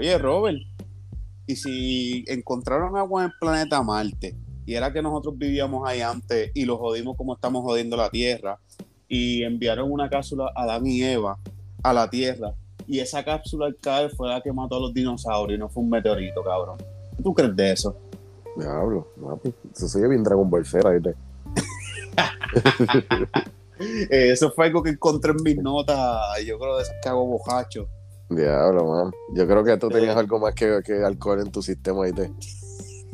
Oye, 0.00 0.16
Robert, 0.16 0.56
¿y 1.46 1.56
si 1.56 2.24
encontraron 2.26 2.96
agua 2.96 3.20
en 3.20 3.26
el 3.26 3.34
planeta 3.38 3.82
Marte? 3.82 4.34
Y 4.64 4.74
era 4.74 4.90
que 4.94 5.02
nosotros 5.02 5.36
vivíamos 5.36 5.86
ahí 5.86 6.00
antes 6.00 6.52
y 6.54 6.64
lo 6.64 6.78
jodimos 6.78 7.18
como 7.18 7.34
estamos 7.34 7.62
jodiendo 7.62 7.98
la 7.98 8.08
Tierra. 8.08 8.58
Y 9.08 9.42
enviaron 9.42 9.92
una 9.92 10.08
cápsula 10.08 10.50
a 10.56 10.62
Adán 10.62 10.86
y 10.86 11.02
Eva 11.02 11.38
a 11.82 11.92
la 11.92 12.08
Tierra. 12.08 12.54
Y 12.86 13.00
esa 13.00 13.22
cápsula 13.22 13.66
al 13.66 13.76
caer 13.76 14.10
fue 14.16 14.30
la 14.30 14.40
que 14.40 14.50
mató 14.54 14.76
a 14.76 14.80
los 14.80 14.94
dinosaurios 14.94 15.58
y 15.58 15.60
no 15.60 15.68
fue 15.68 15.82
un 15.82 15.90
meteorito, 15.90 16.42
cabrón. 16.42 16.78
¿Qué 17.14 17.22
¿Tú 17.22 17.34
crees 17.34 17.54
de 17.54 17.72
eso? 17.72 17.94
Diablo. 18.56 19.06
Eso 19.76 19.86
sigue 19.86 20.08
bien 20.08 20.24
Dragon 20.24 20.48
Ball 20.48 20.64
Z, 20.64 20.88
¿viste? 20.88 21.14
Eh, 24.10 24.32
eso 24.32 24.50
fue 24.50 24.66
algo 24.66 24.82
que 24.82 24.90
encontré 24.90 25.32
en 25.32 25.42
mis 25.42 25.56
notas. 25.56 25.96
Yo 26.46 26.58
creo 26.58 26.76
de 26.76 26.82
esas 26.82 26.96
que 27.02 27.08
hago 27.08 27.24
bojacho. 27.24 27.88
Diablo, 28.30 28.86
man. 28.86 29.12
Yo 29.34 29.46
creo 29.46 29.64
que 29.64 29.76
tú 29.76 29.88
tenías 29.88 30.16
algo 30.16 30.38
más 30.38 30.54
que, 30.54 30.80
que 30.84 31.04
alcohol 31.04 31.40
en 31.40 31.50
tu 31.50 31.62
sistema, 31.62 32.04
¿viste? 32.04 32.32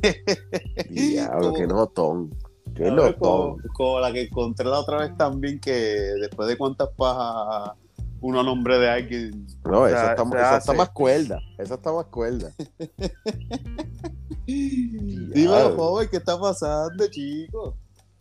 Diablo, 0.91 1.55
qué 1.55 1.67
notón. 1.67 2.31
Qué 2.75 2.91
notón. 2.91 3.57
como 3.75 4.01
la 4.01 4.13
que 4.13 4.23
encontré 4.23 4.67
la 4.67 4.81
otra 4.81 4.99
vez 4.99 5.17
también, 5.17 5.59
que 5.59 5.73
después 5.73 6.49
de 6.49 6.59
cuántas 6.59 6.91
pajas 6.91 7.73
uno 8.21 8.41
a 8.41 8.43
nombre 8.43 8.79
de 8.79 8.91
alguien. 8.91 9.47
No, 9.65 9.81
o 9.81 9.87
esa, 9.87 10.15
está, 10.15 10.59
esa 10.59 10.73
más 10.75 10.91
cuerda. 10.91 11.41
Esa 11.59 11.75
está 11.75 11.93
más 11.93 12.07
cuerda. 12.07 12.51
Dímelo, 14.47 15.77
joven, 15.77 16.09
¿qué 16.11 16.19
está 16.19 16.39
pasando, 16.39 17.07
chicos? 17.09 17.75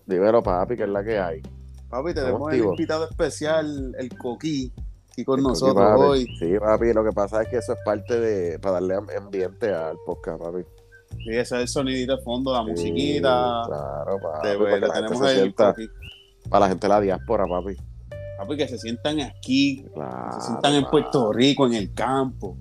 Dímelo, 0.06 0.42
papi, 0.42 0.78
que 0.78 0.84
es 0.84 0.90
la 0.90 1.04
que 1.04 1.20
hay. 1.20 1.42
Papi, 1.90 2.14
tenemos 2.14 2.54
el 2.54 2.64
invitado 2.64 3.10
especial, 3.10 3.96
el 3.98 4.18
Coquí, 4.18 4.74
aquí 5.16 5.26
con 5.26 5.42
nosotros 5.42 5.76
papi. 5.76 6.02
hoy. 6.02 6.28
Sí, 6.40 6.60
papi, 6.60 6.94
lo 6.94 7.04
que 7.04 7.12
pasa 7.12 7.42
es 7.42 7.48
que 7.50 7.58
eso 7.58 7.74
es 7.74 7.80
parte 7.86 8.20
de. 8.20 8.60
para 8.60 8.74
darle 8.74 8.96
am- 8.96 9.08
ambiente 9.18 9.74
al 9.74 9.98
podcast, 10.06 10.42
papi. 10.42 10.64
Y 11.20 11.30
ese 11.32 11.56
es 11.56 11.62
el 11.62 11.68
sonidito 11.68 12.18
de 12.18 12.24
fondo, 12.24 12.52
la 12.54 12.64
Sí, 12.66 12.72
musiquita. 12.72 13.62
Claro, 13.68 14.18
papi. 14.22 14.48
de- 14.50 14.58
para 14.58 14.66
que 14.66 14.82
gente 14.82 14.94
tenemos 14.94 15.30
el 15.32 15.36
sienta- 15.38 15.74
Coquí. 15.74 15.90
para 16.50 16.66
la 16.66 16.70
gente 16.70 16.86
de 16.88 16.94
la 16.94 17.02
diáspora, 17.02 17.46
papi. 17.48 17.76
Papi, 18.38 18.58
que 18.58 18.68
se 18.68 18.78
sientan 18.78 19.22
aquí, 19.22 19.84
que 19.84 20.02
se 20.40 20.42
sientan 20.48 20.74
en 20.74 20.86
Puerto 20.86 21.32
Rico, 21.32 21.66
en 21.68 21.74
el 21.76 21.94
campo. 21.94 22.58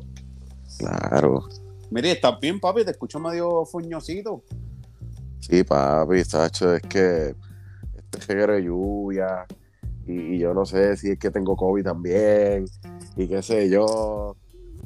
Claro. 0.78 1.44
Mire, 1.90 2.12
¿estás 2.12 2.38
bien, 2.40 2.60
papi? 2.60 2.84
Te 2.84 2.92
escucho 2.92 3.18
medio 3.20 3.64
fuñosito. 3.64 4.42
Sí, 5.40 5.62
papi, 5.64 6.24
Sacho, 6.24 6.74
es 6.74 6.82
que 6.82 7.34
este 7.96 8.18
reguero 8.28 8.52
de 8.54 8.62
lluvia 8.64 9.44
y, 10.06 10.38
yo 10.38 10.54
no 10.54 10.64
sé 10.66 10.96
si 10.96 11.10
es 11.12 11.18
que 11.18 11.30
tengo 11.30 11.56
COVID 11.56 11.84
también 11.84 12.66
y 13.16 13.26
qué 13.28 13.42
sé 13.42 13.68
yo. 13.68 14.36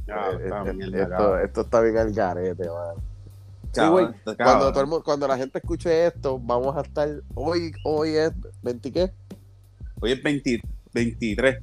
Ya, 0.07 0.31
Eh, 0.33 0.45
está 0.45 0.65
eh, 0.65 1.03
esto, 1.03 1.39
esto 1.39 1.61
está 1.63 1.81
bien 1.83 1.97
al 1.99 2.13
garete, 2.13 2.67
man. 2.69 2.97
Sí, 3.73 3.87
güey, 3.87 4.07
Cuando, 4.37 4.71
todo 4.73 4.81
el 4.81 4.87
mundo- 4.87 5.05
cuando 5.05 5.29
la 5.29 5.37
gente 5.37 5.59
escuche 5.59 6.07
esto, 6.07 6.39
vamos 6.39 6.75
a 6.77 6.81
estar. 6.81 7.09
Hoy, 7.35 7.73
hoy 7.85 8.11
es 8.17 8.33
20 8.63 8.91
qué? 8.93 9.13
Hoy 10.01 10.13
es 10.13 10.23
20 10.23 10.61
23. 10.95 11.59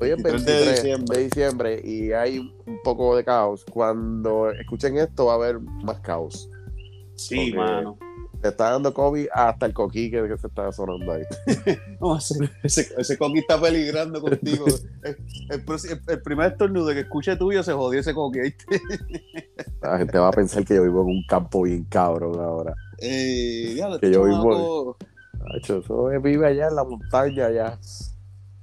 Hoy 0.00 0.10
es 0.10 0.22
23 0.22 0.44
de 0.44 0.52
23 0.52 0.66
de 0.66 0.72
diciembre. 0.72 1.18
diciembre. 1.24 1.80
y 1.84 2.12
hay 2.12 2.38
un 2.38 2.78
poco 2.82 3.16
de 3.16 3.24
caos. 3.24 3.64
Cuando 3.70 4.50
escuchen 4.50 4.96
esto, 4.98 5.26
va 5.26 5.32
a 5.34 5.36
haber 5.36 5.60
más 5.60 6.00
caos. 6.00 6.50
Sí, 7.14 7.50
Ok. 7.50 7.56
mano. 7.56 7.98
Te 8.40 8.48
está 8.48 8.70
dando 8.70 8.94
COVID 8.94 9.26
hasta 9.32 9.66
el 9.66 9.72
coquí 9.74 10.10
que, 10.12 10.22
se 10.38 10.46
está 10.46 10.70
sonando 10.70 11.12
ahí. 11.12 11.22
No, 12.00 12.16
ese, 12.16 12.38
ese, 12.96 13.18
coqui 13.18 13.40
está 13.40 13.60
peligrando 13.60 14.20
contigo. 14.20 14.64
el, 15.02 15.16
el 15.50 15.64
el- 16.08 16.22
primer 16.22 16.52
estornudo 16.52 16.88
que 16.92 17.00
escuche 17.00 17.34
tuyo 17.36 17.62
se 17.64 17.72
jodió 17.72 17.98
ese. 18.00 18.12
¿viste? 18.32 18.64
La 19.82 19.98
gente 19.98 20.18
va 20.18 20.28
a 20.28 20.32
pensar 20.32 20.64
que 20.64 20.76
yo 20.76 20.82
vivo 20.84 21.02
en 21.02 21.08
un 21.16 21.24
campo 21.28 21.62
bien 21.62 21.84
cabrón 21.84 22.38
ahora. 22.40 22.74
Eh, 22.98 23.76
Que 24.00 24.12
yo 24.12 24.22
chamaco- 24.24 24.96
Nacho, 25.52 25.78
eso 25.78 26.12
es- 26.12 26.22
vive 26.22 26.46
allá 26.46 26.68
en 26.68 26.76
la 26.76 26.84
montaña, 26.84 27.46
allá. 27.46 27.78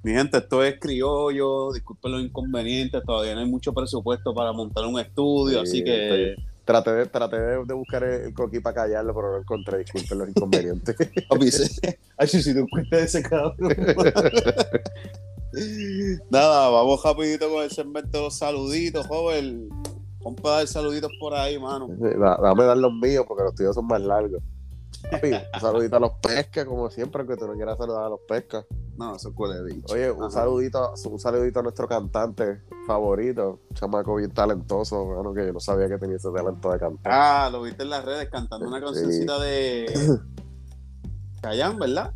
Mi 0.03 0.11
gente, 0.11 0.37
esto 0.37 0.63
es 0.63 0.79
criollo. 0.79 1.73
Disculpen 1.73 2.11
los 2.13 2.21
inconvenientes. 2.21 3.01
Todavía 3.03 3.33
no 3.33 3.41
hay 3.41 3.49
mucho 3.49 3.73
presupuesto 3.73 4.33
para 4.33 4.53
montar 4.53 4.85
un 4.85 4.99
estudio. 4.99 5.65
Sí, 5.65 5.79
así 5.79 5.83
que, 5.83 6.35
Traté 6.65 6.91
de, 6.93 7.05
traté 7.05 7.39
de, 7.39 7.63
de 7.63 7.73
buscar 7.75 8.03
el, 8.03 8.21
el 8.25 8.33
coquí 8.33 8.59
para 8.59 8.73
callarlo, 8.75 9.13
pero 9.13 9.27
no 9.27 9.33
lo 9.35 9.41
encontré. 9.41 9.77
Disculpen 9.79 10.17
los 10.17 10.29
inconvenientes. 10.29 10.95
papi, 11.29 11.51
se- 11.51 11.99
Ay, 12.17 12.27
si 12.27 12.53
te 12.53 12.65
cuenta 12.69 12.97
de 12.97 13.03
ese 13.03 13.21
cabrón. 13.21 13.55
Nada, 16.29 16.69
vamos 16.69 17.01
rapidito 17.03 17.49
con 17.49 17.63
el 17.63 17.71
segmento 17.71 18.17
de 18.17 18.23
los 18.25 18.37
saluditos, 18.37 19.07
joven. 19.07 19.69
Vamos 20.23 20.39
a 20.45 20.49
dar 20.49 20.67
saluditos 20.67 21.11
por 21.19 21.33
ahí, 21.33 21.57
mano. 21.59 21.87
Da- 21.89 22.37
Dame 22.41 22.63
dar 22.65 22.77
los 22.77 22.91
míos 22.93 23.25
porque 23.27 23.43
los 23.43 23.55
tuyos 23.55 23.75
son 23.75 23.85
más 23.87 24.01
largos. 24.01 24.41
Papi, 25.11 25.31
un 25.33 25.59
saludito 25.61 25.95
a 25.95 25.99
los 25.99 26.11
pescas, 26.21 26.65
como 26.65 26.89
siempre, 26.89 27.21
aunque 27.21 27.37
tú 27.37 27.47
no 27.47 27.53
quieras 27.53 27.77
saludar 27.77 28.03
a 28.05 28.09
los 28.09 28.19
pescas. 28.27 28.65
No, 28.97 29.15
eso 29.15 29.29
es 29.29 29.35
cuál 29.35 29.51
he 29.57 29.73
dicho. 29.73 29.93
Oye, 29.93 30.09
un 30.09 30.23
Ajá. 30.23 30.31
saludito, 30.31 30.93
un 31.09 31.19
saludito 31.19 31.59
a 31.59 31.63
nuestro 31.63 31.87
cantante 31.87 32.61
favorito, 32.87 33.59
un 33.69 33.75
chamaco 33.75 34.15
bien 34.15 34.31
talentoso, 34.31 35.03
bueno, 35.05 35.33
que 35.33 35.45
yo 35.45 35.53
no 35.53 35.59
sabía 35.59 35.87
que 35.89 35.97
tenía 35.97 36.15
ese 36.15 36.29
talento 36.31 36.71
de 36.71 36.79
cantar. 36.79 37.11
Ah, 37.13 37.49
lo 37.51 37.61
viste 37.61 37.83
en 37.83 37.89
las 37.89 38.05
redes 38.05 38.29
cantando 38.29 38.67
una 38.67 38.79
Sí. 38.79 38.85
cancioncita 38.85 39.39
de 39.39 39.85
Chayanne, 41.41 41.79
¿verdad? 41.79 42.13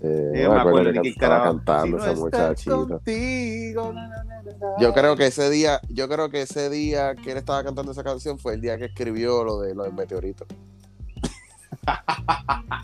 Eh, 0.00 0.42
no 0.44 0.50
me 0.50 0.54
me 0.56 0.60
acuerdo 0.60 0.92
que 0.92 0.98
de 0.98 1.02
qué 1.02 1.08
estaba 1.08 1.42
cantando 1.44 1.84
Si 1.86 1.90
no 1.92 1.98
ese 1.98 2.10
estás 2.12 2.20
muchachito. 2.20 2.88
contigo, 2.88 3.92
na, 3.94 4.08
na, 4.08 4.24
na, 4.24 4.42
na, 4.42 4.52
na. 4.52 4.66
Yo 4.78 4.92
creo 4.92 5.16
que 5.16 5.26
ese 5.26 5.48
día, 5.50 5.80
yo 5.88 6.08
creo 6.08 6.28
que 6.28 6.42
ese 6.42 6.68
día 6.68 7.14
que 7.14 7.32
él 7.32 7.38
estaba 7.38 7.64
cantando 7.64 7.92
esa 7.92 8.04
canción 8.04 8.38
fue 8.38 8.54
el 8.54 8.60
día 8.60 8.76
que 8.76 8.84
escribió 8.86 9.42
lo 9.44 9.60
de 9.60 9.74
lo 9.74 9.84
del 9.84 9.94
meteorito. 9.94 10.44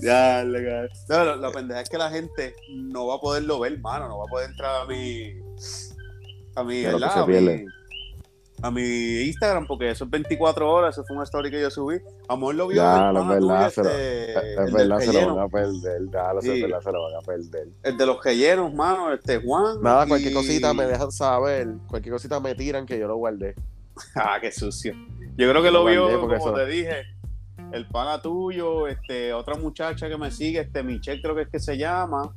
Ya, 0.00 0.44
legal. 0.44 0.90
No, 1.08 1.24
lo- 1.24 1.36
la 1.36 1.50
pendeja 1.50 1.80
es 1.80 1.88
que 1.88 1.98
la 1.98 2.10
gente 2.10 2.54
no 2.70 3.06
va 3.08 3.16
a 3.16 3.20
poderlo 3.20 3.58
ver, 3.60 3.78
mano. 3.80 4.08
No 4.08 4.18
va 4.18 4.24
a 4.24 4.28
poder 4.28 4.50
entrar 4.50 4.82
a 4.82 4.84
mi. 4.84 5.34
A 6.54 6.64
mi, 6.64 6.82
lo 6.82 6.98
se 6.98 7.04
a, 7.04 7.26
mi 7.26 7.66
a 8.60 8.70
mi 8.72 9.20
Instagram, 9.22 9.66
porque 9.68 9.90
eso 9.90 10.04
es 10.04 10.10
24 10.10 10.68
horas. 10.70 10.94
Eso 10.94 11.04
fue 11.04 11.14
una 11.16 11.24
story 11.24 11.50
que 11.50 11.60
yo 11.60 11.70
subí. 11.70 12.00
Amor 12.28 12.54
lo 12.54 12.68
vio. 12.68 12.82
Ya, 12.82 13.08
el 13.08 13.14
no 13.14 13.20
es 13.20 13.26
pana 13.26 13.38
tuyo, 13.38 13.48
verdad, 13.48 13.70
se 13.70 13.82
lo- 13.82 13.88
este, 13.90 14.52
Es 14.64 14.72
verdad, 14.72 14.98
se 15.00 15.12
lo 15.12 15.34
van 15.36 15.44
a 15.44 15.48
perder. 15.48 16.02
Ya, 16.12 16.32
lo 16.34 16.42
Sí. 16.42 16.62
verdad, 16.62 16.80
se 16.80 16.92
lo 16.92 17.02
van 17.02 17.14
a 17.14 17.20
perder. 17.20 17.68
El 17.82 17.96
de 17.96 18.06
los 18.06 18.24
rellenos, 18.24 18.74
mano. 18.74 19.12
Este 19.12 19.40
Juan. 19.40 19.80
Nada, 19.82 20.04
y- 20.04 20.08
cualquier 20.08 20.34
cosita 20.34 20.74
me 20.74 20.86
dejan 20.86 21.10
saber, 21.12 21.68
cualquier 21.88 22.12
cosita 22.14 22.38
me 22.40 22.54
tiran 22.54 22.86
que 22.86 22.98
yo 22.98 23.08
lo 23.08 23.16
guardé. 23.16 23.54
Ah, 24.14 24.38
qué 24.40 24.50
sucio. 24.52 24.94
Yo 25.36 25.48
creo 25.50 25.62
que 25.62 25.70
Lo 25.72 25.84
lo 25.84 25.84
vio, 25.84 26.20
como 26.20 26.34
eso- 26.34 26.52
te 26.54 26.66
dije, 26.66 27.02
el 27.72 27.86
pana 27.88 28.20
tuyo, 28.20 28.86
este, 28.86 29.32
otra 29.32 29.54
muchacha 29.56 30.08
que 30.08 30.16
me 30.16 30.30
sigue, 30.30 30.60
este 30.60 30.82
Michelle 30.82 31.20
creo 31.22 31.34
que 31.34 31.42
es 31.42 31.48
que 31.48 31.60
se 31.60 31.76
llama, 31.76 32.32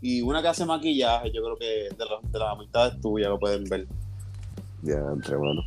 y 0.00 0.22
una 0.22 0.40
que 0.42 0.48
hace 0.48 0.64
maquillaje, 0.64 1.30
yo 1.32 1.42
creo 1.42 1.56
que 1.56 1.88
de, 1.96 2.04
la- 2.04 2.20
de 2.30 2.38
las 2.38 2.52
amistades 2.52 3.00
tuyas 3.00 3.28
lo 3.30 3.38
pueden 3.38 3.64
ver. 3.64 3.86
Ya, 4.82 4.96
entre 5.12 5.36
mano. 5.38 5.62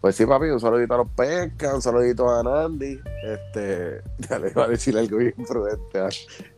Pues 0.00 0.16
sí, 0.16 0.24
papi, 0.26 0.46
un 0.46 0.60
saludito 0.60 0.94
a 0.94 0.98
los 0.98 1.08
pescas, 1.10 1.74
un 1.74 1.82
saludito 1.82 2.28
a 2.28 2.42
Nandi. 2.42 2.98
Este, 3.22 4.02
ya 4.28 4.38
le 4.38 4.50
iba 4.50 4.64
a 4.64 4.68
decir 4.68 4.96
algo 4.96 5.18
bien 5.18 5.34
prudente. 5.46 5.98
ah. 5.98 6.08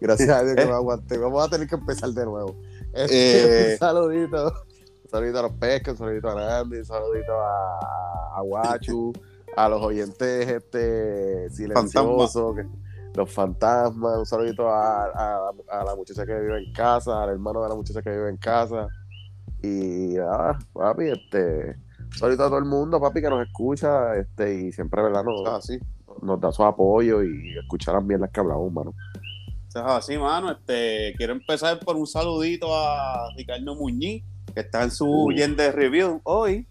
Gracias 0.01 0.29
a 0.29 0.43
Dios 0.45 0.55
que 0.57 0.65
me 0.67 0.73
aguanté. 0.73 1.19
Vamos 1.19 1.45
a 1.45 1.49
tener 1.51 1.67
que 1.69 1.75
empezar 1.75 2.11
de 2.11 2.25
nuevo. 2.25 2.55
Este, 2.93 3.71
Eh. 3.71 3.73
un 3.73 3.79
saludito. 3.79 4.47
Un 5.05 5.11
saludito 5.11 5.39
a 5.41 5.43
los 5.43 5.53
pescas, 5.53 5.93
un 5.93 5.99
saludito 5.99 6.29
a 6.31 6.35
Nandi, 6.37 6.79
un 6.79 6.85
saludito 6.85 7.33
a, 7.33 8.37
a 8.37 8.41
Guachu, 8.43 9.13
a 9.57 9.69
los 9.69 9.83
oyentes 9.83 10.49
este, 10.49 11.51
silenciosos, 11.51 12.57
que- 12.57 12.67
los 13.15 13.31
fantasmas, 13.31 14.19
un 14.19 14.25
saludito 14.27 14.69
a, 14.71 15.05
a- 15.05 15.51
a 15.71 15.85
la 15.85 15.95
muchacha 15.95 16.25
que 16.25 16.35
vive 16.41 16.65
en 16.65 16.73
casa, 16.73 17.23
al 17.23 17.31
hermano 17.31 17.63
de 17.63 17.69
la 17.69 17.75
muchacha 17.75 18.01
que 18.01 18.11
vive 18.11 18.31
en 18.31 18.39
casa. 18.39 18.89
Y 19.63 20.15
nada, 20.17 20.59
papi, 20.73 21.09
este, 21.11 21.77
un 22.01 22.13
saludito 22.13 22.45
a 22.45 22.49
todo 22.49 22.59
el 22.59 22.65
mundo, 22.65 22.99
papi, 23.01 23.21
que 23.21 23.29
nos 23.31 23.47
escucha, 23.47 24.17
este, 24.17 24.55
y 24.63 24.73
siempre, 24.73 25.03
¿verdad? 25.03 25.23
Nos, 25.25 25.47
Así, 25.47 25.79
nos 26.23 26.41
da 26.41 26.51
su 26.53 26.65
apoyo 26.65 27.23
y 27.23 27.59
escuchar 27.59 27.95
las 27.97 28.05
mierdas 28.05 28.31
que 28.33 28.41
hablamos, 28.41 28.73
mano. 28.73 28.95
así, 29.75 30.17
mano. 30.19 30.51
Este, 30.51 31.15
quiero 31.17 31.35
empezar 31.35 31.79
por 31.81 31.97
un 31.97 32.07
saludito 32.07 32.69
a 32.75 33.29
Ricardo 33.37 33.75
Muñiz, 33.75 34.25
que 34.55 34.61
está 34.61 34.83
en 34.85 34.91
su 34.91 35.07
Uy. 35.27 35.37
Yende 35.37 35.71
Review 35.71 36.21
hoy. 36.25 36.67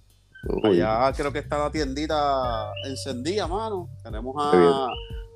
Uy, 0.48 0.82
Allá 0.82 1.14
creo 1.16 1.32
que 1.32 1.40
está 1.40 1.58
la 1.58 1.72
tiendita 1.72 2.72
encendida, 2.86 3.48
mano. 3.48 3.90
Tenemos 4.04 4.36
a, 4.40 4.88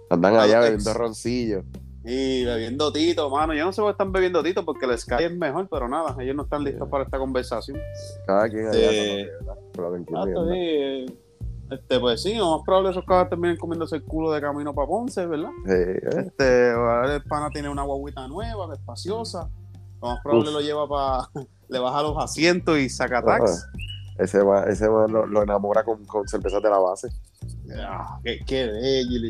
andan 0.09 0.35
a 0.35 0.43
allá 0.43 0.59
bebiendo 0.61 0.93
roncillo. 0.93 1.63
Y 2.03 2.45
bebiendo 2.45 2.91
tito, 2.91 3.29
mano. 3.29 3.53
Yo 3.53 3.65
no 3.65 3.73
sé 3.73 3.81
por 3.81 3.89
qué 3.89 3.91
están 3.93 4.11
bebiendo 4.11 4.43
tito 4.43 4.63
porque 4.63 4.85
el 4.85 4.97
Sky 4.97 5.23
es 5.23 5.35
mejor, 5.35 5.67
pero 5.69 5.87
nada, 5.87 6.15
ellos 6.19 6.35
no 6.35 6.43
están 6.43 6.63
listos 6.63 6.87
para 6.89 7.03
esta 7.03 7.17
conversación. 7.17 7.77
Cada 8.27 8.47
quien 8.49 8.67
allá 8.67 8.89
Ah, 10.13 10.23
está 10.27 10.43
bien. 10.43 11.19
Este, 11.71 11.99
pues 11.99 12.21
sí, 12.21 12.35
lo 12.35 12.57
más 12.57 12.61
probable 12.63 12.91
esos 12.91 13.03
cabros 13.05 13.29
terminen 13.29 13.57
comiéndose 13.57 13.95
el 13.95 14.03
culo 14.03 14.31
de 14.31 14.39
camino 14.39 14.73
para 14.73 14.87
Ponce, 14.87 15.25
¿verdad? 15.25 15.49
Sí, 15.65 15.71
eh, 15.71 15.99
Este, 16.17 16.69
el 16.71 17.23
pana 17.23 17.49
tiene 17.49 17.69
una 17.69 17.81
guaguita 17.81 18.27
nueva, 18.27 18.71
espaciosa. 18.73 19.49
Lo 19.99 20.09
más 20.09 20.19
probable 20.21 20.49
Uf. 20.49 20.55
lo 20.55 20.61
lleva 20.61 20.87
para. 20.87 21.29
Le 21.67 21.79
baja 21.79 22.03
los 22.03 22.15
asientos 22.23 22.77
y 22.77 22.87
saca 22.89 23.23
tax. 23.23 23.65
Ese 24.17 24.41
va, 24.41 24.63
ese 24.65 24.87
va 24.87 25.07
lo, 25.07 25.25
lo 25.25 25.43
enamora 25.43 25.83
con, 25.83 26.05
con 26.05 26.27
cervezas 26.27 26.61
de 26.61 26.69
la 26.69 26.77
base. 26.79 27.09
Ah, 27.77 28.19
qué, 28.23 28.39
qué 28.45 28.67
bello. 28.67 29.27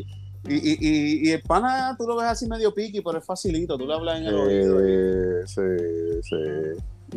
Y, 0.48 0.54
y, 0.54 0.76
y, 0.80 1.28
y 1.28 1.32
el 1.32 1.42
pana 1.42 1.96
tú 1.98 2.06
lo 2.06 2.16
ves 2.16 2.26
así 2.26 2.46
medio 2.48 2.72
piqui, 2.72 3.00
pero 3.00 3.18
es 3.18 3.24
facilito, 3.24 3.76
tú 3.76 3.84
le 3.86 3.94
hablas 3.94 4.20
en 4.20 4.26
el 4.26 4.34
oído. 4.34 4.80
Eh, 4.80 5.42
sí, 5.46 5.60
sí. 6.22 6.36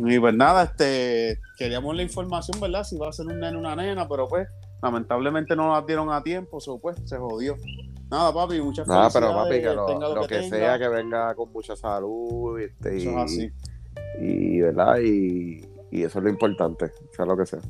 Y 0.04 0.18
pues 0.18 0.34
nada, 0.34 0.64
este, 0.64 1.38
queríamos 1.56 1.94
la 1.94 2.02
información, 2.02 2.60
¿verdad? 2.60 2.82
Si 2.84 2.96
va 2.98 3.08
a 3.08 3.12
ser 3.12 3.26
un 3.26 3.38
nene 3.38 3.56
o 3.56 3.60
una 3.60 3.76
nena, 3.76 4.08
pero 4.08 4.26
pues 4.28 4.48
lamentablemente 4.82 5.54
no 5.54 5.72
la 5.72 5.82
dieron 5.82 6.10
a 6.12 6.22
tiempo, 6.22 6.60
so, 6.60 6.78
pues 6.80 6.96
se 7.04 7.18
jodió. 7.18 7.54
Nada, 8.10 8.32
papi, 8.32 8.60
muchas 8.60 8.88
Nada, 8.88 9.10
felicidades. 9.10 9.32
pero 9.32 9.44
papi, 9.44 9.60
que 9.60 9.74
lo, 9.74 9.86
tenga 9.86 10.08
lo 10.08 10.26
que, 10.26 10.48
sea, 10.48 10.78
que 10.78 10.88
venga 10.88 11.34
con 11.36 11.52
mucha 11.52 11.76
salud 11.76 12.58
este, 12.58 12.96
Eso 12.96 13.10
es 13.10 13.16
así. 13.16 13.50
y, 14.20 14.56
y, 14.56 14.60
¿verdad? 14.60 14.98
Y, 15.04 15.60
y 15.90 16.02
eso 16.02 16.18
es 16.18 16.24
lo 16.24 16.30
importante, 16.30 16.92
sea 17.14 17.24
lo 17.26 17.36
que 17.36 17.46
sea. 17.46 17.60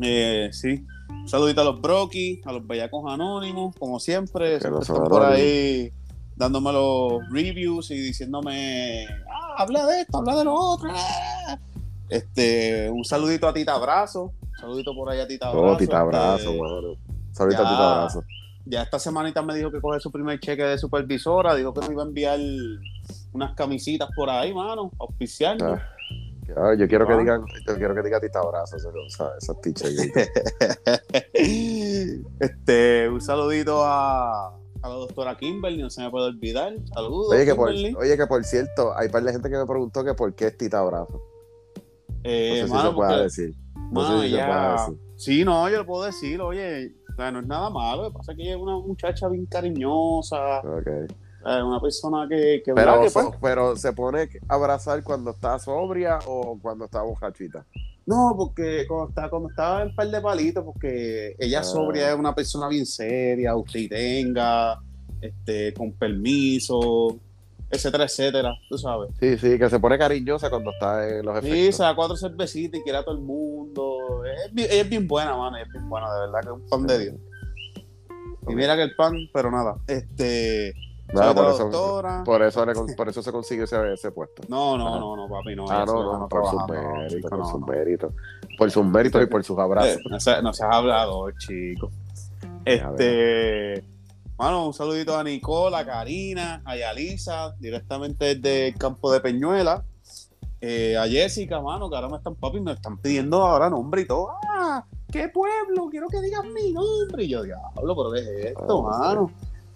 Eh, 0.00 0.50
sí. 0.52 0.84
Un 1.08 1.28
saludito 1.28 1.60
a 1.60 1.64
los 1.64 1.80
Brocky, 1.80 2.40
a 2.44 2.52
los 2.52 2.66
Bellacos 2.66 3.04
Anónimos, 3.06 3.74
como 3.78 4.00
siempre. 4.00 4.60
Siempre 4.60 4.80
están 4.80 5.04
por 5.04 5.22
ahí 5.24 5.92
dándome 6.36 6.72
los 6.72 7.20
reviews 7.30 7.90
y 7.90 7.98
diciéndome, 7.98 9.06
ah, 9.30 9.54
habla 9.58 9.86
de 9.86 10.00
esto, 10.00 10.18
habla 10.18 10.36
de 10.36 10.44
lo 10.44 10.54
otro. 10.54 10.88
ah". 10.92 11.58
Este, 12.08 12.90
un 12.90 13.04
saludito 13.04 13.46
a 13.46 13.52
Tita 13.52 13.74
Abrazo. 13.74 14.32
Un 14.42 14.56
saludito 14.58 14.94
por 14.94 15.10
ahí 15.10 15.20
a 15.20 15.28
Tita 15.28 15.48
Abrazo. 15.48 15.66
Oh, 15.66 15.76
tita 15.76 16.00
abrazo, 16.00 16.50
este. 16.50 16.98
Saludito 17.32 17.62
a 17.62 17.70
tita 17.70 17.94
abrazo. 17.94 18.24
ya 18.64 18.82
esta 18.82 18.98
semanita 18.98 19.42
me 19.42 19.54
dijo 19.54 19.70
que 19.70 19.80
coge 19.80 20.00
su 20.00 20.10
primer 20.10 20.40
cheque 20.40 20.64
de 20.64 20.78
supervisora, 20.78 21.54
dijo 21.54 21.72
que 21.72 21.86
me 21.86 21.92
iba 21.92 22.02
a 22.02 22.06
enviar 22.06 22.40
unas 23.32 23.54
camisitas 23.54 24.08
por 24.16 24.28
ahí, 24.30 24.52
mano, 24.52 24.90
auspiciando. 24.98 25.74
Ah. 25.74 25.82
Ah, 26.56 26.74
yo 26.78 26.88
quiero 26.88 27.06
que 27.06 27.16
digan, 27.16 27.44
yo 27.66 27.76
quiero 27.76 27.94
que 27.94 28.02
diga 28.02 28.20
tita 28.20 28.40
abrazo, 28.40 28.76
esa- 28.76 28.90
esa- 29.06 29.36
esas 29.40 29.60
tichas. 29.60 29.90
este, 32.40 33.08
un 33.08 33.20
saludito 33.20 33.82
a, 33.84 34.48
a 34.82 34.88
la 34.88 34.94
doctora 34.94 35.36
Kimberly, 35.36 35.82
no 35.82 35.90
se 35.90 36.02
me 36.02 36.10
puede 36.10 36.26
olvidar. 36.26 36.72
Saludos, 36.94 37.32
Oye 37.34 37.44
que, 37.44 37.54
por, 37.54 37.68
oye, 37.70 38.16
que 38.16 38.26
por 38.26 38.44
cierto, 38.44 38.96
hay 38.96 39.08
par 39.08 39.22
de 39.22 39.32
gente 39.32 39.50
que 39.50 39.56
me 39.56 39.66
preguntó 39.66 40.04
que 40.04 40.14
por 40.14 40.34
qué 40.34 40.46
es 40.48 40.56
tita 40.58 40.78
abrazo. 40.80 41.12
No 41.12 41.80
Eh, 42.24 42.66
si 42.66 42.72
se 42.78 42.90
puede 42.92 43.22
decir. 43.22 43.54
No 43.74 44.02
mano, 44.02 44.20
sé 44.20 44.28
si 44.28 44.34
se 44.34 44.44
puede 44.44 44.72
decir. 44.72 44.98
Sí, 45.16 45.44
no, 45.44 45.68
yo 45.68 45.78
le 45.78 45.84
puedo 45.84 46.04
decir, 46.04 46.40
oye, 46.40 46.94
o 47.12 47.14
sea, 47.16 47.30
no 47.30 47.40
es 47.40 47.46
nada 47.46 47.70
malo, 47.70 48.02
lo 48.04 48.10
que 48.10 48.16
pasa 48.18 48.32
es 48.32 48.38
que 48.38 48.42
ella 48.44 48.52
es 48.56 48.60
una 48.62 48.78
muchacha 48.78 49.28
bien 49.28 49.46
cariñosa, 49.46 50.60
Ok. 50.60 50.88
Eh, 51.46 51.62
una 51.62 51.80
persona 51.80 52.26
que, 52.28 52.62
que, 52.64 52.72
Pero, 52.74 53.00
que, 53.02 53.10
pues, 53.10 53.26
pero 53.40 53.76
se 53.76 53.92
pone 53.92 54.28
a 54.48 54.54
abrazar 54.54 55.02
cuando 55.02 55.30
está 55.30 55.58
sobria 55.58 56.18
o 56.26 56.58
cuando 56.60 56.84
está 56.86 57.02
borrachita. 57.02 57.64
No, 58.06 58.34
porque 58.36 58.84
cuando 58.88 59.08
estaba, 59.10 59.30
cuando 59.30 59.48
estaba 59.50 59.82
en 59.82 59.94
par 59.94 60.08
de 60.10 60.20
palitos, 60.20 60.64
porque 60.64 61.36
ella 61.38 61.60
Ah. 61.60 61.64
sobria 61.64 62.10
es 62.12 62.18
una 62.18 62.34
persona 62.34 62.68
bien 62.68 62.84
seria, 62.86 63.54
usted 63.56 63.80
y 63.80 63.88
tenga, 63.88 64.78
este, 65.20 65.72
con 65.74 65.92
permiso, 65.92 67.18
etcétera, 67.70 68.04
etcétera, 68.04 68.52
tú 68.68 68.76
sabes. 68.78 69.10
Sí, 69.20 69.38
sí, 69.38 69.58
que 69.58 69.70
se 69.70 69.78
pone 69.78 69.96
cariñosa 69.96 70.50
cuando 70.50 70.72
está 70.72 71.08
en 71.08 71.24
los 71.24 71.40
Sí, 71.40 71.50
efectos. 71.50 71.76
se 71.76 71.82
da 71.84 71.94
cuatro 71.94 72.16
cervecitas 72.16 72.80
y 72.80 72.82
quiere 72.82 72.98
a 72.98 73.04
todo 73.04 73.14
el 73.14 73.20
mundo. 73.22 74.24
Es, 74.24 74.52
bien- 74.52 74.68
es 74.70 74.88
bien 74.88 75.06
buena, 75.06 75.36
mano, 75.36 75.56
ella 75.56 75.66
es 75.66 75.72
bien 75.72 75.88
buena, 75.88 76.12
de 76.12 76.20
verdad, 76.20 76.40
que 76.40 76.46
es 76.48 76.52
un 76.54 76.68
pan 76.68 76.86
de 76.86 76.98
Dios. 76.98 77.14
Y 78.48 78.54
mira 78.56 78.74
que 78.74 78.82
el 78.82 78.96
pan, 78.96 79.14
pero 79.32 79.50
nada. 79.52 79.76
Este, 79.86 80.72
Por 81.12 81.46
eso, 81.50 82.22
por, 82.24 82.42
eso 82.42 82.66
le 82.66 82.72
con- 82.74 82.94
por 82.94 83.08
eso 83.08 83.22
se 83.22 83.32
consigue 83.32 83.64
ese, 83.64 83.92
ese 83.92 84.12
puesto. 84.12 84.42
No, 84.48 84.78
no, 84.78 84.94
Ah. 84.94 84.98
no, 85.00 85.16
no, 85.16 85.28
papi, 85.28 85.56
no. 85.56 85.64
ah, 85.68 85.84
se 85.86 85.92
no, 85.92 86.28
por 86.28 86.46
sus 86.48 86.60
méritos, 86.68 87.30
por 87.30 87.46
sus 87.46 87.60
méritos. 87.66 88.12
Por 88.58 88.70
sus 88.70 88.84
méritos 88.84 89.22
y 89.22 89.26
por 89.26 89.42
sus 89.44 89.58
abrazos. 89.58 89.96
Eh, 89.96 90.02
no, 90.10 90.20
seas, 90.20 90.42
no 90.42 90.52
seas 90.52 90.70
hablador, 90.74 91.34
chico. 91.38 91.90
Este, 92.64 93.84
bueno, 94.36 94.66
un 94.66 94.74
saludito 94.74 95.16
a 95.18 95.24
Nicola, 95.24 95.78
a 95.80 95.86
Karina, 95.86 96.62
a 96.64 96.76
Yalisa, 96.76 97.54
directamente 97.58 98.34
desde 98.36 98.68
el 98.68 98.74
campo 98.76 99.10
de 99.12 99.20
Peñuela. 99.20 99.84
Eh, 100.62 100.96
a 100.96 101.06
Jessica, 101.08 101.60
mano, 101.62 101.88
que 101.88 101.96
ahora 101.96 102.08
me 102.08 102.18
están, 102.18 102.34
papi, 102.34 102.60
me 102.60 102.72
están 102.72 102.98
pidiendo 102.98 103.42
ahora 103.42 103.70
nombre 103.70 104.02
y 104.02 104.06
todo. 104.06 104.28
¡Ah! 104.50 104.84
¿Qué 105.10 105.28
pueblo? 105.30 105.88
Quiero 105.90 106.06
que 106.08 106.20
digan 106.20 106.52
mi 106.52 106.70
nombre. 106.72 107.24
Y 107.24 107.28
yo, 107.28 107.42
diablo, 107.42 107.96
pero 107.96 108.12
¿qué 108.12 108.18
es 108.20 108.46
esto, 108.48 108.86
Ah, 108.90 108.98
mano? 108.98 109.30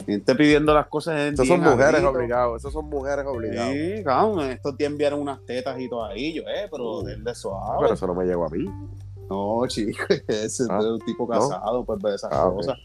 Gente 0.07 0.35
pidiendo 0.35 0.75
las 0.75 0.87
cosas 0.89 1.19
en 1.21 1.35
Esas 1.35 1.47
son 1.49 1.61
mujeres 1.61 1.87
agrito. 1.95 2.11
obligados, 2.11 2.61
esos 2.63 2.73
son 2.73 2.87
mujeres 2.89 3.25
obligadas. 3.27 3.73
Sí, 3.73 4.03
cabrón, 4.05 4.51
estos 4.51 4.77
días 4.77 4.91
enviaron 4.93 5.21
unas 5.21 5.45
tetas 5.47 5.81
y 5.81 5.89
todo 5.89 6.05
ahí, 6.05 6.35
yo, 6.35 6.43
eh, 6.43 6.69
pero 6.71 6.99
Uh. 6.99 7.03
denle 7.05 7.35
suave. 7.35 7.79
Pero 7.81 7.95
eso 7.95 8.07
no 8.07 8.15
me 8.15 8.25
llegó 8.25 8.45
a 8.47 8.51
mí. 8.51 8.65
No, 9.31 9.67
chico, 9.67 10.05
ese 10.29 10.65
Ah, 10.69 10.79
es 10.81 10.85
un 10.87 10.99
tipo 11.01 11.25
¿no? 11.25 11.29
casado, 11.49 11.85
pues 11.85 12.03
ve 12.03 12.15
esas 12.15 12.31
Ah, 12.33 12.51
cosas. 12.55 12.77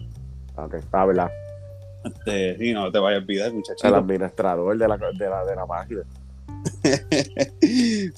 Ah, 0.56 0.66
ok. 0.66 0.76
Ah, 0.92 1.06
¿verdad? 1.06 1.30
Este, 2.06 2.58
sí, 2.58 2.72
no 2.74 2.90
te 2.92 3.00
vayas 3.00 3.20
a 3.20 3.24
olvidar, 3.24 3.48
El 3.48 3.54
muchachito. 3.56 3.94
administrador 3.96 4.78
de 4.78 4.88
la, 4.88 4.98
de 4.98 5.30
la, 5.30 5.46
de 5.46 5.56
la 5.56 5.66
página. 5.68 6.02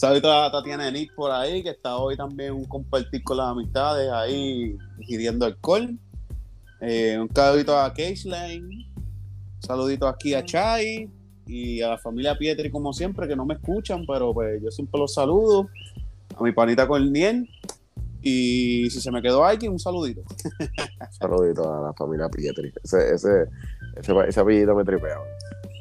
A 0.04 0.52
Tatiana 0.52 0.92
Nick 0.92 1.14
por 1.16 1.32
ahí, 1.32 1.64
que 1.64 1.70
está 1.72 1.98
hoy 1.98 2.16
también 2.16 2.54
un 2.54 2.66
compartir 2.66 3.24
con 3.24 3.38
las 3.38 3.48
amistades 3.48 4.10
ahí, 4.12 4.78
ingiriendo 5.00 5.46
alcohol. 5.46 5.98
Eh, 6.80 7.18
un 7.20 7.30
saludito 7.34 7.78
a 7.78 7.94
Lane. 8.26 8.91
Saludito 9.62 10.08
aquí 10.08 10.34
a 10.34 10.44
Chai 10.44 11.10
y 11.46 11.82
a 11.82 11.90
la 11.90 11.98
familia 11.98 12.38
Pietri, 12.38 12.70
como 12.72 12.94
siempre, 12.94 13.28
que 13.28 13.36
no 13.36 13.46
me 13.46 13.54
escuchan, 13.56 14.06
pero 14.08 14.34
pues 14.34 14.62
yo 14.62 14.72
siempre 14.72 15.00
los 15.00 15.14
saludo. 15.14 15.68
A 16.38 16.44
mi 16.44 16.52
panita 16.52 16.88
Corniel. 16.88 17.48
Y 18.24 18.88
si 18.92 19.02
se 19.02 19.12
me 19.12 19.22
quedó 19.22 19.44
alguien, 19.44 19.72
un 19.72 19.80
saludito. 19.80 20.22
Saludito 21.12 21.74
a 21.74 21.82
la 21.88 21.94
familia 21.94 22.30
Pietri. 22.30 22.72
Ese, 22.84 23.16
ese, 23.16 23.46
ese, 23.96 24.14
ese 24.28 24.40
apellido 24.40 24.76
me 24.76 24.84
tripea. 24.84 25.16
man. 25.18 25.28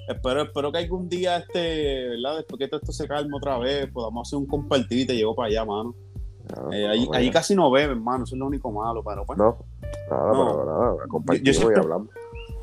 Espero, 0.08 0.42
espero 0.42 0.72
que 0.72 0.78
algún 0.78 1.08
día, 1.08 1.36
este, 1.36 2.08
¿verdad? 2.08 2.36
Después 2.38 2.58
que 2.58 2.68
todo 2.68 2.80
esto 2.80 2.92
se 2.92 3.06
calme 3.06 3.36
otra 3.36 3.58
vez, 3.58 3.88
podamos 3.92 4.26
hacer 4.28 4.38
un 4.38 4.46
compartir 4.46 5.00
y 5.00 5.06
te 5.06 5.14
llevo 5.14 5.34
para 5.36 5.48
allá, 5.48 5.64
mano. 5.64 5.94
Eh, 6.72 6.86
allí, 6.88 7.06
bueno. 7.06 7.20
allí 7.20 7.30
casi 7.30 7.54
no 7.54 7.70
beben, 7.70 7.90
hermano, 7.98 8.24
eso 8.24 8.34
es 8.34 8.38
lo 8.40 8.46
único 8.46 8.72
malo, 8.72 9.04
pero 9.04 9.24
pues. 9.24 9.38
No, 9.38 9.56
nada, 10.10 10.32
No. 10.32 10.50
pero 10.50 10.66
nada, 10.96 11.06
compartimos 11.08 11.46
Yo- 11.46 11.52
yo 11.52 11.58
siempre- 11.60 11.76
y 11.76 11.80
hablamos. 11.84 12.08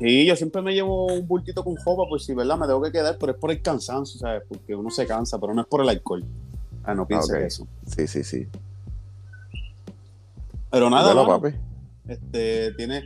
Sí, 0.00 0.24
yo 0.26 0.36
siempre 0.36 0.62
me 0.62 0.72
llevo 0.74 1.06
un 1.06 1.26
bultito 1.26 1.64
con 1.64 1.74
jopa, 1.76 2.04
pues 2.08 2.24
si, 2.24 2.32
¿verdad? 2.34 2.56
Me 2.56 2.66
tengo 2.66 2.80
que 2.82 2.92
quedar, 2.92 3.16
pero 3.18 3.32
es 3.32 3.38
por 3.38 3.50
el 3.50 3.60
cansancio, 3.60 4.20
¿sabes? 4.20 4.42
Porque 4.48 4.74
uno 4.74 4.90
se 4.90 5.06
cansa, 5.06 5.38
pero 5.40 5.52
no 5.54 5.62
es 5.62 5.66
por 5.66 5.80
el 5.82 5.88
alcohol. 5.88 6.24
Ah, 6.84 6.94
no 6.94 7.06
pienses 7.06 7.34
ok. 7.34 7.42
eso. 7.42 7.66
Sí, 7.86 8.06
sí, 8.06 8.22
sí. 8.22 8.46
Pero 10.70 10.90
nada, 10.90 11.12
Bueno, 11.14 11.28
mano, 11.28 11.40
papi. 11.42 11.56
este, 12.06 12.72
tiene, 12.74 13.02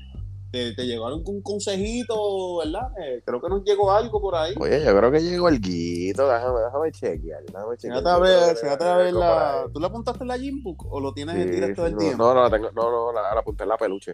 te, 0.50 0.74
te 0.74 0.84
llegó 0.86 1.06
algún 1.06 1.40
consejito, 1.42 2.58
¿verdad? 2.58 2.90
Eh, 3.00 3.22
creo 3.24 3.40
que 3.40 3.48
nos 3.48 3.64
llegó 3.64 3.90
algo 3.92 4.20
por 4.20 4.34
ahí. 4.34 4.54
Oye, 4.60 4.84
yo 4.84 4.96
creo 4.96 5.10
que 5.12 5.20
llegó 5.20 5.48
el 5.48 5.60
guito. 5.60 6.28
Déjame, 6.28 6.60
déjame 6.60 6.92
chequear. 6.92 7.42
Déjame 7.44 7.76
chequear. 7.76 7.98
Fíjate 8.00 8.08
a 8.10 8.18
ver, 8.18 8.56
fíjate 8.56 8.84
a 8.84 8.96
ver 8.96 9.14
la... 9.14 9.64
¿Tú 9.72 9.80
le 9.80 9.86
apuntaste 9.86 10.24
en 10.24 10.28
la 10.28 10.38
Gymbook 10.38 10.92
o 10.92 11.00
lo 11.00 11.14
tienes 11.14 11.36
en 11.36 11.48
Sí, 11.48 11.54
directo 11.54 11.82
sí, 11.82 11.84
del 11.84 11.92
no, 11.94 11.98
tiempo? 11.98 12.22
No, 12.24 12.34
no, 12.34 12.42
la 12.42 12.50
tengo, 12.50 12.70
no, 12.72 12.90
no, 12.90 13.12
la, 13.12 13.34
la 13.34 13.40
apunté 13.40 13.62
en 13.62 13.68
la 13.68 13.76
peluche. 13.78 14.12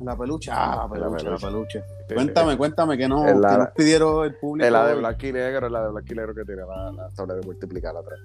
La 0.00 0.16
peluche, 0.16 0.50
ah, 0.50 0.76
la 0.76 0.82
La 0.82 0.88
peluche, 0.88 1.30
la 1.30 1.36
peluche. 1.36 1.84
Cuéntame, 2.14 2.56
cuéntame, 2.56 2.96
que 2.96 3.06
no, 3.06 3.24
la- 3.38 3.50
que 3.50 3.58
nos 3.58 3.68
pidieron 3.72 4.24
el 4.24 4.34
público. 4.36 4.66
Es 4.66 4.72
la 4.72 4.86
de 4.86 4.94
blanco 4.94 5.26
y 5.26 5.32
negro, 5.32 5.66
es 5.66 5.72
la 5.72 5.82
de 5.84 5.90
blanco 5.90 6.08
y 6.12 6.16
negro 6.16 6.34
que 6.34 6.44
tiene 6.44 6.62
la, 6.66 6.90
la 6.92 7.08
tabla 7.10 7.34
de 7.34 7.42
multiplicar 7.42 7.94
atrás. 7.96 8.18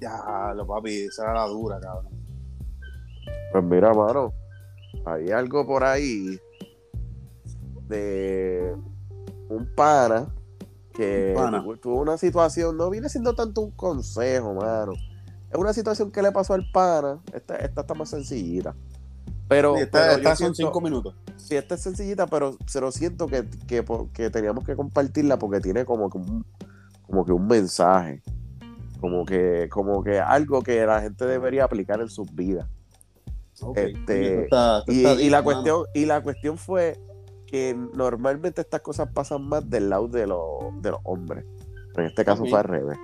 Ya, 0.00 0.54
lo 0.54 0.64
papi, 0.66 1.06
esa 1.06 1.24
era 1.24 1.34
la 1.34 1.46
dura, 1.48 1.80
cabrón. 1.80 2.12
Pues 3.50 3.64
mira, 3.64 3.92
mano, 3.92 4.32
hay 5.06 5.30
algo 5.32 5.66
por 5.66 5.82
ahí 5.82 6.38
de 7.88 8.76
un 9.48 9.66
pana 9.74 10.26
que 10.94 11.34
Un 11.36 11.42
pana. 11.42 11.62
tu- 11.64 11.76
tuvo 11.78 12.00
una 12.00 12.16
situación, 12.16 12.76
no 12.76 12.90
viene 12.90 13.08
siendo 13.08 13.34
tanto 13.34 13.60
un 13.62 13.70
consejo, 13.72 14.54
mano. 14.54 14.92
Es 15.50 15.56
una 15.58 15.72
situación 15.72 16.10
que 16.10 16.20
le 16.22 16.30
pasó 16.30 16.54
al 16.54 16.70
pana. 16.72 17.18
Esta, 17.32 17.56
esta 17.56 17.80
está 17.80 17.94
más 17.94 18.10
sencillita. 18.10 18.74
Pero, 19.48 19.76
Sí, 19.76 19.82
esta- 19.82 19.98
pero 20.16 20.22
son 20.28 20.36
siento- 20.36 20.54
cinco 20.56 20.80
minutos. 20.80 21.14
Sí, 21.36 21.56
esta 21.56 21.74
es 21.76 21.80
sencillita, 21.82 22.26
pero 22.26 22.56
se 22.66 22.80
lo 22.80 22.92
siento 22.92 23.26
que, 23.28 23.46
que, 23.66 23.84
que 24.12 24.30
teníamos 24.30 24.64
que 24.64 24.76
compartirla 24.76 25.38
porque 25.38 25.60
tiene 25.60 25.84
como 25.84 26.10
que 26.10 26.18
un, 26.18 26.44
como 27.06 27.24
que 27.24 27.32
un 27.32 27.46
mensaje. 27.46 28.22
Como 29.00 29.24
que, 29.24 29.68
como 29.70 30.02
que 30.02 30.18
algo 30.20 30.60
que 30.62 30.84
la 30.84 31.00
gente 31.00 31.24
debería 31.24 31.64
aplicar 31.64 32.00
en 32.00 32.08
sus 32.08 32.34
vidas. 32.34 32.66
Ok. 33.62 33.76
Este, 33.78 34.32
Esto 34.34 34.42
está- 34.44 34.78
esto 34.80 34.92
Y, 34.92 35.04
está 35.06 35.22
y 35.22 35.30
la 35.30 35.38
mano. 35.38 35.44
cuestión, 35.44 35.84
y 35.94 36.04
la 36.04 36.22
cuestión 36.22 36.58
fue 36.58 37.00
que 37.46 37.74
normalmente 37.94 38.60
estas 38.60 38.82
cosas 38.82 39.08
pasan 39.14 39.48
más 39.48 39.68
del 39.70 39.88
lado 39.88 40.08
de, 40.08 40.26
los 40.26 40.42
de 40.82 40.90
los 40.90 41.00
hombres. 41.04 41.44
Pero 41.94 42.02
en 42.02 42.06
este 42.08 42.24
caso 42.24 42.42
Ok. 42.42 42.50
fue 42.50 42.58
al 42.58 42.64
revés. 42.64 42.98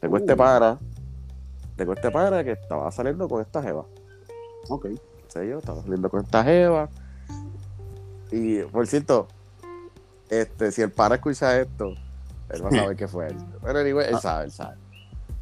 Tengo 0.00 0.14
Uh. 0.14 0.18
este 0.18 0.36
pana, 0.36 0.78
tengo 1.76 1.92
este 1.94 2.10
pana 2.10 2.44
que 2.44 2.52
estaba 2.52 2.90
saliendo 2.92 3.26
con 3.28 3.40
esta 3.40 3.60
jeva. 3.62 3.84
Ok. 4.68 4.86
Sé 5.30 5.48
yo, 5.48 5.58
estaba 5.58 5.82
saliendo 5.82 6.08
con 6.10 6.22
esta 6.24 6.44
jeva. 6.44 6.88
Y 8.32 8.62
por 8.62 8.86
cierto, 8.86 9.28
este, 10.28 10.70
si 10.72 10.82
el 10.82 10.92
pana 10.92 11.16
escucha 11.16 11.58
esto, 11.60 11.94
él 12.50 12.64
va 12.64 12.68
a 12.68 12.72
saber 12.72 12.96
que 12.96 13.08
fue 13.08 13.28
él. 13.28 13.36
Pero 13.62 13.78
anyway, 13.78 14.06
él 14.08 14.14
Ah. 14.16 14.20
sabe, 14.20 14.44
él 14.44 14.50
sabe. 14.52 14.76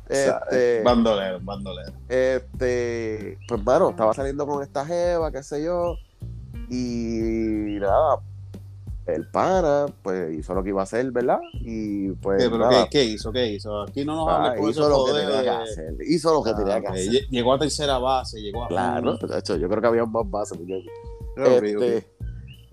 Este, 0.08 0.82
bandolero, 0.82 1.38
bandolero. 1.42 1.92
Este, 2.08 3.38
pues, 3.46 3.62
mano, 3.62 3.90
estaba 3.90 4.14
saliendo 4.14 4.46
con 4.46 4.62
esta 4.62 4.84
jeva, 4.86 5.30
qué 5.30 5.42
sé 5.42 5.62
yo. 5.62 5.96
Y 6.70 7.76
nada, 7.80 8.16
el 9.08 9.26
pana, 9.26 9.86
pues 10.02 10.38
hizo 10.38 10.54
lo 10.54 10.62
que 10.62 10.68
iba 10.68 10.80
a 10.80 10.84
hacer, 10.84 11.10
¿verdad? 11.10 11.40
Y 11.54 12.10
pues. 12.12 12.50
¿qué, 12.90 13.04
hizo? 13.04 13.32
¿Qué 13.32 13.52
hizo? 13.52 13.82
Aquí 13.82 14.04
no 14.04 14.16
nos 14.16 14.28
ah, 14.28 14.54
hizo 14.68 14.88
lo 14.88 15.06
que 15.06 15.12
tenía 15.20 15.42
que 15.42 15.48
hacer. 15.48 15.94
Hizo 16.06 16.34
lo 16.34 16.42
que 16.42 16.52
tenía 16.52 16.80
que 16.80 16.86
hacer. 16.88 17.28
Llegó 17.30 17.54
a 17.54 17.58
tercera 17.58 17.98
base, 17.98 18.40
llegó 18.40 18.64
a. 18.64 18.68
Claro, 18.68 19.16
de 19.16 19.38
hecho, 19.38 19.56
yo 19.56 19.68
creo 19.68 19.80
que 19.80 19.86
había 19.86 20.04
más 20.04 20.30
bases, 20.30 20.58
este, 21.36 22.06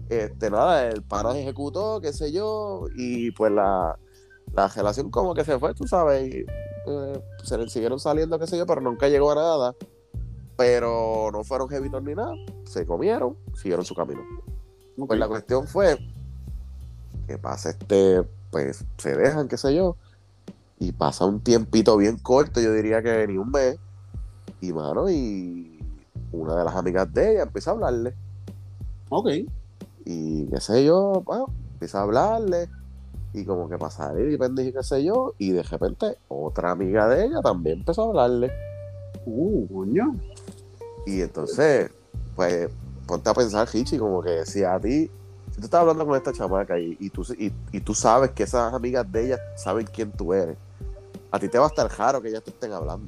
este, 0.10 0.50
nada, 0.50 0.90
el 0.90 1.04
pana 1.04 1.38
ejecutó, 1.38 2.02
qué 2.02 2.12
sé 2.12 2.32
yo, 2.32 2.88
y 2.96 3.32
pues 3.32 3.52
la, 3.52 3.98
la 4.54 4.68
relación 4.68 5.12
como 5.12 5.34
que 5.36 5.46
se 5.46 5.58
fue, 5.58 5.74
tú 5.74 5.88
sabes, 5.88 6.34
y, 6.34 6.46
eh, 6.88 7.24
se 7.44 7.58
le 7.58 7.70
siguieron 7.70 8.00
saliendo, 8.00 8.38
qué 8.40 8.48
sé 8.48 8.58
yo, 8.58 8.66
pero 8.66 8.82
nunca 8.82 9.08
llegó 9.08 9.32
a 9.32 9.36
nada. 9.36 9.76
Pero 10.58 11.32
no 11.34 11.44
fueron 11.44 11.68
jevitos 11.68 12.02
ni 12.02 12.16
nada, 12.16 12.34
se 12.64 12.86
comieron, 12.86 13.38
siguieron 13.54 13.86
su 13.86 13.94
camino. 13.94 14.22
Pues 14.98 15.20
la 15.20 15.28
cuestión 15.28 15.68
fue 15.68 15.98
que 17.26 17.38
pasa 17.38 17.70
este, 17.72 18.24
pues 18.52 18.86
se 18.98 19.16
dejan, 19.16 19.48
qué 19.48 19.58
sé 19.58 19.76
yo, 19.76 19.98
y 20.80 20.92
pasa 20.92 21.26
un 21.26 21.42
tiempito 21.42 21.98
bien 21.98 22.18
corto, 22.18 22.62
yo 22.62 22.74
diría 22.74 23.02
que 23.02 23.28
ni 23.28 23.38
un 23.38 23.52
mes, 23.52 23.78
y 24.62 24.74
mano, 24.74 25.10
y 25.10 25.80
una 26.32 26.56
de 26.58 26.66
las 26.66 26.76
amigas 26.76 27.14
de 27.14 27.32
ella 27.32 27.44
empieza 27.44 27.72
a 27.72 27.74
hablarle. 27.74 28.14
Ok. 29.10 29.30
Y 30.06 30.46
qué 30.48 30.60
sé 30.60 30.86
yo, 30.86 31.22
bueno, 31.26 31.48
empieza 31.74 32.00
a 32.00 32.04
hablarle, 32.04 32.70
y 33.34 33.44
como 33.44 33.68
que 33.68 33.78
pasa 33.78 34.14
y 34.18 34.38
pendejo, 34.38 34.78
qué 34.78 34.84
sé 34.84 35.04
yo, 35.04 35.34
y 35.38 35.52
de 35.52 35.64
repente 35.64 36.18
otra 36.28 36.72
amiga 36.72 37.08
de 37.08 37.26
ella 37.26 37.42
también 37.42 37.80
empezó 37.80 38.04
a 38.04 38.08
hablarle. 38.08 38.52
Uh, 39.26 39.68
coño. 39.68 40.16
Y 41.06 41.22
entonces, 41.22 41.92
pues, 42.36 42.70
ponte 43.06 43.30
a 43.30 43.34
pensar, 43.34 43.68
Hichi, 43.72 43.98
como 43.98 44.22
que 44.22 44.46
si 44.46 44.64
a 44.64 44.80
ti 44.80 45.10
si 45.56 45.62
tú 45.62 45.68
estás 45.68 45.80
hablando 45.80 46.06
con 46.06 46.18
esta 46.18 46.34
chamaca 46.34 46.78
y, 46.78 47.10
tú, 47.12 47.26
y, 47.38 47.80
tú 47.80 47.94
sabes 47.94 48.32
que 48.32 48.44
esas 48.44 48.74
amigas 48.74 49.10
de 49.10 49.28
ella 49.28 49.40
saben 49.56 49.88
quién 49.88 50.12
tú 50.12 50.34
eres, 50.34 50.58
a 51.32 51.40
ti 51.40 51.48
te 51.48 51.58
va 51.58 51.64
a 51.64 51.68
estar 51.70 51.90
raro 51.98 52.22
que 52.22 52.28
ellas 52.28 52.44
te 52.44 52.50
estén 52.50 52.74
hablando. 52.74 53.08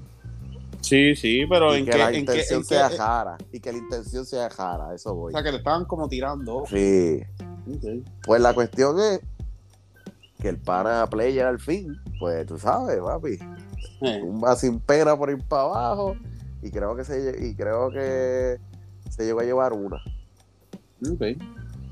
Sí, 0.80 1.14
sí, 1.18 1.46
pero 1.50 1.76
en 1.76 1.86
que 1.86 1.98
la 1.98 2.14
intención 2.14 2.64
sea 2.64 2.90
jara. 2.90 3.38
Y 3.52 3.60
que 3.60 3.74
la 3.74 3.80
intención 3.80 4.26
sea 4.26 4.50
jara, 4.50 4.96
eso 4.96 5.14
voy. 5.14 5.34
O 5.34 5.36
sea, 5.36 5.44
que 5.44 5.52
le 5.52 5.58
estaban 5.58 5.84
como 5.84 6.08
tirando. 6.08 6.64
Sí. 6.68 7.22
Pues 8.26 8.40
la 8.40 8.54
cuestión 8.54 8.98
es 8.98 9.20
que 10.42 10.48
el 10.48 10.58
pana 10.58 11.06
player 11.08 11.48
al 11.48 11.60
fin, 11.60 11.98
pues 12.18 12.46
tú 12.46 12.58
sabes, 12.58 12.98
papi. 13.00 13.40
Eh. 14.04 14.22
Un 14.24 14.42
va 14.42 14.56
sin 14.56 14.80
pena 14.80 15.18
por 15.18 15.32
ir 15.32 15.44
para 15.44 15.64
abajo. 15.64 16.16
Y 16.62 16.72
creo 16.72 16.96
que 16.96 17.04
se 17.04 17.46
y 17.46 17.56
creo 17.56 17.90
que 17.90 18.58
se 19.10 19.26
llegó 19.26 19.42
a 19.42 19.44
llevar 19.44 19.74
una. 19.74 20.02
Okay. 21.14 21.38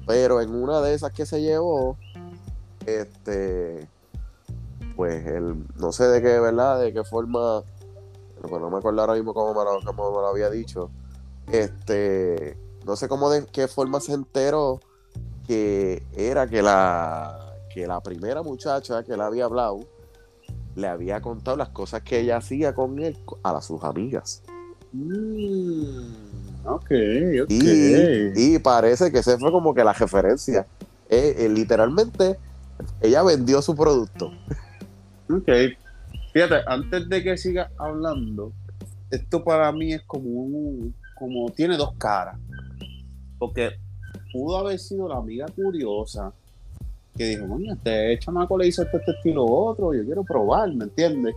Pero 0.05 0.41
en 0.41 0.53
una 0.53 0.81
de 0.81 0.93
esas 0.93 1.11
que 1.11 1.25
se 1.25 1.41
llevó, 1.41 1.97
este, 2.85 3.87
pues 4.95 5.25
él, 5.25 5.65
no 5.75 5.91
sé 5.91 6.05
de 6.05 6.21
qué, 6.21 6.39
¿verdad? 6.39 6.79
De 6.79 6.93
qué 6.93 7.03
forma, 7.03 7.63
pues 8.41 8.61
no 8.61 8.69
me 8.69 8.77
acuerdo 8.77 9.01
ahora 9.01 9.13
mismo 9.13 9.33
cómo 9.33 9.53
me 9.53 9.63
lo, 9.63 10.27
había 10.27 10.49
dicho. 10.49 10.89
Este, 11.51 12.57
no 12.85 12.95
sé 12.95 13.07
cómo 13.07 13.29
de 13.29 13.45
qué 13.47 13.67
forma 13.67 13.99
se 13.99 14.13
enteró 14.13 14.79
que 15.47 16.03
era 16.13 16.47
que 16.47 16.61
la, 16.61 17.55
que 17.73 17.87
la 17.87 18.01
primera 18.01 18.41
muchacha 18.41 19.03
que 19.03 19.15
le 19.15 19.23
había 19.23 19.45
hablado 19.45 19.79
le 20.75 20.87
había 20.87 21.21
contado 21.21 21.57
las 21.57 21.69
cosas 21.69 22.01
que 22.01 22.19
ella 22.19 22.37
hacía 22.37 22.73
con 22.75 22.99
él 22.99 23.17
a 23.43 23.61
sus 23.61 23.83
amigas. 23.83 24.43
Mm. 24.91 26.54
Ok, 26.65 26.91
ok. 27.43 27.49
Y, 27.49 28.59
parece 28.59 29.11
que 29.11 29.19
esa 29.19 29.37
fue 29.37 29.51
como 29.51 29.73
que 29.73 29.83
la 29.83 29.93
referencia. 29.93 30.65
Eh, 31.09 31.35
eh, 31.39 31.49
literalmente, 31.49 32.37
ella 33.01 33.23
vendió 33.23 33.61
su 33.61 33.75
producto. 33.75 34.31
Ok. 35.29 35.49
Fíjate, 36.33 36.55
antes 36.67 37.07
de 37.07 37.23
que 37.23 37.37
siga 37.37 37.71
hablando, 37.77 38.51
esto 39.11 39.43
para 39.43 39.71
mí 39.71 39.93
es 39.93 40.01
como 40.01 40.27
un, 40.27 40.95
como 41.15 41.49
tiene 41.51 41.77
dos 41.77 41.93
caras. 41.97 42.37
Porque 43.37 43.71
pudo 44.33 44.57
haber 44.57 44.79
sido 44.79 45.07
la 45.07 45.17
amiga 45.17 45.45
curiosa 45.55 46.33
que 47.15 47.25
dijo, 47.25 47.45
bueno, 47.45 47.73
este 47.73 48.19
chamaco 48.19 48.57
le 48.57 48.67
hizo 48.67 48.83
este, 48.83 48.97
este 48.97 49.11
estilo 49.11 49.45
otro, 49.45 49.93
yo 49.93 50.03
quiero 50.03 50.23
probar, 50.23 50.73
¿me 50.73 50.85
entiendes? 50.85 51.33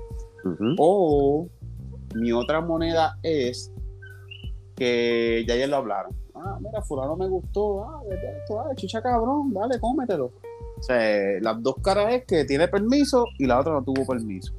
O 0.78 1.46
mi 2.14 2.32
otra 2.32 2.60
moneda 2.60 3.18
es 3.22 3.70
que 4.78 5.44
ya 5.46 5.54
ayer 5.54 5.68
lo 5.68 5.76
hablaron. 5.76 6.12
Ah, 6.34 6.56
mira, 6.60 6.80
fulano 6.82 7.16
me 7.16 7.26
gustó, 7.28 7.84
ah, 7.84 8.00
esto, 8.08 8.60
ah, 8.60 8.74
chicha 8.76 9.02
cabrón, 9.02 9.52
dale, 9.52 9.80
cómetelo. 9.80 10.26
O 10.78 10.82
sea, 10.82 11.40
las 11.40 11.60
dos 11.60 11.76
caras 11.82 12.14
es 12.14 12.24
que 12.24 12.44
tiene 12.44 12.68
permiso 12.68 13.26
y 13.38 13.46
la 13.46 13.58
otra 13.58 13.72
no 13.72 13.82
tuvo 13.82 14.06
permiso. 14.06 14.52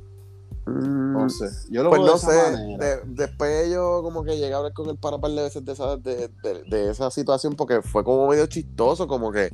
Mm, 0.65 1.13
Entonces, 1.13 1.67
yo 1.71 1.83
lo 1.83 1.89
pues 1.89 2.01
no 2.01 2.17
sé, 2.17 3.01
después 3.05 3.71
yo 3.71 4.01
como 4.03 4.23
que 4.23 4.37
llegué 4.37 4.53
a 4.53 4.57
hablar 4.57 4.73
con 4.73 4.89
el 4.89 4.97
para 4.97 5.17
par 5.17 5.31
de 5.31 5.43
veces 5.43 5.63
de 5.63 5.71
esa, 5.71 5.95
de, 5.95 6.29
de, 6.67 6.91
esa 6.91 7.09
situación 7.09 7.55
porque 7.55 7.81
fue 7.81 8.03
como 8.03 8.27
medio 8.27 8.45
chistoso, 8.45 9.07
como 9.07 9.31
que, 9.31 9.49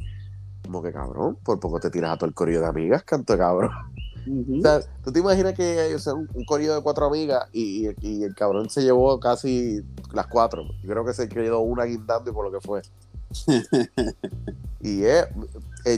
como 0.63 0.81
que 0.81 0.91
cabrón, 0.91 1.37
por 1.43 1.59
poco 1.59 1.79
te 1.79 1.91
tiras 1.91 2.13
a 2.13 2.17
todo 2.17 2.27
el 2.27 2.33
corrido 2.33 2.61
de 2.63 2.67
amigas, 2.67 3.03
canto 3.03 3.37
cabrón. 3.37 3.69
O 4.27 4.61
sea, 4.61 4.79
tú 5.03 5.11
te 5.11 5.19
imaginas 5.19 5.53
que 5.53 5.93
o 5.95 5.99
sea, 5.99 6.13
un, 6.13 6.29
un 6.33 6.59
de 6.59 6.81
cuatro 6.81 7.05
amigas 7.05 7.47
y, 7.53 7.85
el 7.85 8.35
cabrón 8.35 8.69
se 8.69 8.81
llevó 8.81 9.19
casi 9.19 9.83
las 10.13 10.27
cuatro. 10.27 10.63
Yo 10.81 10.89
creo 10.89 11.05
que 11.05 11.13
se 11.13 11.29
quedó 11.29 11.59
una 11.59 11.85
guindando 11.85 12.29
y 12.29 12.33
por 12.33 12.45
lo 12.45 12.51
que 12.51 12.65
fue. 12.65 12.81
y 14.81 15.03
eh, 15.03 15.25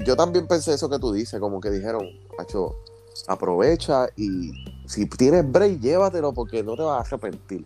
yo 0.05 0.15
también 0.15 0.48
pensé 0.48 0.74
eso 0.74 0.89
que 0.89 1.00
tú 1.00 1.12
dices, 1.13 1.39
como 1.39 1.62
que 1.62 1.69
dijeron, 1.69 2.05
Pacho, 2.36 2.75
aprovecha 3.27 4.07
y 4.15 4.51
si 4.86 5.07
tienes 5.07 5.50
break, 5.50 5.79
llévatelo 5.79 6.34
porque 6.34 6.63
no 6.63 6.75
te 6.75 6.84
vas 6.84 6.98
a 6.98 7.15
arrepentir. 7.15 7.65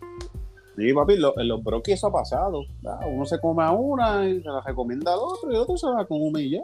Sí, 0.76 0.92
papi, 0.94 1.14
en 1.14 1.48
los 1.48 1.62
broquis 1.62 1.94
eso 1.94 2.06
ha 2.06 2.12
pasado. 2.12 2.62
Uno 3.06 3.26
se 3.26 3.38
come 3.40 3.62
a 3.62 3.72
una 3.72 4.26
y 4.28 4.42
se 4.42 4.48
la 4.48 4.62
recomienda 4.62 5.12
al 5.12 5.18
otro 5.20 5.50
y 5.50 5.54
el 5.54 5.60
otro 5.60 5.76
se 5.76 5.86
la 5.86 6.06
come 6.06 6.42
y 6.42 6.50
ya. 6.52 6.62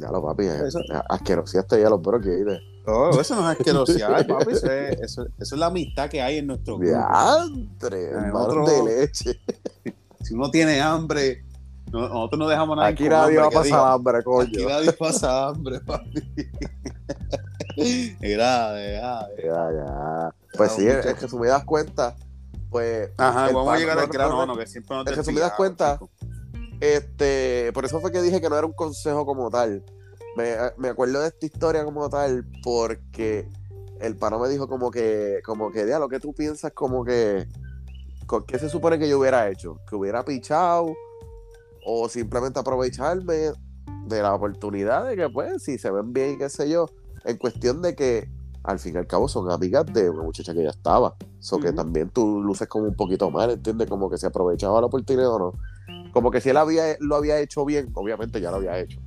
Ya 0.00 0.10
lo, 0.10 0.22
papi, 0.22 0.44
eh, 0.46 0.68
asquerosiaste 1.08 1.80
ya 1.80 1.90
los 1.90 2.00
broquis. 2.00 2.44
Oh, 2.86 3.10
eso 3.20 3.34
no 3.34 3.50
es 3.50 3.58
asquerosidad, 3.58 4.26
papi. 4.28 4.52
Eso 4.52 4.72
es, 4.72 5.00
eso, 5.00 5.26
es, 5.38 5.52
la 5.52 5.66
amistad 5.66 6.08
que 6.08 6.22
hay 6.22 6.38
en 6.38 6.46
nuestro 6.46 6.78
grupo. 6.78 6.90
Diantre, 6.90 8.04
hermano 8.04 8.66
de 8.66 8.84
leche. 8.84 9.40
Si 10.20 10.34
uno 10.34 10.50
tiene 10.50 10.80
hambre, 10.80 11.44
nosotros 11.92 12.38
no 12.38 12.48
dejamos 12.48 12.76
nada. 12.76 12.88
Aquí 12.88 13.08
nadie 13.08 13.38
va 13.38 13.46
a 13.46 13.50
pasar 13.50 13.92
hambre, 13.92 14.22
coño. 14.22 14.48
Aquí 14.48 14.66
nadie 14.66 14.92
pasa 14.92 15.46
hambre, 15.48 15.80
papi. 15.80 16.22
grave, 18.20 18.92
grave. 18.92 19.34
Ya, 19.42 19.72
ya. 19.72 20.34
Pues 20.56 20.72
sí, 20.72 20.86
es, 20.86 21.06
que 21.14 21.28
si 21.28 21.36
me 21.36 21.48
das 21.48 21.64
cuenta, 21.64 22.16
pues. 22.70 23.10
Ajá, 23.16 23.46
vamos 23.52 23.72
a 23.72 23.78
llegar 23.78 23.98
al 23.98 24.08
grano, 24.08 24.44
no, 24.44 24.56
que 24.56 24.66
siempre 24.66 24.96
nos 24.96 25.06
Es 25.06 25.14
que 25.14 25.24
si 25.24 25.32
me 25.32 25.40
das 25.40 25.52
cuenta, 25.52 25.98
este, 26.80 27.72
por 27.72 27.84
eso 27.84 28.00
fue 28.00 28.12
que 28.12 28.22
dije 28.22 28.40
que 28.40 28.48
no 28.48 28.56
era 28.56 28.66
un 28.66 28.72
consejo 28.72 29.26
como 29.26 29.50
tal 29.50 29.84
me, 30.76 30.88
acuerdo 30.88 31.20
de 31.20 31.28
esta 31.28 31.46
historia 31.46 31.84
como 31.84 32.08
tal 32.08 32.46
porque 32.62 33.48
el 34.00 34.16
pano 34.16 34.38
me 34.38 34.48
dijo 34.48 34.68
como 34.68 34.90
que, 34.90 35.40
como 35.44 35.72
que, 35.72 35.84
lo 35.86 36.08
que 36.08 36.20
tú 36.20 36.32
piensas 36.32 36.72
como 36.72 37.04
que, 37.04 37.48
¿qué 38.46 38.58
se 38.58 38.68
supone 38.68 38.98
que 38.98 39.08
yo 39.08 39.18
hubiera 39.18 39.48
hecho? 39.50 39.80
Que 39.88 39.96
hubiera 39.96 40.24
pichado 40.24 40.94
o 41.84 42.08
simplemente 42.08 42.60
aprovecharme 42.60 43.52
de 44.06 44.22
la 44.22 44.34
oportunidad 44.34 45.06
de 45.06 45.16
que, 45.16 45.28
pues, 45.28 45.62
si 45.62 45.78
se 45.78 45.90
ven 45.90 46.12
bien, 46.12 46.38
qué 46.38 46.48
sé 46.48 46.68
yo, 46.68 46.86
en 47.24 47.36
cuestión 47.36 47.82
de 47.82 47.96
que 47.96 48.30
al 48.62 48.78
fin 48.78 48.94
y 48.94 48.98
al 48.98 49.06
cabo 49.06 49.28
son 49.28 49.50
amigas 49.50 49.86
de 49.86 50.10
una 50.10 50.22
muchacha 50.22 50.54
que 50.54 50.62
ya 50.62 50.70
estaba. 50.70 51.16
So 51.40 51.58
que 51.58 51.72
también 51.72 52.10
tú 52.10 52.42
luces 52.42 52.68
como 52.68 52.84
un 52.84 52.94
poquito 52.94 53.30
mal, 53.30 53.50
¿entiendes? 53.50 53.88
Como 53.88 54.10
que 54.10 54.18
se 54.18 54.26
aprovechaba 54.26 54.80
la 54.80 54.86
oportunidad 54.86 55.30
o 55.30 55.38
no. 55.38 55.52
Como 56.18 56.32
que 56.32 56.40
si 56.40 56.48
él 56.48 56.56
había, 56.56 56.96
lo 56.98 57.14
había 57.14 57.38
hecho 57.38 57.64
bien, 57.64 57.90
obviamente 57.94 58.40
ya 58.40 58.50
lo 58.50 58.56
había 58.56 58.76
hecho. 58.76 58.98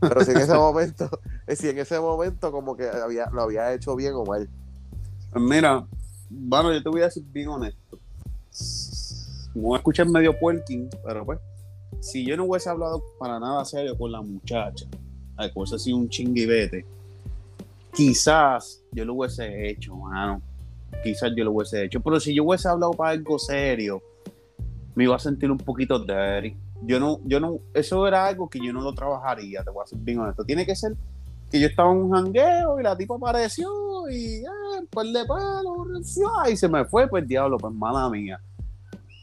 Pero 0.00 0.24
si 0.24 0.30
en 0.30 0.36
ese 0.36 0.54
momento, 0.56 1.10
si 1.48 1.68
en 1.68 1.78
ese 1.78 1.98
momento 1.98 2.52
como 2.52 2.76
que 2.76 2.88
había, 2.88 3.28
lo 3.32 3.42
había 3.42 3.74
hecho 3.74 3.96
bien 3.96 4.12
o 4.14 4.24
mal. 4.24 4.48
Mira, 5.34 5.84
bueno, 6.28 6.72
yo 6.72 6.80
te 6.80 6.88
voy 6.88 7.00
a 7.00 7.06
decir 7.06 7.24
bien 7.32 7.48
honesto. 7.48 7.98
Me 9.52 9.62
voy 9.62 9.74
a 9.74 9.78
escuchar 9.78 10.08
medio 10.08 10.38
puerking, 10.38 10.88
pero 11.04 11.26
pues, 11.26 11.40
si 11.98 12.24
yo 12.24 12.36
no 12.36 12.44
hubiese 12.44 12.70
hablado 12.70 13.02
para 13.18 13.40
nada 13.40 13.64
serio 13.64 13.98
con 13.98 14.12
la 14.12 14.22
muchacha, 14.22 14.86
ay, 15.36 15.50
hubiese 15.52 15.76
sido 15.76 15.96
un 15.96 16.08
chinguivete, 16.08 16.86
quizás 17.92 18.80
yo 18.92 19.04
lo 19.04 19.14
hubiese 19.14 19.70
hecho, 19.70 19.96
mano. 19.96 20.40
Quizás 21.02 21.32
yo 21.36 21.42
lo 21.42 21.50
hubiese 21.50 21.82
hecho. 21.82 22.00
Pero 22.00 22.20
si 22.20 22.32
yo 22.32 22.44
hubiese 22.44 22.68
hablado 22.68 22.92
para 22.92 23.10
algo 23.10 23.40
serio, 23.40 24.00
me 24.94 25.04
iba 25.04 25.16
a 25.16 25.18
sentir 25.18 25.50
un 25.50 25.58
poquito 25.58 25.98
dirty. 25.98 26.56
Yo 26.82 26.98
no, 26.98 27.20
yo 27.24 27.40
no, 27.40 27.58
eso 27.74 28.06
era 28.06 28.26
algo 28.26 28.48
que 28.48 28.58
yo 28.64 28.72
no 28.72 28.80
lo 28.80 28.94
trabajaría, 28.94 29.62
te 29.62 29.70
voy 29.70 29.82
a 29.84 29.86
ser 29.86 29.98
bien 29.98 30.20
honesto. 30.20 30.44
Tiene 30.44 30.64
que 30.64 30.74
ser 30.74 30.94
que 31.50 31.60
yo 31.60 31.66
estaba 31.66 31.92
en 31.92 31.98
un 31.98 32.12
jangueo 32.12 32.78
y 32.78 32.82
la 32.82 32.96
tipa 32.96 33.16
apareció 33.16 33.68
y 34.10 34.44
ah, 34.44 34.80
pues 34.90 35.12
de 35.12 35.24
palo, 35.24 35.86
y 36.50 36.56
se 36.56 36.68
me 36.68 36.84
fue, 36.84 37.08
pues 37.08 37.26
diablo, 37.26 37.58
pues 37.58 37.74
mala 37.74 38.08
mía. 38.08 38.40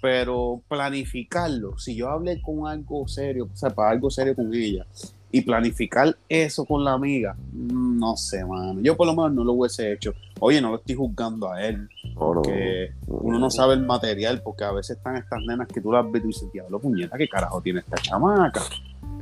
Pero 0.02 0.62
planificarlo, 0.68 1.78
si 1.80 1.96
yo 1.96 2.10
hablé 2.10 2.42
con 2.42 2.68
algo 2.68 3.08
serio, 3.08 3.50
o 3.52 3.58
sea, 3.58 3.72
para 3.72 3.92
algo 3.92 4.12
serio 4.12 4.36
con 4.36 4.54
ella, 4.54 4.86
y 5.32 5.42
planificar 5.42 6.16
eso 6.30 6.66
con 6.66 6.84
la 6.84 6.94
amiga, 6.94 7.36
no 7.52 8.16
sé, 8.16 8.46
mano. 8.46 8.80
Yo 8.82 8.96
por 8.96 9.08
lo 9.08 9.14
menos 9.14 9.34
no 9.34 9.44
lo 9.44 9.54
hubiese 9.54 9.92
hecho. 9.92 10.14
Oye, 10.40 10.62
no 10.62 10.70
lo 10.70 10.78
estoy 10.78 10.96
juzgando 10.96 11.52
a 11.52 11.64
él. 11.64 11.90
Porque 12.16 12.94
uno 13.08 13.40
no 13.40 13.50
sabe 13.50 13.74
el 13.74 13.86
material, 13.86 14.42
porque 14.44 14.64
a 14.64 14.72
veces 14.72 14.98
están 14.98 15.18
estas 15.18 15.42
nenas 15.46 15.68
que 15.68 15.82
tú 15.82 15.92
las 15.92 16.10
ves 16.12 16.24
y 16.24 16.28
dices, 16.28 16.52
diablo, 16.52 16.80
puñeta, 16.80 17.18
¿qué 17.18 17.28
carajo 17.28 17.62
tiene 17.62 17.80
esta 17.80 17.98
chamaca? 17.98 18.62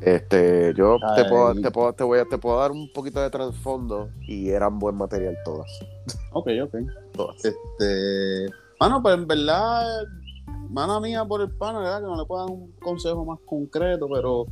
Este, 0.01 0.74
yo 0.75 0.98
te 1.15 1.25
puedo, 1.25 1.55
te 1.55 1.72
puedo, 1.72 1.93
te 1.93 2.03
voy 2.03 2.19
a, 2.19 2.25
te 2.25 2.38
puedo 2.38 2.60
dar 2.60 2.72
un 2.72 2.91
poquito 2.91 3.22
de 3.22 3.29
trasfondo 3.29 4.10
y 4.22 4.50
eran 4.50 4.77
buen 4.77 4.95
material 4.95 5.38
todas. 5.43 5.69
Ok, 6.31 6.50
ok. 6.63 6.75
Todas. 7.13 7.38
Este, 7.43 8.53
bueno, 8.79 9.01
pues 9.01 9.15
en 9.15 9.27
verdad, 9.27 10.03
mano 10.69 11.00
mía 11.00 11.24
por 11.25 11.41
el 11.41 11.50
pana, 11.50 11.79
¿verdad? 11.79 12.01
Que 12.01 12.05
no 12.05 12.17
le 12.17 12.25
puedo 12.25 12.45
dar 12.45 12.51
un 12.51 12.72
consejo 12.74 13.25
más 13.25 13.39
concreto, 13.45 14.07
pero 14.12 14.45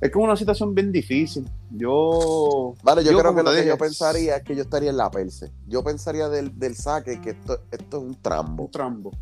es 0.00 0.10
como 0.10 0.24
una 0.24 0.36
situación 0.36 0.74
bien 0.74 0.90
difícil. 0.90 1.46
Yo. 1.70 2.74
Vale, 2.82 3.04
yo, 3.04 3.16
creo 3.18 3.34
que 3.34 3.42
lo 3.42 3.52
que 3.52 3.66
yo 3.66 3.76
pensaría 3.76 4.36
es 4.36 4.42
que 4.42 4.56
yo 4.56 4.62
estaría 4.62 4.90
en 4.90 4.96
la 4.96 5.10
perse. 5.10 5.50
Yo 5.66 5.84
pensaría 5.84 6.28
del, 6.28 6.58
del 6.58 6.74
saque 6.74 7.20
que 7.20 7.30
esto, 7.30 7.60
esto 7.70 7.98
es 7.98 8.02
un 8.02 8.14
trambo. 8.14 8.64
Un 8.64 8.70
trambo. 8.70 9.12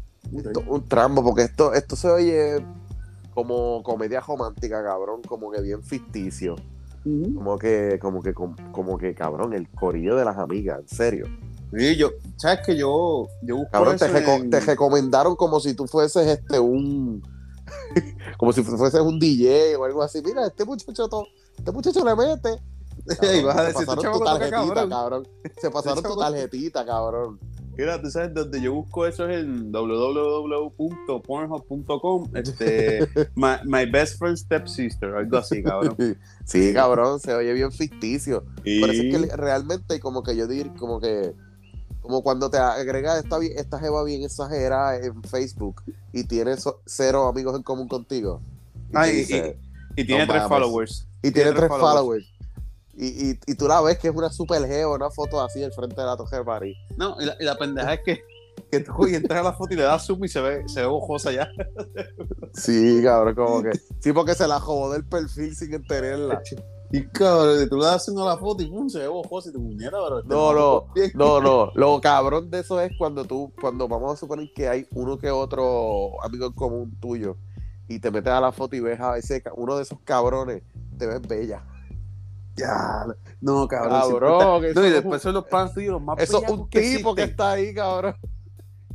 un 0.69 0.89
trambo, 0.89 1.25
porque 1.25 1.43
esto, 1.43 1.75
esto 1.75 1.97
se 1.97 2.09
oye 2.09 2.65
como 3.35 3.83
comedia 3.83 4.21
romántica, 4.21 4.83
cabrón, 4.83 5.23
como 5.27 5.51
que 5.51 5.61
bien 5.63 5.83
ficticio. 5.83 6.57
Como 7.05 7.57
que, 7.57 7.99
como 8.01 8.23
que, 8.23 8.35
como, 8.35 8.99
que, 8.99 9.15
cabrón, 9.15 9.55
el 9.55 9.71
corillo 9.71 10.15
de 10.15 10.27
las 10.27 10.37
amigas, 10.37 10.81
en 10.81 10.89
serio. 10.89 11.27
Sí, 11.75 11.97
yo, 11.97 12.11
sabes 12.37 12.61
que 12.67 12.77
yo, 12.77 13.29
yo 13.43 13.65
cabrón, 13.73 13.97
te, 13.97 14.09
te 14.09 14.61
recomendaron 14.61 15.35
como 15.35 15.59
si 15.59 15.75
tú 15.75 15.87
fueses 15.87 16.27
este 16.27 16.61
un 16.61 17.23
como 18.39 18.53
si 18.53 18.63
fuese 18.63 19.01
un 19.01 19.19
DJ 19.19 19.77
o 19.77 19.85
algo 19.85 20.03
así. 20.03 20.23
Mira, 20.25 20.47
este 20.47 20.65
muchacho, 20.65 21.27
este 21.57 21.73
muchacho 21.73 22.05
le 22.05 22.17
mete. 22.17 22.61
y 23.39 23.43
vas 23.43 23.57
a 23.57 23.65
decir, 23.65 23.87
tu 23.87 24.21
tarjetita, 24.21 24.89
cabrón. 24.89 25.29
Se 25.61 25.71
pasaron 25.71 26.03
tu 26.03 26.17
tarjetita, 26.17 26.85
cabrón. 26.85 27.39
Mira, 27.79 28.03
tú 28.03 28.11
sabes, 28.11 28.35
donde 28.35 28.61
yo 28.61 28.75
busco 28.75 29.07
eso 29.07 29.27
es 29.29 29.39
en 29.39 29.71
www.pornhub.com, 29.71 32.29
este, 32.35 33.07
my, 33.37 33.87
best 33.89 34.19
friend's 34.19 34.41
stepsister, 34.41 35.15
algo 35.15 35.39
así, 35.39 35.63
cabrón. 35.63 35.97
Sí, 36.45 36.73
cabrón, 36.75 37.21
se 37.21 37.33
oye 37.35 37.53
bien 37.53 37.71
ficticio. 37.71 38.43
Por 38.81 38.91
eso 38.91 39.03
es 39.03 39.15
que 39.15 39.19
realmente, 39.37 40.01
como 40.01 40.25
que 40.25 40.35
yo 40.35 40.49
diría, 40.49 40.75
como 40.75 40.99
que 40.99 41.37
como 42.09 42.23
cuando 42.23 42.49
te 42.49 42.57
agregas 42.57 43.23
esta, 43.23 43.39
esta 43.55 43.79
jeva 43.79 44.03
bien 44.03 44.23
exagerada 44.23 44.97
en 44.97 45.23
Facebook 45.25 45.83
y 46.11 46.25
tienes 46.25 46.67
cero 46.87 47.29
amigos 47.29 47.55
en 47.55 47.63
común 47.63 47.87
contigo. 47.87 48.41
Y, 48.95 49.21
y, 49.95 50.07
tiene 50.07 50.27
tres 50.27 50.45
followers. 50.49 51.07
Y 51.23 51.31
tiene, 51.31 51.53
tres, 51.53 51.69
followers. 51.69 52.27
Y, 52.95 53.33
y, 53.47 53.55
tú 53.57 53.69
la 53.69 53.83
ves 53.83 53.99
que 53.99 54.09
es 54.09 54.15
una 54.15 54.31
super 54.31 54.67
jeva, 54.67 54.95
una 54.95 55.11
foto 55.11 55.39
así 55.43 55.63
al 55.63 55.73
frente 55.73 56.01
de 56.01 56.07
la 56.07 56.17
Torre 56.17 56.39
de 56.39 56.45
París. 56.45 56.79
No, 56.97 57.15
y 57.21 57.27
la, 57.27 57.37
y 57.39 57.45
la 57.45 57.59
pendeja 57.59 57.93
es 57.93 58.01
que, 58.03 58.23
que 58.71 58.81
tú 58.81 59.05
entras 59.07 59.41
a 59.41 59.43
la 59.43 59.53
foto 59.53 59.75
y 59.75 59.77
le 59.77 59.83
das 59.83 60.07
zoom 60.07 60.25
y 60.25 60.29
se 60.29 60.41
ve, 60.41 60.67
se 60.67 60.81
ve 60.81 60.87
ojosa 60.87 61.31
ya. 61.31 61.51
Sí, 62.55 63.03
cabrón, 63.05 63.35
como 63.35 63.63
que. 63.65 63.73
Sí, 64.01 64.15
porque 64.15 64.35
se 64.35 64.49
la 64.49 64.59
jodó 64.61 64.95
del 64.95 65.05
perfil 65.05 65.55
sin 65.55 65.75
entenderla. 65.75 66.41
Y 66.91 67.07
cabrón, 67.09 67.69
tú 67.69 67.77
le 67.77 67.85
das 67.85 67.97
haciendo 67.97 68.25
la 68.25 68.39
foto 68.39 68.63
y 68.63 68.67
pum, 68.67 68.89
se 68.89 69.01
ve 69.01 69.07
ojoso 69.07 69.51
y 69.51 69.53
tu 69.53 69.61
muñeca, 69.61 69.97
pero 70.03 70.19
este 70.21 70.29
No, 70.29 70.53
no, 70.55 70.87
no, 71.15 71.41
no. 71.41 71.73
Lo 71.75 72.01
cabrón 72.01 72.51
de 72.51 72.61
eso 72.61 72.81
es 72.81 72.93
cuando 72.97 73.25
tú, 73.25 73.53
cuando 73.61 73.87
vamos 73.87 74.15
a 74.15 74.17
suponer 74.17 74.51
que 74.55 74.69
hay 74.69 74.87
uno 74.93 75.19
que 75.19 75.31
otro 75.31 76.23
amigo 76.25 76.47
en 76.47 76.53
común 76.53 76.97
tuyo 76.99 77.37
y 77.89 77.99
te 77.99 78.11
metes 78.11 78.33
a 78.33 78.41
la 78.41 78.53
foto 78.53 78.77
y 78.77 78.81
ves 78.81 79.01
a 79.01 79.19
ese, 79.19 79.43
uno 79.57 79.77
de 79.77 79.83
esos 79.83 79.99
cabrones, 80.05 80.63
te 80.97 81.07
ves 81.07 81.21
bella. 81.23 81.65
Ya, 82.57 83.07
no, 83.41 83.69
cabrón. 83.69 84.01
cabrón 84.01 84.63
no, 84.75 84.87
y 84.87 84.91
después 84.91 85.23
son 85.23 85.35
los 85.35 85.45
panas 85.45 85.75
tuyos 85.75 85.93
los 85.93 86.03
más 86.03 86.19
Eso 86.19 86.43
es 86.43 86.51
un 86.51 86.69
tipo 86.69 87.15
que 87.15 87.25
está 87.25 87.53
ahí, 87.53 87.73
cabrón. 87.75 88.15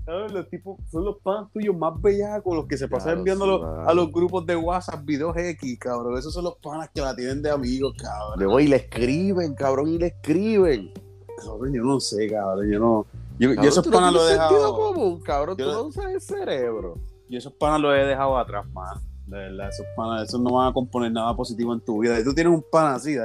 Los 0.05 0.49
tipos 0.49 0.77
son 0.91 1.05
los 1.05 1.17
panas 1.23 1.49
tuyos 1.53 1.75
más 1.75 1.99
bellacos, 2.01 2.53
los 2.55 2.65
que 2.67 2.77
se 2.77 2.89
pasan 2.89 3.19
enviando 3.19 3.65
a 3.87 3.93
los 3.93 4.11
grupos 4.11 4.45
de 4.45 4.55
WhatsApp, 4.55 5.05
videos 5.05 5.35
X, 5.37 5.79
cabrón. 5.79 6.17
Esos 6.17 6.33
son 6.33 6.43
los 6.43 6.57
panas 6.57 6.89
que 6.93 6.99
la 6.99 7.15
tienen 7.15 7.41
de 7.41 7.49
amigos, 7.49 7.93
cabrón. 7.97 8.61
y 8.61 8.67
le 8.67 8.75
escriben, 8.75 9.53
cabrón, 9.55 9.87
y 9.87 9.97
le 9.97 10.07
escriben. 10.07 10.91
Cabrón, 11.37 11.73
yo 11.73 11.83
no 11.83 11.99
sé, 12.01 12.29
cabrón, 12.29 12.69
yo 12.69 12.79
no. 12.79 13.05
Yo, 13.39 13.51
esos 13.51 13.87
panas 13.87 14.13
los 14.13 14.29
he 14.29 14.33
dejado. 14.33 14.75
común, 14.75 15.21
cabrón, 15.21 15.57
tú 15.57 15.63
no 15.63 15.83
usas 15.83 16.05
el 16.05 16.21
cerebro. 16.21 16.97
Y 17.29 17.37
esos 17.37 17.53
panas 17.53 17.79
los 17.79 17.93
he 17.95 18.05
dejado 18.05 18.37
atrás, 18.37 18.65
man. 18.73 18.99
De 19.25 19.37
verdad, 19.37 19.69
esos 19.69 19.85
panas, 19.95 20.27
esos 20.27 20.39
no 20.41 20.51
van 20.51 20.69
a 20.69 20.73
componer 20.73 21.11
nada 21.11 21.33
positivo 21.33 21.73
en 21.73 21.79
tu 21.79 21.99
vida. 21.99 22.19
Y 22.19 22.23
tú 22.25 22.33
tienes 22.33 22.53
un 22.53 22.63
pan 22.69 22.93
así, 22.93 23.15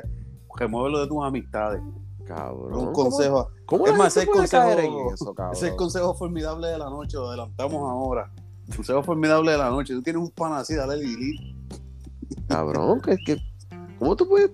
remuévelo 0.57 1.01
de 1.01 1.09
tus 1.09 1.25
amistades. 1.25 1.83
Cabrón. 2.29 2.89
Un 2.89 2.93
consejo. 2.93 3.51
¿Cómo, 3.65 3.87
es 3.87 3.97
más, 3.97 4.15
ese 4.15 4.27
consejo, 4.27 4.69
eso, 5.15 5.35
es 5.53 5.63
el 5.63 5.77
consejo 5.77 6.15
formidable 6.15 6.69
de 6.69 6.77
la 6.77 6.91
noche, 6.91 7.17
lo 7.17 7.29
adelantamos 7.29 7.91
ahora. 7.91 8.31
El 8.69 8.77
consejo 8.77 9.03
formidable 9.03 9.53
de 9.53 9.59
la 9.59 9.71
noche. 9.71 9.95
Tú 9.95 10.03
tienes 10.03 10.21
un 10.21 10.31
pan 10.31 10.53
así, 10.53 10.75
dale 10.75 10.97
el 10.97 11.57
Cabrón, 12.47 13.01
que, 13.01 13.17
que, 13.17 13.39
¿cómo 13.99 14.15
tú 14.15 14.29
puedes? 14.29 14.51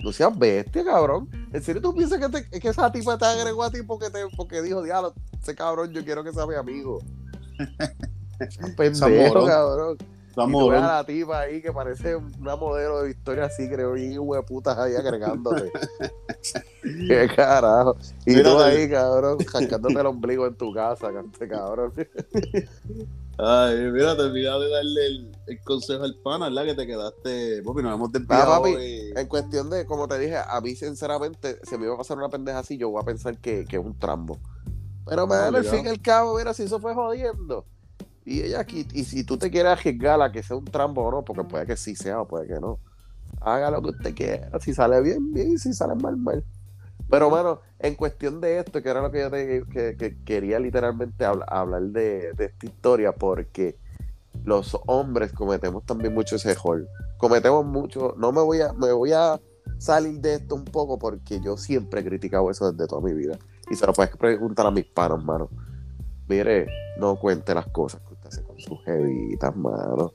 No 0.00 0.12
seas 0.12 0.38
bestia, 0.38 0.84
cabrón. 0.84 1.30
¿En 1.50 1.62
serio 1.62 1.80
tú 1.80 1.94
piensas 1.94 2.18
que, 2.18 2.28
te, 2.28 2.60
que 2.60 2.68
esa 2.68 2.92
tipa 2.92 3.16
te 3.16 3.24
agregó 3.24 3.62
a 3.62 3.70
ti 3.70 3.82
porque, 3.82 4.10
te, 4.10 4.18
porque 4.36 4.60
dijo, 4.60 4.82
diablo, 4.82 5.14
ese 5.40 5.54
cabrón 5.54 5.92
yo 5.92 6.04
quiero 6.04 6.22
que 6.22 6.32
sea 6.32 6.46
mi 6.46 6.56
amigo? 6.56 6.98
Pendejo, 8.76 9.46
cabrón. 9.46 9.96
Vamos 10.36 10.72
a 10.72 10.80
la 10.80 11.04
tipa 11.04 11.40
ahí 11.40 11.62
que 11.62 11.72
parece 11.72 12.16
una 12.16 12.56
modelo 12.56 13.02
de 13.02 13.10
historia 13.10 13.44
así, 13.44 13.68
creo, 13.68 13.96
y 13.96 14.18
putas 14.46 14.76
ahí 14.78 14.94
agregándote. 14.94 15.70
Qué 16.82 17.28
carajo. 17.34 17.96
Y 18.26 18.42
tú 18.42 18.58
ahí, 18.58 18.88
cabrón, 18.90 19.38
sacándote 19.40 20.00
el 20.00 20.06
ombligo 20.06 20.46
en 20.46 20.56
tu 20.56 20.72
casa, 20.72 21.10
cabrón. 21.48 21.92
Ay, 23.36 23.90
mira, 23.90 24.16
te 24.16 24.22
olvidaste 24.22 24.64
de 24.64 24.70
darle 24.70 25.06
el, 25.06 25.60
consejo 25.64 26.04
al 26.04 26.14
pana, 26.16 26.48
¿verdad? 26.48 26.64
Que 26.66 26.74
te 26.74 26.86
quedaste. 26.86 27.62
Papi, 27.62 27.82
nos 27.82 27.94
hemos 27.94 28.12
desviado. 28.12 28.62
papi, 28.62 28.76
en 29.16 29.26
cuestión 29.26 29.70
de, 29.70 29.86
como 29.86 30.06
te 30.06 30.18
dije, 30.18 30.36
a 30.36 30.60
mí, 30.60 30.76
sinceramente, 30.76 31.58
se 31.62 31.76
me 31.76 31.86
iba 31.86 31.94
a 31.94 31.98
pasar 31.98 32.16
una 32.16 32.28
pendeja 32.28 32.60
así, 32.60 32.76
yo 32.76 32.90
voy 32.90 33.02
a 33.02 33.04
pensar 33.04 33.38
que, 33.38 33.64
que 33.64 33.76
es 33.76 33.84
un 33.84 33.98
trambo. 33.98 34.38
Pero, 35.06 35.26
me 35.26 35.34
al 35.34 35.64
fin 35.64 35.84
y 35.84 35.88
al 35.88 36.00
cabo, 36.00 36.36
mira, 36.36 36.54
si 36.54 36.62
eso 36.62 36.78
fue 36.78 36.94
jodiendo. 36.94 37.66
Y 38.24 38.40
ella 38.40 38.60
aquí, 38.60 38.86
y 38.92 39.04
si 39.04 39.24
tú 39.24 39.36
te 39.36 39.50
quieres 39.50 39.72
arriesgar 39.72 40.20
a 40.22 40.32
que 40.32 40.42
sea 40.42 40.56
un 40.56 40.64
trampo 40.64 41.02
o 41.02 41.10
no, 41.10 41.22
porque 41.22 41.44
puede 41.44 41.66
que 41.66 41.76
sí 41.76 41.94
sea 41.94 42.20
o 42.22 42.26
puede 42.26 42.46
que 42.46 42.58
no. 42.58 42.78
Haga 43.40 43.70
lo 43.70 43.82
que 43.82 43.90
usted 43.90 44.14
quiera. 44.14 44.58
Si 44.60 44.72
sale 44.72 45.00
bien, 45.02 45.32
bien. 45.32 45.58
Si 45.58 45.74
sale 45.74 45.94
mal, 45.94 46.16
mal. 46.16 46.44
Pero 47.10 47.28
bueno, 47.28 47.60
en 47.78 47.94
cuestión 47.96 48.40
de 48.40 48.58
esto, 48.58 48.82
que 48.82 48.88
era 48.88 49.02
lo 49.02 49.10
que 49.10 49.20
yo 49.20 49.30
te, 49.30 49.96
que, 49.96 50.16
quería 50.24 50.58
literalmente 50.58 51.24
hablar 51.24 51.82
de, 51.82 52.30
esta 52.30 52.66
historia, 52.66 53.12
porque 53.12 53.76
los 54.44 54.78
hombres 54.86 55.32
cometemos 55.32 55.84
también 55.84 56.14
mucho 56.14 56.36
ese 56.36 56.52
error. 56.52 56.88
Cometemos 57.18 57.66
mucho. 57.66 58.14
No 58.16 58.32
me 58.32 58.40
voy 58.40 58.62
a, 58.62 58.72
me 58.72 58.90
voy 58.92 59.12
a 59.12 59.38
salir 59.76 60.20
de 60.20 60.36
esto 60.36 60.54
un 60.54 60.64
poco 60.64 60.98
porque 60.98 61.40
yo 61.40 61.58
siempre 61.58 62.00
he 62.00 62.04
criticado 62.04 62.50
eso 62.50 62.72
desde 62.72 62.86
toda 62.86 63.02
mi 63.02 63.12
vida. 63.12 63.38
Y 63.70 63.74
se 63.74 63.86
lo 63.86 63.92
puedes 63.92 64.16
preguntar 64.16 64.66
a 64.66 64.70
mis 64.70 64.86
panos, 64.86 65.22
mano. 65.22 65.50
Mire, 66.26 66.68
no 66.98 67.16
cuente 67.16 67.54
las 67.54 67.66
cosas 67.66 68.00
sus 68.64 68.82
jevitas, 68.84 69.54
mano. 69.56 70.12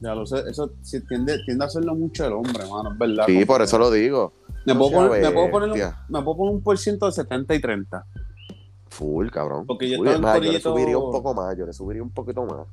Ya 0.00 0.14
lo 0.14 0.24
sé, 0.24 0.42
eso 0.48 0.72
tiende, 1.08 1.38
tiende 1.44 1.64
a 1.64 1.66
hacerlo 1.66 1.94
mucho 1.94 2.26
el 2.26 2.32
hombre, 2.32 2.64
mano, 2.66 2.92
es 2.92 2.98
verdad. 2.98 3.24
Sí, 3.26 3.44
por 3.44 3.60
eso 3.60 3.78
lo 3.78 3.90
digo. 3.90 4.32
Me 4.64 4.74
puedo, 4.74 4.90
poner, 4.90 5.22
me, 5.22 5.30
puedo 5.30 5.50
poner 5.50 5.70
un, 5.70 5.78
me 6.08 6.22
puedo 6.22 6.36
poner 6.36 6.54
un 6.54 6.62
por 6.62 6.78
ciento 6.78 7.06
de 7.06 7.12
70 7.12 7.54
y 7.54 7.60
30. 7.60 8.06
Full, 8.88 9.28
cabrón. 9.28 9.66
Porque 9.66 9.88
yo, 9.88 10.04
estaba 10.04 10.38
yo 10.38 10.52
le 10.52 10.60
subiría 10.60 10.98
un 10.98 11.12
poco 11.12 11.34
más, 11.34 11.56
yo 11.56 11.66
le 11.66 11.72
subiría 11.72 12.02
un 12.02 12.10
poquito 12.10 12.44
más. 12.44 12.66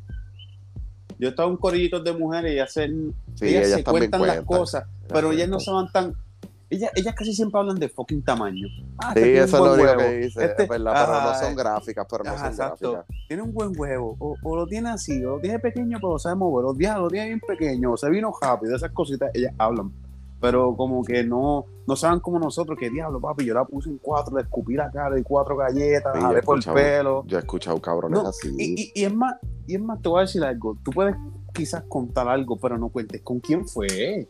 Yo 1.19 1.29
estaba 1.29 1.49
en 1.49 1.57
corillito 1.57 1.99
de 1.99 2.13
mujeres 2.13 2.53
y 2.53 2.59
hacen, 2.59 3.13
sí, 3.35 3.47
ellas, 3.47 3.71
se 3.71 3.83
cuentan 3.83 4.21
las 4.21 4.41
cosas, 4.43 4.85
pero 5.07 5.31
ellas 5.31 5.49
no 5.49 5.59
se 5.59 5.71
van 5.71 5.91
tan 5.91 6.15
ellas, 6.69 6.91
ellas 6.95 7.15
casi 7.15 7.33
siempre 7.33 7.59
hablan 7.59 7.77
de 7.77 7.89
fucking 7.89 8.23
tamaño. 8.23 8.67
Ah, 8.97 9.13
sí, 9.13 9.21
eso 9.21 9.57
es 9.57 9.63
lo 9.63 9.73
único 9.73 9.97
que 9.97 10.17
dice, 10.17 10.45
este, 10.45 10.65
verdad, 10.65 11.05
pero 11.05 11.21
no 11.21 11.39
son 11.39 11.55
gráficas, 11.55 12.07
pero 12.09 12.23
no 12.23 12.37
son 12.37 12.55
gráficas. 12.55 13.05
Tiene 13.27 13.43
un 13.43 13.53
buen 13.53 13.71
huevo, 13.77 14.17
o, 14.19 14.55
lo 14.55 14.67
tiene 14.67 14.89
así, 14.89 15.23
o 15.23 15.35
lo 15.35 15.39
tiene 15.39 15.59
pequeño, 15.59 15.97
pero 16.01 16.19
sabe 16.19 16.35
mover, 16.35 16.65
o 16.65 16.73
lo 16.73 17.07
tiene 17.09 17.27
bien 17.27 17.39
pequeño, 17.39 17.93
o 17.93 17.97
se 17.97 18.09
vino 18.09 18.31
rápido, 18.41 18.75
esas 18.75 18.91
cositas, 18.91 19.31
ellas 19.33 19.53
hablan. 19.57 19.91
Pero 20.39 20.75
como 20.75 21.03
que 21.03 21.23
no, 21.23 21.65
no 21.87 21.95
saben 21.95 22.19
como 22.19 22.37
nosotros, 22.37 22.77
que 22.77 22.91
diablo, 22.91 23.19
papi, 23.19 23.45
yo 23.45 23.55
la 23.55 23.65
puse 23.65 23.89
en 23.89 23.97
cuatro, 23.97 24.35
le 24.35 24.43
escupí 24.43 24.75
la 24.75 24.91
cara 24.91 25.19
y 25.19 25.23
cuatro 25.23 25.57
galletas, 25.57 26.13
sí, 26.15 26.41
por 26.45 26.59
el 26.59 26.73
pelo. 26.73 27.23
Yo 27.25 27.37
he 27.37 27.39
escuchado 27.39 27.81
cabrones 27.81 28.19
así. 28.19 28.55
Y, 28.57 28.91
y, 28.93 29.03
es 29.03 29.13
más, 29.13 29.35
y 29.65 29.75
es 29.75 29.81
más, 29.81 29.99
te 30.01 30.09
voy 30.09 30.19
a 30.19 30.21
decir 30.21 30.43
algo, 30.43 30.77
tú 30.83 30.91
puedes 30.91 31.15
quizás 31.53 31.83
contar 31.87 32.27
algo, 32.27 32.59
pero 32.59 32.77
no 32.77 32.89
cuentes 32.89 33.21
con 33.23 33.39
quién 33.39 33.67
fue. 33.67 34.29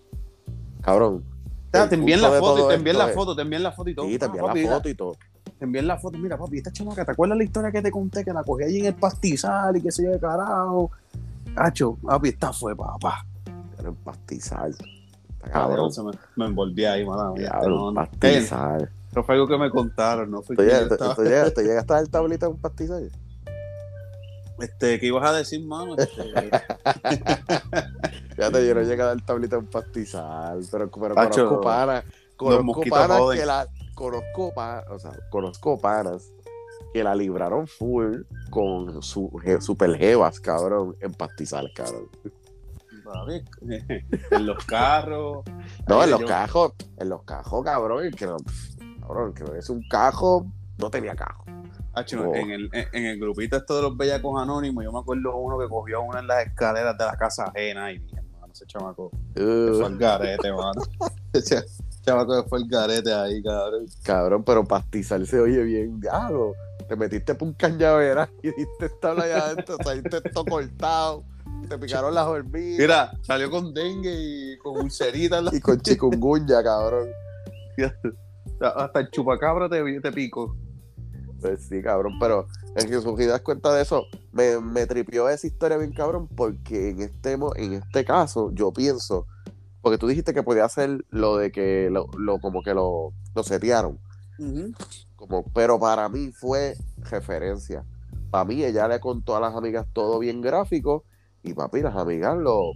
Cabrón, 0.82 1.26
te 1.72 1.96
envían 1.96 2.22
la 2.22 2.32
foto, 2.32 2.68
te 2.68 2.76
envían 2.76 2.98
la 2.98 3.08
foto, 3.10 3.36
te 3.36 3.42
envían 3.42 3.64
la 3.64 3.72
foto 3.72 3.90
y 3.90 3.96
todo. 3.96 4.08
Sí, 4.08 4.18
te 4.18 4.26
ah, 4.26 4.28
envían 4.28 4.66
la 4.66 4.76
foto 4.76 4.90
y 4.90 4.96
todo. 4.96 5.18
Te 5.58 5.66
envían 5.66 5.88
la 5.88 5.98
foto. 5.98 6.18
Mira, 6.18 6.38
papi, 6.38 6.58
esta 6.58 6.72
chamaca, 6.72 7.06
¿te 7.06 7.12
acuerdas 7.12 7.38
la 7.38 7.44
historia 7.44 7.72
que 7.72 7.82
te 7.82 7.92
conté? 7.92 8.24
Que 8.24 8.34
la 8.34 8.44
cogí 8.44 8.64
allí 8.64 8.80
en 8.80 8.86
el 8.88 8.96
pastizal 8.96 9.78
y 9.78 9.82
que 9.82 9.92
se 9.92 10.04
yo 10.04 10.12
de 10.12 10.20
carajo. 10.20 10.92
Cacho, 11.56 11.98
papi, 12.02 12.30
esta 12.30 12.54
fue, 12.54 12.76
papá. 12.76 13.26
Era 13.80 13.90
en 13.90 13.96
pastizal. 13.96 14.76
Cabrón. 15.52 15.92
Me, 16.06 16.12
me 16.36 16.46
envolví 16.50 16.86
ahí, 16.86 17.06
mano. 17.06 17.34
Cabrón, 17.36 17.96
pastizal. 17.96 18.92
No 19.16 19.24
fue 19.24 19.36
algo 19.36 19.48
que 19.48 19.58
me 19.58 19.70
contaron, 19.70 20.30
¿no? 20.30 20.42
Fue 20.44 20.56
¿Tú, 20.56 20.64
llegaste, 20.64 21.64
a 21.64 21.84
dar 21.84 22.08
tablita 22.08 22.46
en 22.46 22.52
un 22.54 22.60
pastizal? 22.60 23.12
Este, 24.60 25.00
¿qué 25.00 25.08
ibas 25.08 25.30
a 25.30 25.34
decir, 25.34 25.66
mano? 25.66 25.96
Este... 25.98 26.24
Fíjate, 28.36 28.68
yo 28.68 28.76
no 28.76 28.82
llegué 28.82 29.02
a 29.02 29.06
dar 29.06 29.26
tablita 29.26 29.56
en 29.56 29.64
un 29.64 29.68
pastizal, 29.68 30.66
pero, 30.72 30.90
pero 30.92 31.16
conozco 31.16 31.62
panas. 31.62 32.04
Conozco 32.36 32.82
panas 32.90 33.22
que 33.34 33.46
la. 33.46 33.68
Conozco, 33.96 34.54
o 34.90 35.00
sea, 35.00 35.12
conozco 35.32 35.78
panas 35.80 36.32
que 36.94 37.04
la 37.04 37.16
libraron 37.16 37.68
full 37.68 38.22
con 38.50 39.02
su 39.02 39.32
super 39.60 39.98
jevas, 39.98 40.40
cabrón, 40.40 40.96
en 41.02 41.14
pastizal, 41.14 41.72
cabrón. 41.74 42.10
en 44.32 44.46
los 44.46 44.66
carros. 44.66 45.46
No, 45.88 46.04
en 46.04 46.12
los 46.12 46.24
cajos, 46.24 46.74
en 46.98 47.10
los 47.10 47.24
cajos, 47.24 47.64
cabrón, 47.64 48.12
que 48.12 48.28
no, 48.28 48.38
cabrón, 49.02 49.34
que 49.34 49.44
es 49.58 49.70
un 49.70 49.82
cajo, 49.88 50.46
no 50.78 50.90
tenía 50.90 51.16
cajo. 51.16 51.46
Oh. 52.00 52.36
en, 52.36 52.52
el, 52.52 52.70
en, 52.74 53.06
el 53.06 53.20
grupito 53.20 53.58
esto 53.58 53.76
de 53.76 53.82
los 53.82 53.98
bellacos 53.98 54.42
anónimos, 54.42 54.84
yo 54.84 54.92
me 54.92 55.00
acuerdo 55.00 55.36
uno 55.36 55.58
que 55.58 55.68
cogió 55.68 56.02
una 56.02 56.20
en 56.20 56.28
las 56.28 56.46
escaleras 56.46 56.98
de 56.98 57.06
la 57.06 57.18
casa 57.18 57.46
ajena 57.46 57.92
y 57.92 58.00
mi 58.00 58.12
hermano, 58.12 58.54
ese 58.54 58.66
chamaco 58.68 59.06
uh. 59.06 59.80
fue 59.80 59.88
el 59.88 59.98
garete, 59.98 60.52
mano. 60.52 60.82
ese 61.34 61.64
chamaco 62.02 62.46
fue 62.48 62.60
el 62.60 62.68
garete 62.68 63.14
ahí, 63.14 63.42
cabrón. 63.42 63.86
Cabrón, 64.04 64.44
pero 64.44 64.64
pastizal 64.64 65.26
se 65.26 65.40
oye 65.40 65.64
bien, 65.64 66.00
diablo. 66.00 66.54
Te 66.88 66.96
metiste 66.96 67.36
por 67.36 67.50
un 67.50 67.54
cañavera 67.54 68.30
y 68.44 68.48
diste 68.52 68.86
esta 68.86 69.12
allá 69.12 69.46
adentro, 69.46 69.78
saliste 69.84 70.22
todo 70.22 70.46
cortado 70.46 71.24
te 71.68 71.78
picaron 71.78 72.14
las 72.14 72.26
hormigas. 72.26 72.80
Mira, 72.80 73.12
salió 73.22 73.50
con 73.50 73.74
dengue 73.74 74.14
y 74.14 74.58
con 74.58 74.78
ulceritas. 74.78 75.54
y 75.54 75.60
con 75.60 75.80
chikungunya, 75.82 76.64
cabrón. 76.64 77.10
Hasta 78.60 79.00
el 79.00 79.10
chupacabra 79.12 79.70
te, 79.70 80.00
te 80.00 80.12
pico. 80.12 80.56
Pues 81.42 81.68
sí, 81.68 81.82
cabrón, 81.82 82.14
pero 82.20 82.48
en 82.76 82.90
que 82.90 83.00
si 83.00 83.26
das 83.26 83.42
cuenta 83.42 83.74
de 83.74 83.84
eso, 83.84 84.06
me, 84.32 84.60
me 84.60 84.86
tripió 84.86 85.30
esa 85.30 85.48
historia 85.48 85.78
bien 85.78 85.94
cabrón, 85.94 86.28
porque 86.28 86.90
en 86.90 87.02
este, 87.02 87.34
en 87.34 87.74
este 87.74 88.06
caso 88.06 88.52
yo 88.54 88.72
pienso, 88.72 89.28
porque 89.82 89.98
tú 89.98 90.08
dijiste 90.08 90.34
que 90.34 90.44
podía 90.44 90.66
hacer 90.66 91.06
lo 91.10 91.38
de 91.38 91.52
que 91.52 91.90
lo, 91.92 92.08
como 92.40 92.64
que 92.64 92.74
lo, 92.74 93.14
lo 93.36 93.44
setearon. 93.44 94.00
como, 95.16 95.44
pero 95.54 95.80
para 95.80 96.10
mí 96.10 96.32
fue 96.32 96.76
referencia. 96.98 97.84
Para 98.32 98.46
mí 98.46 98.64
ella 98.64 98.88
le 98.88 99.00
contó 99.00 99.36
a 99.36 99.40
las 99.40 99.56
amigas 99.56 99.88
todo 99.94 100.20
bien 100.20 100.42
gráfico 100.42 101.04
y 101.44 101.54
papi, 101.54 101.82
las 101.82 101.96
amigas 101.96 102.38
lo, 102.38 102.74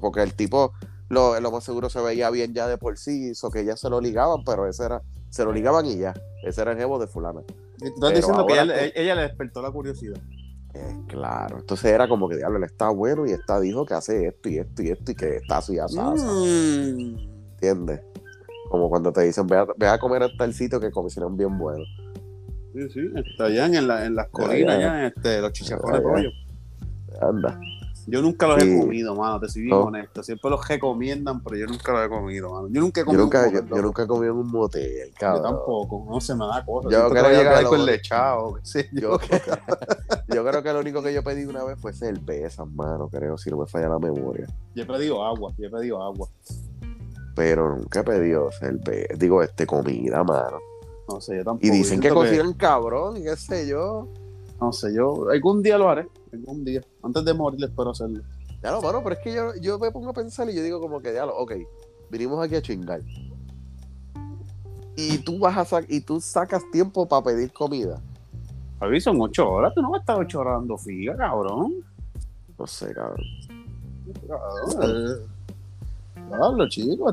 porque 0.00 0.22
el 0.22 0.34
tipo 0.34 0.72
lo, 1.08 1.38
lo 1.40 1.50
más 1.50 1.64
seguro 1.64 1.90
se 1.90 2.00
veía 2.00 2.30
bien 2.30 2.54
ya 2.54 2.66
de 2.66 2.78
por 2.78 2.98
sí, 2.98 3.30
eso 3.30 3.50
que 3.50 3.60
ellas 3.60 3.80
se 3.80 3.90
lo 3.90 4.00
ligaban, 4.00 4.42
pero 4.44 4.66
ese 4.66 4.84
era, 4.84 5.02
se 5.30 5.44
lo 5.44 5.52
ligaban 5.52 5.86
y 5.86 5.98
ya, 5.98 6.14
ese 6.44 6.62
era 6.62 6.72
el 6.72 6.78
jevo 6.78 6.98
de 6.98 7.06
fulana. 7.06 7.42
Tú 7.78 7.86
estás 7.86 8.14
diciendo 8.14 8.46
que 8.46 8.92
ella, 8.94 9.14
le 9.14 9.22
despertó 9.22 9.62
la 9.62 9.70
curiosidad. 9.70 10.20
Eh, 10.74 10.96
claro, 11.08 11.58
entonces 11.58 11.90
era 11.90 12.06
como 12.06 12.28
que 12.28 12.36
diablo, 12.36 12.58
él 12.58 12.64
está 12.64 12.90
bueno 12.90 13.26
y 13.26 13.30
está 13.30 13.58
dijo 13.60 13.86
que 13.86 13.94
hace 13.94 14.26
esto 14.26 14.48
y 14.48 14.58
esto 14.58 14.82
y 14.82 14.88
esto 14.90 15.12
y 15.12 15.14
que 15.14 15.36
está 15.36 15.58
así 15.58 15.78
asado. 15.78 16.14
Mm. 16.16 17.16
¿Entiendes? 17.52 18.00
Como 18.68 18.90
cuando 18.90 19.12
te 19.12 19.22
dicen, 19.22 19.46
ve 19.46 19.56
a, 19.56 19.66
ve 19.76 19.88
a 19.88 19.98
comer 19.98 20.24
hasta 20.24 20.44
el 20.44 20.52
sitio 20.52 20.80
que 20.80 20.90
comieron 20.90 21.36
bien 21.36 21.56
bueno. 21.56 21.84
Sí, 22.74 22.90
sí, 22.90 23.00
está 23.14 23.44
allá 23.44 23.66
en, 23.66 23.88
la, 23.88 24.04
en 24.04 24.14
las 24.14 24.28
colinas, 24.28 24.76
allá, 24.76 25.00
en 25.00 25.06
este, 25.06 25.40
los 25.40 25.52
chicharrones 25.52 25.98
de 25.98 26.02
pollo. 26.02 26.30
Anda. 27.22 27.58
Yo 28.08 28.22
nunca 28.22 28.46
los 28.46 28.62
he 28.62 28.78
comido, 28.78 29.16
mano, 29.16 29.40
te 29.40 29.48
soy 29.48 29.62
bien 29.62 29.74
honesto. 29.74 30.22
Siempre 30.22 30.48
los 30.48 30.66
recomiendan, 30.66 31.42
pero 31.42 31.56
yo 31.56 31.66
nunca 31.66 31.92
los 31.92 32.06
he 32.06 32.08
comido, 32.08 32.52
mano. 32.52 32.68
Yo 32.70 32.80
nunca 32.80 33.00
he 33.00 33.04
comido. 33.04 33.20
Yo 33.20 33.24
nunca, 33.24 33.50
yo, 33.50 33.82
nunca 33.82 34.02
he 34.04 34.06
comido 34.06 34.32
en 34.32 34.38
un 34.38 34.46
motel, 34.46 35.12
cabrón. 35.18 35.42
Yo 35.42 35.48
tampoco, 35.48 36.06
no 36.08 36.20
se 36.20 36.34
me 36.36 36.46
da 36.46 36.64
cosa. 36.64 36.88
Yo 36.88 37.08
creo 37.08 37.24
que 37.24 37.36
llegar 37.36 37.64
con 37.64 37.84
lechado. 37.84 38.58
Sí, 38.62 38.84
yo, 38.92 39.18
yo 40.28 40.44
creo 40.44 40.62
que 40.62 40.72
lo 40.72 40.80
único 40.80 41.02
que 41.02 41.12
yo 41.12 41.24
pedí 41.24 41.44
una 41.46 41.64
vez 41.64 41.80
fue 41.80 41.92
cerveza, 41.92 42.64
mano, 42.64 43.08
creo, 43.08 43.36
si 43.36 43.50
no 43.50 43.56
me 43.56 43.66
falla 43.66 43.88
la 43.88 43.98
memoria. 43.98 44.46
Yo 44.76 44.84
he 44.84 44.86
pedido 44.86 45.24
agua, 45.24 45.52
yo 45.58 45.66
he 45.66 45.70
pedido 45.70 46.00
agua. 46.00 46.28
Pero 47.34 47.76
nunca 47.76 48.00
he 48.00 48.04
pedido 48.04 48.52
cerveza, 48.52 49.14
digo, 49.18 49.42
este, 49.42 49.66
comida, 49.66 50.22
mano. 50.22 50.58
No 51.08 51.20
sé, 51.20 51.38
yo 51.38 51.44
tampoco. 51.44 51.66
Y 51.66 51.70
dicen 51.70 52.00
que 52.00 52.10
cocinan 52.10 52.52
cabrón, 52.52 53.16
y 53.16 53.24
qué 53.24 53.36
sé 53.36 53.66
yo. 53.66 54.08
No 54.60 54.72
sé, 54.72 54.94
yo 54.94 55.28
algún 55.28 55.62
día 55.62 55.76
lo 55.76 55.90
haré, 55.90 56.08
algún 56.36 56.64
día. 56.64 56.80
Antes 57.02 57.24
de 57.24 57.34
morir 57.34 57.64
espero 57.64 57.90
hacerlo. 57.90 58.22
Ya 58.62 58.72
lo, 58.72 58.82
mano, 58.82 59.02
pero 59.02 59.16
es 59.16 59.22
que 59.22 59.34
yo, 59.34 59.54
yo 59.60 59.78
me 59.78 59.90
pongo 59.90 60.10
a 60.10 60.12
pensar 60.12 60.48
y 60.48 60.54
yo 60.54 60.62
digo 60.62 60.80
como 60.80 61.00
que, 61.00 61.12
ya 61.12 61.26
lo, 61.26 61.36
ok, 61.36 61.52
vinimos 62.10 62.44
aquí 62.44 62.54
a 62.54 62.62
chingar. 62.62 63.02
Y 64.96 65.18
tú 65.18 65.38
vas 65.38 65.72
a 65.72 65.80
y 65.88 66.00
tú 66.00 66.20
sacas 66.20 66.62
tiempo 66.72 67.06
para 67.06 67.22
pedir 67.22 67.52
comida. 67.52 68.00
Javi, 68.80 69.00
son 69.00 69.20
ocho 69.20 69.48
horas, 69.50 69.74
tú 69.74 69.82
no 69.82 69.90
vas 69.90 70.00
a 70.00 70.02
estar 70.02 70.18
ocho 70.18 70.40
horas 70.40 70.54
dando 70.60 70.78
figa, 70.78 71.16
cabrón. 71.16 71.74
No 72.58 72.66
sé, 72.66 72.94
cabrón. 72.94 73.26
Cabrón. 74.26 75.36
Hablo, 76.32 76.68
chico. 76.68 77.12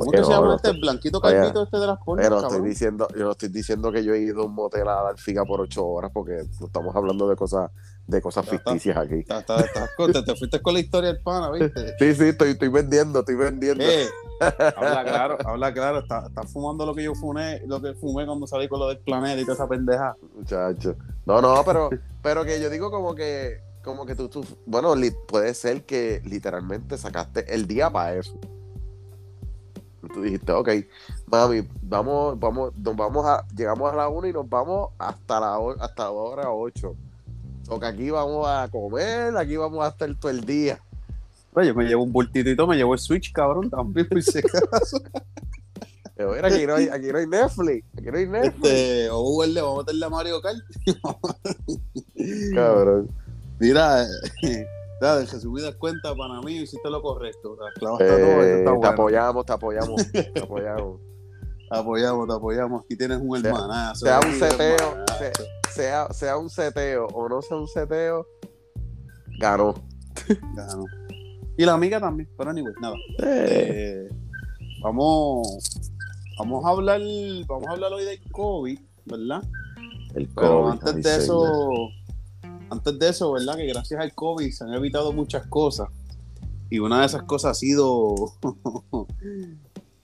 ¿Cómo 0.00 0.12
que 0.12 0.24
se 0.24 0.30
llama 0.30 0.56
este? 0.56 0.72
blanquito 0.72 1.20
calvito 1.20 1.62
este 1.62 1.76
de 1.76 1.86
las 1.86 1.98
cornas, 1.98 2.26
Pero 2.26 2.40
estoy 2.40 2.66
diciendo, 2.66 3.06
yo 3.14 3.24
no 3.24 3.30
estoy 3.32 3.50
diciendo 3.50 3.92
que 3.92 4.02
yo 4.02 4.14
he 4.14 4.20
ido 4.20 4.42
a 4.42 4.46
un 4.46 4.54
motel 4.54 4.88
a 4.88 5.02
dar 5.02 5.18
figa 5.18 5.44
por 5.44 5.60
ocho 5.60 5.86
horas 5.86 6.10
porque 6.12 6.38
estamos 6.38 6.96
hablando 6.96 7.28
de 7.28 7.36
cosas 7.36 7.70
de 8.06 8.22
cosas 8.22 8.48
ficticias 8.48 8.96
aquí. 8.96 9.22
te, 9.24 10.36
fuiste 10.36 10.60
con 10.62 10.74
la 10.74 10.80
historia 10.80 11.12
del 11.12 11.22
pana, 11.22 11.50
¿viste? 11.50 11.94
Sí, 11.98 12.14
sí, 12.14 12.24
estoy, 12.24 12.52
estoy 12.52 12.68
vendiendo, 12.68 13.20
estoy 13.20 13.34
vendiendo. 13.36 13.84
Eh, 13.84 14.08
habla 14.40 15.04
claro, 15.04 15.38
habla 15.44 15.72
claro, 15.74 15.98
estás 16.00 16.28
está 16.28 16.42
fumando 16.44 16.86
lo 16.86 16.94
que 16.94 17.04
yo 17.04 17.14
fumé, 17.14 17.60
lo 17.66 17.80
que 17.80 17.92
fumé 17.92 18.24
cuando 18.24 18.46
salí 18.46 18.68
con 18.68 18.80
lo 18.80 18.88
del 18.88 18.98
planeta 19.00 19.38
y 19.38 19.44
toda 19.44 19.54
esa 19.54 19.68
pendeja. 19.68 20.16
Muchacho. 20.34 20.96
No, 21.26 21.42
no, 21.42 21.62
pero, 21.64 21.90
pero 22.22 22.44
que 22.44 22.60
yo 22.60 22.70
digo 22.70 22.90
como 22.90 23.14
que, 23.14 23.60
como 23.84 24.06
que 24.06 24.14
tú, 24.14 24.28
tú, 24.28 24.44
bueno, 24.64 24.94
puede 25.28 25.52
ser 25.52 25.84
que 25.84 26.22
literalmente 26.24 26.96
sacaste 26.96 27.54
el 27.54 27.66
día 27.66 27.90
para 27.90 28.14
eso 28.14 28.40
tú 30.08 30.22
dijiste, 30.22 30.52
ok, 30.52 30.68
mami, 31.26 31.66
vamos, 31.82 32.38
vamos, 32.38 32.72
nos 32.76 32.96
vamos 32.96 33.26
a, 33.26 33.46
llegamos 33.56 33.92
a 33.92 33.96
la 33.96 34.08
1 34.08 34.28
y 34.28 34.32
nos 34.32 34.48
vamos 34.48 34.90
hasta 34.98 35.40
la, 35.40 35.58
hasta 35.80 36.04
la 36.04 36.10
hora 36.10 36.50
8. 36.50 36.94
O 37.68 37.78
que 37.78 37.86
aquí 37.86 38.10
vamos 38.10 38.48
a 38.48 38.68
comer, 38.68 39.36
aquí 39.36 39.56
vamos 39.56 39.84
a 39.84 39.88
estar 39.88 40.12
todo 40.16 40.30
el 40.30 40.44
día. 40.44 40.80
Oye, 41.52 41.68
yo 41.68 41.74
me 41.74 41.84
llevo 41.84 42.04
un 42.04 42.12
bultitito, 42.12 42.66
me 42.66 42.76
llevo 42.76 42.94
el 42.94 43.00
Switch, 43.00 43.32
cabrón, 43.32 43.70
también, 43.70 44.08
por 44.08 44.22
si 44.22 44.38
acaso. 44.38 45.00
Pero 46.16 46.32
mira, 46.34 46.48
aquí 46.48 46.66
no 46.66 46.74
hay, 46.74 46.88
aquí 46.88 47.06
no 47.06 47.18
hay 47.18 47.26
Netflix, 47.26 47.86
aquí 47.96 48.06
no 48.10 48.18
hay 48.18 48.26
Netflix. 48.26 48.64
Este, 48.66 49.08
o 49.10 49.46
le 49.46 49.60
vamos 49.62 49.78
a 49.78 49.80
meterle 49.80 50.04
a 50.04 50.08
Mario 50.10 50.42
Kart. 50.42 50.58
cabrón. 52.54 53.08
Mira, 53.58 54.06
Dale, 55.00 55.26
Jesús, 55.26 55.62
das 55.62 55.74
cuenta, 55.76 56.14
para 56.14 56.42
mí 56.42 56.56
hiciste 56.56 56.90
lo 56.90 57.00
correcto. 57.00 57.56
Eh, 58.00 58.64
te 58.82 58.86
apoyamos, 58.86 59.46
te 59.46 59.52
apoyamos, 59.52 60.12
te 60.12 60.40
apoyamos. 60.42 61.00
apoyamos, 61.70 62.28
te 62.28 62.34
apoyamos. 62.34 62.84
Aquí 62.84 62.96
tienes 62.96 63.18
un 63.22 63.44
hermanazo. 63.44 64.04
Sea, 64.04 64.20
un 64.20 64.38
seteo, 64.38 65.04
sea, 65.70 66.12
sea, 66.12 66.36
un 66.36 66.50
seteo 66.50 67.06
o 67.14 67.28
no 67.30 67.40
sea 67.40 67.56
un 67.56 67.66
seteo, 67.66 68.26
ganó. 69.38 69.72
ganó. 70.54 70.84
Y 71.56 71.64
la 71.64 71.72
amiga 71.72 71.98
también, 71.98 72.28
pero 72.36 72.50
anyway, 72.50 72.74
nada. 72.82 72.94
Eh, 73.22 74.06
vamos, 74.82 75.62
vamos 76.38 76.62
a 76.62 76.68
hablar, 76.68 77.00
vamos 77.46 77.68
a 77.68 77.72
hablar 77.72 77.92
hoy 77.94 78.04
del 78.04 78.20
COVID, 78.32 78.78
¿verdad? 79.06 79.42
El 80.14 80.28
COVID. 80.34 80.34
Pero 80.34 80.70
antes 80.70 81.02
de 81.02 81.16
eso 81.16 81.90
antes 82.70 82.98
de 82.98 83.08
eso, 83.08 83.32
¿verdad? 83.32 83.56
Que 83.56 83.66
gracias 83.66 84.00
al 84.00 84.14
COVID 84.14 84.50
se 84.50 84.64
han 84.64 84.72
evitado 84.74 85.12
muchas 85.12 85.46
cosas. 85.46 85.88
Y 86.70 86.78
una 86.78 87.00
de 87.00 87.06
esas 87.06 87.24
cosas 87.24 87.52
ha 87.52 87.54
sido 87.54 88.14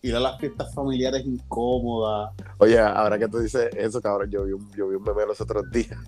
ir 0.03 0.17
a 0.17 0.21
las 0.21 0.39
fiestas 0.39 0.75
familiares 0.75 1.25
incómodas. 1.25 2.35
Oye, 2.59 2.79
ahora 2.79 3.19
que 3.19 3.29
tú 3.29 3.39
dices 3.39 3.71
eso, 3.77 4.01
cabrón, 4.01 4.31
yo 4.31 4.45
vi 4.45 4.53
un, 4.53 4.71
yo 4.73 4.89
vi 4.89 4.97
un 4.97 5.03
meme 5.03 5.25
los 5.27 5.41
otros 5.41 5.71
días 5.71 5.99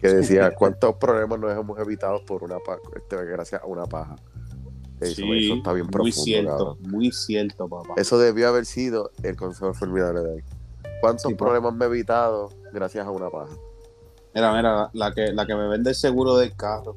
que 0.00 0.08
decía 0.08 0.52
cuántos 0.58 0.96
problemas 0.96 1.38
nos 1.38 1.56
hemos 1.56 1.78
evitado 1.78 2.24
por 2.24 2.42
una 2.42 2.56
este, 2.96 3.24
gracias 3.24 3.62
a 3.62 3.66
una 3.66 3.86
paja. 3.86 4.16
Eso, 5.00 5.14
sí, 5.14 5.52
está 5.52 5.72
bien 5.72 5.86
profundo. 5.86 6.02
Muy 6.02 6.12
cierto, 6.12 6.78
muy 6.80 7.12
cierto, 7.12 7.68
papá. 7.68 7.94
Eso 7.96 8.18
debió 8.18 8.48
haber 8.48 8.66
sido 8.66 9.12
el 9.22 9.36
consejo 9.36 9.72
formidable 9.72 10.20
de 10.22 10.30
hoy. 10.32 10.44
¿Cuántos 11.00 11.32
problemas 11.34 11.72
me 11.72 11.84
he 11.84 11.88
evitado 11.88 12.48
gracias 12.72 13.06
a 13.06 13.10
una 13.12 13.30
paja? 13.30 13.54
Mira, 14.34 14.52
mira, 14.54 14.90
la 14.92 15.12
que, 15.12 15.32
la 15.32 15.46
que 15.46 15.54
me 15.54 15.68
vende 15.68 15.90
el 15.90 15.96
seguro 15.96 16.36
del 16.36 16.54
carro. 16.54 16.96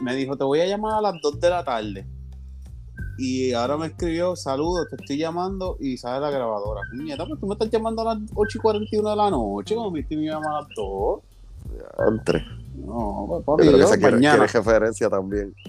me 0.00 0.14
dijo, 0.14 0.36
te 0.36 0.44
voy 0.44 0.60
a 0.60 0.66
llamar 0.66 0.94
a 0.94 1.00
las 1.00 1.14
2 1.22 1.40
de 1.40 1.50
la 1.50 1.64
tarde. 1.64 2.06
y 3.18 3.52
ahora 3.52 3.76
me 3.76 3.86
escribió, 3.86 4.34
saludos, 4.36 4.88
te 4.90 4.96
estoy 4.96 5.18
llamando 5.18 5.76
y 5.80 5.96
sale 5.96 6.20
la 6.20 6.30
grabadora. 6.30 6.80
Niñeta, 6.92 7.24
pues 7.26 7.38
tú 7.40 7.46
me 7.46 7.54
estás 7.54 7.70
llamando 7.70 8.02
a 8.02 8.14
las 8.14 8.18
8 8.34 8.58
y 8.58 8.60
41 8.60 9.10
de 9.10 9.16
la 9.16 9.30
noche, 9.30 9.74
como 9.74 9.90
viste 9.90 10.16
mi 10.16 10.28
mamá 10.28 10.58
a 10.58 10.60
las 10.62 10.68
2. 10.76 11.20
Entre. 12.08 12.44
No, 12.76 13.24
pues, 13.28 13.44
papi, 13.44 13.64
Pero 13.66 13.78
yo 13.78 13.90
que 13.90 13.98
mañana. 13.98 14.36
quiere 14.46 14.52
referencia 14.52 15.08
también. 15.10 15.54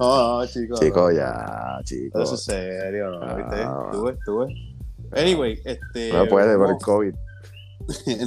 No, 0.00 0.44
chicos. 0.46 0.80
Chicos, 0.80 1.12
no. 1.12 1.16
ya, 1.16 1.78
Eso 1.80 1.84
chicos. 1.84 2.32
es 2.32 2.42
serio, 2.44 3.10
¿no? 3.10 3.36
¿Viste? 3.36 3.56
Ah. 3.62 3.88
Tú 3.92 4.02
ves, 4.04 4.18
tú 4.24 4.38
ves. 4.38 4.54
Anyway, 5.12 5.60
este. 5.64 6.12
No 6.12 6.26
puede 6.26 6.56
por 6.56 6.70
el 6.70 6.76
COVID. 6.78 7.14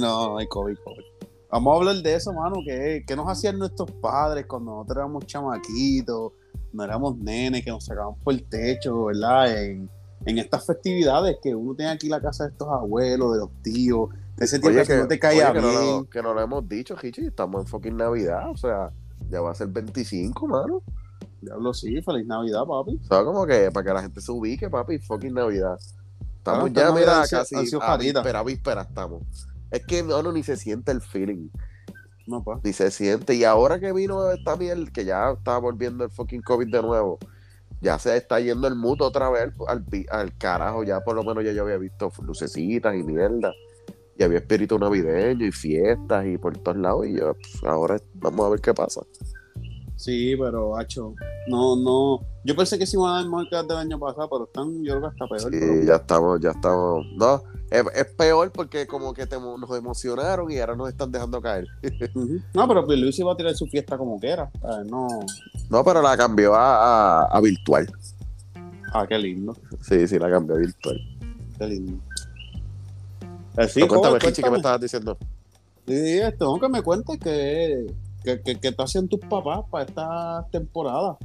no 0.00 0.38
hay 0.38 0.46
COVID, 0.46 0.76
COVID. 0.84 1.04
Vamos 1.50 1.74
a 1.74 1.76
hablar 1.76 1.96
de 1.96 2.14
eso, 2.14 2.32
mano. 2.32 2.56
¿Qué, 2.64 3.04
qué 3.06 3.14
nos 3.14 3.28
hacían 3.28 3.58
nuestros 3.58 3.90
padres 3.90 4.46
cuando 4.46 4.72
nosotros 4.72 4.96
éramos 4.96 5.26
chamaquitos? 5.26 6.32
No 6.72 6.84
éramos 6.84 7.18
nenes, 7.18 7.62
que 7.62 7.70
nos 7.70 7.84
sacaban 7.84 8.14
por 8.14 8.32
el 8.32 8.44
techo, 8.44 9.04
¿verdad? 9.04 9.62
En, 9.62 9.90
en 10.24 10.38
estas 10.38 10.64
festividades 10.64 11.36
que 11.42 11.54
uno 11.54 11.74
tiene 11.74 11.92
aquí 11.92 12.08
la 12.08 12.20
casa 12.20 12.44
de 12.44 12.50
estos 12.50 12.68
abuelos, 12.68 13.34
de 13.34 13.38
los 13.40 13.50
tíos, 13.62 14.08
de 14.36 14.44
ese 14.46 14.58
tiempo 14.58 14.78
Oye, 14.78 14.86
que, 14.86 14.96
no 14.96 15.08
te 15.08 15.18
caía 15.18 15.50
oye, 15.50 15.60
que, 15.60 15.60
no 15.60 15.68
bien. 15.68 15.90
lo, 15.90 16.08
que 16.08 16.22
no 16.22 16.34
lo 16.34 16.40
hemos 16.40 16.68
dicho, 16.68 16.96
Hichi. 17.00 17.26
Estamos 17.26 17.60
en 17.60 17.66
fucking 17.66 17.96
Navidad. 17.98 18.50
O 18.50 18.56
sea, 18.56 18.90
ya 19.28 19.42
va 19.42 19.50
a 19.50 19.54
ser 19.54 19.68
25, 19.68 20.46
mano. 20.46 20.82
Diablo, 21.42 21.74
sí, 21.74 22.00
feliz 22.00 22.26
Navidad, 22.26 22.64
papi. 22.64 22.98
O 23.02 23.04
sea, 23.04 23.24
como 23.24 23.44
que 23.44 23.70
para 23.70 23.84
que 23.84 23.92
la 23.92 24.02
gente 24.02 24.20
se 24.20 24.32
ubique, 24.32 24.70
papi, 24.70 24.98
fucking 24.98 25.34
Navidad. 25.34 25.76
Estamos 26.38 26.70
Claro, 26.70 26.88
ya, 26.88 27.00
mira, 27.00 27.22
casi 27.28 27.54
a 27.80 27.96
víspera, 27.96 28.42
víspera 28.42 28.82
estamos. 28.82 29.22
Es 29.72 29.84
que 29.86 30.02
no, 30.02 30.22
no, 30.22 30.32
ni 30.32 30.42
se 30.42 30.56
siente 30.56 30.92
el 30.92 31.00
feeling, 31.00 31.48
No, 32.26 32.44
pa. 32.44 32.60
ni 32.62 32.72
se 32.72 32.90
siente. 32.90 33.34
Y 33.34 33.44
ahora 33.44 33.80
que 33.80 33.92
vino 33.92 34.30
esta 34.30 34.56
miel, 34.56 34.92
que 34.92 35.04
ya 35.04 35.30
está 35.32 35.58
volviendo 35.58 36.04
el 36.04 36.10
fucking 36.10 36.42
COVID 36.42 36.70
de 36.70 36.82
nuevo, 36.82 37.18
ya 37.80 37.98
se 37.98 38.16
está 38.16 38.38
yendo 38.38 38.68
el 38.68 38.76
muto 38.76 39.06
otra 39.06 39.30
vez 39.30 39.52
al, 39.66 39.84
al, 40.10 40.36
carajo. 40.36 40.84
Ya 40.84 41.00
por 41.00 41.16
lo 41.16 41.24
menos 41.24 41.42
ya 41.42 41.52
yo 41.52 41.62
había 41.62 41.78
visto 41.78 42.12
lucecitas 42.22 42.94
y 42.94 43.02
mierda. 43.02 43.52
Y 44.18 44.22
había 44.22 44.38
espíritu 44.38 44.78
navideño 44.78 45.46
y 45.46 45.52
fiestas 45.52 46.26
y 46.26 46.36
por 46.36 46.56
todos 46.58 46.76
lados. 46.76 47.06
Y 47.06 47.18
yo, 47.18 47.34
pues, 47.34 47.64
ahora 47.64 47.98
vamos 48.14 48.46
a 48.46 48.50
ver 48.50 48.60
qué 48.60 48.74
pasa. 48.74 49.00
Sí, 49.96 50.36
pero, 50.36 50.76
hacho, 50.76 51.14
no, 51.48 51.76
no. 51.76 52.31
Yo 52.44 52.56
pensé 52.56 52.76
que 52.78 52.86
sí 52.86 52.96
iban 52.96 53.10
a 53.12 53.14
dar 53.22 53.26
marcas 53.28 53.68
del 53.68 53.76
año 53.76 53.98
pasado, 54.00 54.28
pero 54.28 54.44
están, 54.44 54.82
yo 54.82 54.98
creo 54.98 55.00
que 55.02 55.06
hasta 55.08 55.26
peor. 55.28 55.40
Sí, 55.40 55.58
pero- 55.60 55.84
ya 55.84 55.94
estamos, 55.96 56.40
ya 56.40 56.50
estamos. 56.50 57.06
No, 57.16 57.42
es, 57.70 57.84
es 57.94 58.04
peor 58.14 58.50
porque 58.50 58.86
como 58.86 59.14
que 59.14 59.26
te- 59.26 59.38
nos 59.38 59.70
emocionaron 59.78 60.50
y 60.50 60.58
ahora 60.58 60.74
nos 60.74 60.88
están 60.88 61.12
dejando 61.12 61.40
caer. 61.40 61.66
No, 62.54 62.66
pero 62.68 62.82
Luis 62.82 63.18
iba 63.18 63.32
a 63.32 63.36
tirar 63.36 63.54
su 63.54 63.66
fiesta 63.66 63.96
como 63.96 64.18
quiera. 64.18 64.50
No. 64.86 65.06
No, 65.70 65.84
pero 65.84 66.02
la 66.02 66.16
cambió 66.16 66.54
a, 66.54 67.22
a- 67.22 67.24
a 67.26 67.40
virtual. 67.40 67.90
Ah, 68.92 69.06
qué 69.08 69.16
lindo. 69.18 69.56
Sí, 69.80 70.06
sí, 70.08 70.18
la 70.18 70.28
cambió 70.30 70.56
a 70.56 70.58
virtual. 70.58 70.98
Qué 71.58 71.66
lindo. 71.66 71.92
Eh, 73.56 73.68
sí, 73.68 73.80
No, 73.80 73.88
cuéntame, 73.88 74.18
¿qué 74.18 74.50
me 74.50 74.56
estabas 74.56 74.80
diciendo? 74.80 75.16
Sí, 75.86 76.18
esto, 76.18 76.58
que 76.60 76.68
me 76.68 76.82
cuentes 76.82 77.18
que, 77.18 77.86
que, 78.24 78.40
que, 78.42 78.58
que 78.60 78.72
te 78.72 78.82
hacían 78.82 79.08
tus 79.08 79.20
papás 79.20 79.60
para 79.70 79.84
esta 79.84 80.46
temporada. 80.50 81.16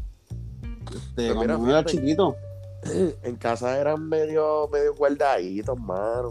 Este, 0.90 1.00
Pues 1.16 1.24
mira, 1.24 1.36
cuando 1.36 1.60
uno 1.60 1.70
era 1.70 1.80
fíjate. 1.84 1.98
chiquito. 1.98 2.36
En 3.24 3.36
casa 3.36 3.78
eran 3.80 4.08
medio, 4.08 4.68
medio 4.72 4.94
guardaditos, 4.96 5.78
mano. 5.80 6.30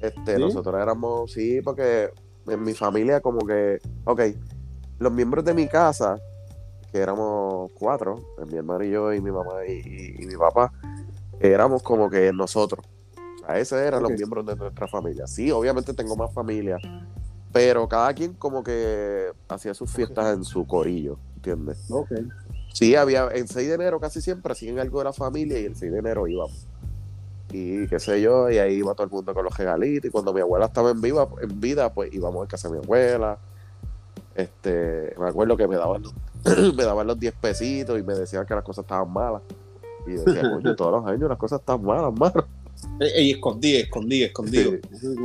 Este, 0.00 0.36
¿Sí? 0.36 0.40
nosotros 0.40 0.80
éramos, 0.80 1.32
sí, 1.32 1.60
porque 1.62 2.10
en 2.46 2.62
mi 2.62 2.74
familia 2.74 3.20
como 3.20 3.46
que, 3.46 3.80
ok, 4.04 4.20
los 4.98 5.10
miembros 5.12 5.44
de 5.44 5.54
mi 5.54 5.66
casa, 5.66 6.18
que 6.92 6.98
éramos 6.98 7.70
cuatro, 7.78 8.20
mi 8.50 8.58
hermano 8.58 8.84
y 8.84 8.90
yo 8.90 9.12
y 9.12 9.20
mi 9.20 9.30
mamá 9.30 9.64
y, 9.66 9.72
y- 9.72 10.22
y 10.22 10.26
mi 10.26 10.36
papá, 10.36 10.70
éramos 11.40 11.82
como 11.82 12.08
que 12.10 12.32
nosotros. 12.32 12.84
O 13.42 13.46
sea, 13.46 13.58
esos 13.58 13.78
eran 13.80 14.02
los 14.02 14.10
miembros 14.12 14.44
de 14.46 14.56
nuestra 14.56 14.86
familia. 14.86 15.26
Sí, 15.26 15.50
obviamente 15.50 15.94
tengo 15.94 16.14
más 16.16 16.32
familia, 16.32 16.76
pero 17.52 17.88
cada 17.88 18.12
quien 18.12 18.34
como 18.34 18.62
que 18.62 19.32
hacía 19.48 19.72
sus 19.74 19.90
fiestas 19.90 20.36
en 20.36 20.44
su 20.44 20.66
corillo, 20.66 21.18
¿entiendes? 21.36 21.90
Ok. 21.90 22.12
Sí, 22.74 22.96
había, 22.96 23.28
en 23.32 23.46
6 23.46 23.68
de 23.68 23.74
enero 23.74 24.00
casi 24.00 24.20
siempre 24.20 24.50
hacían 24.52 24.78
algo 24.80 24.98
de 24.98 25.04
la 25.04 25.12
familia 25.12 25.60
y 25.60 25.64
el 25.66 25.76
6 25.76 25.92
de 25.92 25.98
enero 26.00 26.26
íbamos. 26.26 26.66
Y 27.52 27.86
qué 27.86 28.00
sé 28.00 28.20
yo, 28.20 28.50
y 28.50 28.58
ahí 28.58 28.74
iba 28.74 28.94
todo 28.94 29.04
el 29.04 29.10
mundo 29.12 29.32
con 29.32 29.44
los 29.44 29.56
regalitos. 29.56 30.08
Y 30.08 30.10
cuando 30.10 30.34
mi 30.34 30.40
abuela 30.40 30.66
estaba 30.66 30.90
en, 30.90 31.00
viva, 31.00 31.28
en 31.40 31.60
vida, 31.60 31.92
pues 31.94 32.12
íbamos 32.12 32.44
a 32.44 32.48
casa 32.48 32.68
de 32.68 32.78
mi 32.78 32.84
abuela. 32.84 33.38
Este, 34.34 35.14
me 35.18 35.28
acuerdo 35.28 35.56
que 35.56 35.68
me 35.68 35.76
daban, 35.76 36.02
los- 36.02 36.14
me 36.74 36.82
daban 36.84 37.06
los 37.06 37.18
10 37.20 37.32
pesitos 37.40 37.98
y 37.98 38.02
me 38.02 38.14
decían 38.14 38.44
que 38.44 38.54
las 38.54 38.64
cosas 38.64 38.82
estaban 38.84 39.12
malas. 39.12 39.42
Y 40.06 40.12
decía, 40.12 40.42
coño, 40.50 40.74
todos 40.74 40.92
los 41.00 41.06
años 41.10 41.28
las 41.28 41.38
cosas 41.38 41.60
están 41.60 41.82
malas, 41.84 42.12
mano. 42.18 42.44
Y 43.16 43.30
escondí, 43.30 43.76
escondí, 43.76 44.24
escondido. 44.24 44.72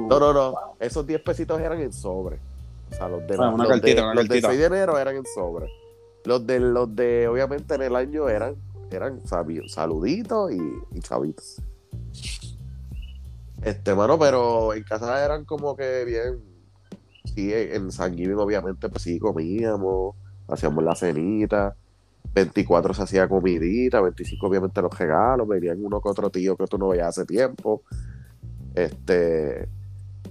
No, 0.07 0.19
no, 0.19 0.33
no. 0.33 0.53
Esos 0.79 1.05
10 1.07 1.21
pesitos 1.21 1.59
eran 1.59 1.81
en 1.81 1.91
sobre. 1.91 2.37
O 2.91 2.95
sea, 2.95 3.09
los 3.09 3.25
de, 3.27 3.35
Ah, 3.39 3.49
una 3.49 3.63
los 3.63 3.67
de- 3.67 3.67
cartita, 3.81 4.01
una 4.03 4.13
los 4.13 4.23
del 4.23 4.27
cartita. 4.29 4.47
6 4.49 4.59
de 4.59 4.65
enero 4.67 4.97
eran 4.99 5.15
en 5.17 5.25
sobre. 5.25 5.65
Los 6.25 6.45
de, 6.45 6.59
los 6.59 6.95
de 6.95 7.27
obviamente, 7.27 7.75
en 7.75 7.81
el 7.81 7.95
año 7.95 8.29
eran, 8.29 8.55
eran 8.91 9.21
saluditos 9.25 10.51
y, 10.51 10.59
y 10.93 10.99
chavitos. 10.99 11.61
Este, 13.61 13.93
mano, 13.93 14.17
pero 14.17 14.73
en 14.73 14.83
casa 14.83 15.23
eran 15.23 15.45
como 15.45 15.75
que 15.75 16.05
bien. 16.05 16.41
Sí, 17.35 17.51
en 17.53 17.91
San 17.91 18.15
Giving, 18.15 18.37
obviamente, 18.37 18.89
pues 18.89 19.03
sí, 19.03 19.19
comíamos, 19.19 20.15
hacíamos 20.47 20.83
la 20.83 20.95
cenita. 20.95 21.75
24 22.33 22.93
se 22.93 23.03
hacía 23.03 23.27
comidita, 23.27 24.01
25 24.01 24.47
obviamente 24.47 24.81
los 24.81 24.97
regalos, 24.97 25.47
venían 25.47 25.83
uno 25.83 25.99
que 26.01 26.09
otro 26.09 26.29
tío 26.29 26.55
que 26.55 26.67
tú 26.67 26.77
no 26.77 26.89
veías 26.89 27.07
hace 27.07 27.25
tiempo. 27.25 27.83
Este, 28.75 29.67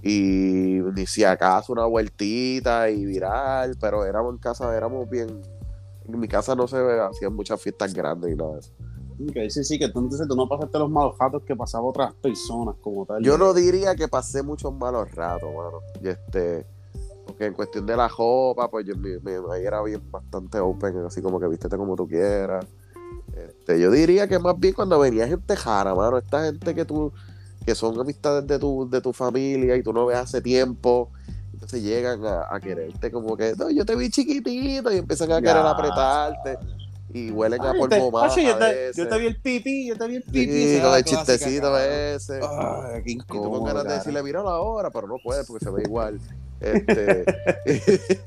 y 0.01 0.79
ni 0.95 1.05
si 1.05 1.23
acaso 1.23 1.73
una 1.73 1.85
vueltita 1.85 2.89
y 2.89 3.05
viral, 3.05 3.77
pero 3.79 4.05
éramos 4.05 4.33
en 4.33 4.39
casa, 4.39 4.75
éramos 4.75 5.09
bien. 5.09 5.41
En 6.11 6.19
mi 6.19 6.27
casa 6.27 6.55
no 6.55 6.67
se 6.67 6.77
hacían 6.77 7.35
muchas 7.35 7.61
fiestas 7.61 7.93
grandes 7.93 8.31
y 8.31 8.35
nada 8.35 8.53
de 8.53 8.59
eso. 8.59 8.71
Ok, 9.21 9.49
sí, 9.49 9.63
sí, 9.63 9.77
que 9.77 9.89
tú, 9.89 9.99
entonces 9.99 10.27
tú 10.27 10.35
no 10.35 10.47
pasaste 10.47 10.79
los 10.79 10.89
malos 10.89 11.17
ratos 11.19 11.43
que 11.43 11.55
pasaban 11.55 11.87
otras 11.87 12.13
personas 12.15 12.75
como 12.81 13.05
tal. 13.05 13.21
Yo 13.21 13.37
no 13.37 13.53
diría 13.53 13.93
que 13.95 14.07
pasé 14.07 14.43
muchos 14.43 14.73
malos 14.73 15.11
ratos, 15.13 15.49
mano. 15.53 15.81
Y 16.01 16.07
este, 16.07 16.65
porque 17.25 17.45
en 17.45 17.53
cuestión 17.53 17.85
de 17.85 17.97
la 17.97 18.07
ropa, 18.07 18.69
pues 18.69 18.85
yo 18.85 18.95
mi, 18.95 19.09
mi 19.21 19.37
mamá 19.39 19.57
era 19.57 19.81
bien 19.83 20.01
bastante 20.09 20.59
open, 20.59 21.05
así 21.05 21.21
como 21.21 21.39
que 21.39 21.47
vístete 21.47 21.75
como 21.75 21.95
tú 21.95 22.07
quieras. 22.07 22.65
Este, 23.35 23.79
yo 23.79 23.91
diría 23.91 24.27
que 24.27 24.39
más 24.39 24.57
bien 24.57 24.73
cuando 24.73 24.97
venía 24.99 25.27
gente 25.27 25.55
jara, 25.55 25.93
mano, 25.93 26.17
esta 26.17 26.45
gente 26.45 26.73
que 26.73 26.85
tú, 26.85 27.11
que 27.65 27.75
son 27.75 27.99
amistades 27.99 28.47
de 28.47 28.57
tu, 28.57 28.89
de 28.89 29.01
tu 29.01 29.13
familia 29.13 29.75
y 29.75 29.83
tú 29.83 29.93
no 29.93 30.05
ves 30.05 30.17
hace 30.17 30.41
tiempo, 30.41 31.11
entonces 31.59 31.83
llegan 31.83 32.25
a, 32.25 32.47
a 32.55 32.59
quererte 32.61 33.11
como 33.11 33.35
que, 33.35 33.53
no, 33.57 33.69
yo 33.69 33.85
te 33.85 33.95
vi 33.95 34.09
chiquitito 34.09 34.91
y 34.93 34.97
empiezan 34.99 35.31
a 35.33 35.41
querer 35.41 35.55
Ya. 35.57 35.69
apretarte 35.71 36.57
y 37.13 37.31
huelen 37.31 37.59
a 37.61 37.73
polvo 37.73 38.11
más. 38.11 38.33
Yo, 38.35 38.55
te, 38.57 38.65
veces. 38.65 38.95
yo 38.95 39.07
te 39.09 39.17
vi 39.17 39.25
el 39.25 39.35
pipí, 39.41 39.87
yo 39.89 39.97
te 39.97 40.07
vi 40.07 40.15
el 40.17 40.23
pipí. 40.23 40.45
Sí, 40.45 40.77
con 40.77 40.85
el 40.85 40.91
la 40.91 41.03
clásica, 41.03 41.19
chistecito 41.33 41.63
cabrón. 41.63 41.81
ese. 41.91 42.39
Ay, 42.41 43.03
qué 43.03 43.11
Y 43.11 43.17
tú 43.17 43.25
con 43.27 43.37
incómodo, 43.37 43.63
ganas 43.65 43.83
de 43.85 43.93
decirle, 43.95 44.23
míralo 44.23 44.49
ahora, 44.49 44.89
pero 44.89 45.07
no 45.07 45.15
puedes 45.23 45.45
porque 45.47 45.65
se 45.65 45.71
ve 45.71 45.83
igual. 45.83 46.19
Este, 46.61 47.25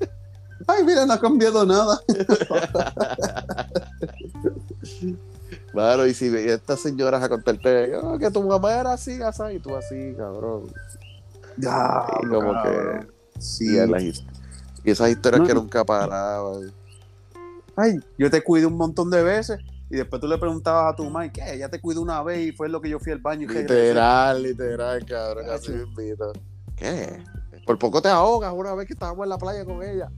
Ay, 0.67 0.85
mira, 0.85 1.05
no 1.07 1.13
ha 1.15 1.21
cambiado 1.21 1.65
nada. 1.67 2.01
claro, 5.73 6.07
y 6.07 6.15
si 6.15 6.27
estas 6.37 6.81
señoras 6.81 7.23
a 7.23 7.29
contarte 7.29 7.95
"Ah, 8.03 8.17
que 8.19 8.31
tu 8.31 8.43
mamá 8.43 8.79
era 8.79 8.93
así, 8.93 9.21
así, 9.23 9.43
y 9.55 9.59
tú 9.59 9.75
así, 9.77 10.15
cabrón. 10.17 10.73
Ya, 11.57 12.07
Y 12.23 12.27
como 12.29 12.53
que- 12.63 13.12
Sí. 13.43 13.75
Y, 13.75 13.79
es 13.79 13.89
las 13.89 14.03
y 14.03 14.91
esas 14.91 15.11
historias 15.11 15.41
No, 15.43 15.47
que 15.47 15.55
nunca 15.55 15.85
paraban. 15.85 16.73
Ay, 17.77 17.99
yo 18.19 18.31
te 18.31 18.43
cuido 18.43 18.69
un 18.69 18.77
montón 18.77 19.11
de 19.11 19.23
veces. 19.23 19.59
Y 19.91 19.97
después 19.97 20.21
tú 20.21 20.27
le 20.27 20.39
preguntabas 20.39 20.93
a 20.93 20.97
tu 20.97 21.05
mamá, 21.05 21.31
¿qué? 21.31 21.59
Ya 21.59 21.69
te 21.69 21.79
cuido 21.81 22.01
una 22.01 22.23
vez 22.23 22.49
y 22.49 22.53
fue 22.53 22.69
lo 22.69 22.81
que 22.81 22.89
yo 22.89 22.99
fui 22.99 23.13
al 23.13 23.19
baño 23.19 23.47
y. 23.51 23.55
Literal, 23.55 24.43
literal, 24.43 25.05
cabrón, 25.05 25.45
Ah, 25.51 25.55
así 25.55 25.73
sí. 25.73 26.15
¿Qué? 26.77 27.23
Por 27.67 27.79
poco 27.79 28.01
te 28.01 28.09
ahogas 28.09 28.53
una 28.57 28.75
vez 28.75 28.87
que 28.87 28.95
estábamos 28.95 29.25
en 29.25 29.29
la 29.31 29.39
playa 29.39 29.65
con 29.65 29.83
ella. 29.83 30.11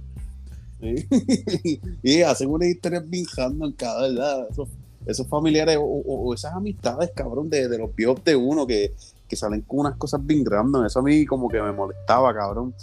Sí. 0.81 1.81
y 2.03 2.23
hacen 2.23 2.51
unas 2.51 2.69
historias 2.69 3.09
bien 3.09 3.27
random, 3.37 3.73
cabrón, 3.73 4.15
¿verdad? 4.15 4.47
Esos, 4.51 4.69
esos 5.07 5.27
familiares 5.27 5.77
o, 5.77 5.83
o- 5.83 6.29
o 6.29 6.35
esas 6.35 6.53
amistades, 6.55 7.11
cabrón, 7.15 7.51
de, 7.51 7.69
de 7.69 7.79
los 7.79 7.95
viejos 7.95 8.23
de 8.25 8.37
uno 8.37 8.67
que, 8.67 8.95
que 9.29 9.37
salen 9.37 9.63
con 9.63 9.81
unas 9.81 9.97
cosas 9.97 10.25
bien 10.25 10.45
random. 10.47 10.87
Eso 10.87 11.01
a 11.01 11.03
mí 11.03 11.27
como 11.27 11.49
que 11.49 11.61
me 11.61 11.73
molestaba, 11.73 12.33
cabrón. 12.33 12.75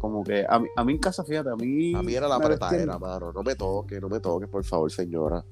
Como 0.00 0.24
que 0.24 0.46
a 0.48 0.58
mí, 0.58 0.66
a 0.76 0.82
mí 0.84 0.92
en 0.94 0.98
casa, 0.98 1.22
fíjate, 1.24 1.50
a 1.50 1.56
mí... 1.56 1.94
A 1.94 2.02
mí 2.02 2.14
era 2.14 2.26
la 2.26 2.36
apretadera, 2.36 2.98
mano. 2.98 3.32
No 3.32 3.42
me 3.42 3.54
toques, 3.54 4.00
no 4.00 4.08
me 4.08 4.18
toques, 4.20 4.48
por 4.48 4.64
favor, 4.64 4.90
señora. 4.90 5.44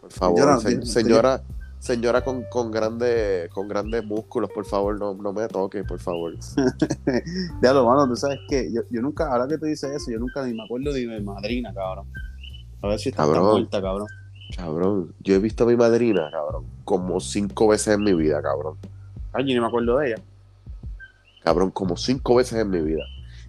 Por 0.00 0.10
favor, 0.12 0.36
Señora, 0.38 0.58
se- 0.60 0.70
señora- 0.86 0.86
señora, 0.86 1.42
señora 1.78 2.24
con, 2.24 2.44
con 2.50 2.70
grandes 2.70 3.48
con 3.50 3.68
grandes 3.68 4.04
músculos, 4.04 4.50
por 4.54 4.64
favor, 4.64 4.98
no, 4.98 5.14
no 5.14 5.32
me 5.32 5.46
toque, 5.48 5.84
por 5.84 5.98
favor. 6.00 6.34
Diablo, 7.60 7.86
mano, 7.86 8.06
tú 8.08 8.16
sabes 8.16 8.38
que 8.48 8.70
yo, 8.72 8.82
yo 8.90 9.02
nunca, 9.02 9.30
ahora 9.30 9.46
que 9.48 9.58
tú 9.58 9.66
dices 9.66 9.90
eso, 9.90 10.10
yo 10.10 10.18
nunca 10.18 10.44
ni 10.46 10.54
me 10.54 10.62
acuerdo 10.64 10.92
de 10.92 11.06
mi 11.06 11.20
madrina, 11.20 11.72
cabrón. 11.74 12.06
A 12.82 12.88
ver 12.88 12.98
si 12.98 13.08
está 13.08 13.22
Cabrón. 13.24 13.50
muerta, 13.50 13.80
cabrón. 13.82 14.06
Cabrón, 14.56 15.14
yo 15.20 15.34
he 15.34 15.38
visto 15.38 15.64
a 15.64 15.66
mi 15.66 15.76
madrina, 15.76 16.28
cabrón, 16.30 16.64
como 16.84 17.18
cinco 17.20 17.68
veces 17.68 17.94
en 17.94 18.02
mi 18.02 18.12
vida, 18.14 18.40
cabrón. 18.42 18.76
Ay, 19.32 19.44
yo 19.48 19.54
ni 19.54 19.60
me 19.60 19.66
acuerdo 19.66 19.98
de 19.98 20.08
ella. 20.08 20.22
Cabrón, 21.42 21.70
como 21.70 21.96
cinco 21.96 22.36
veces 22.36 22.58
en 22.58 22.70
mi 22.70 22.80
vida. 22.80 23.02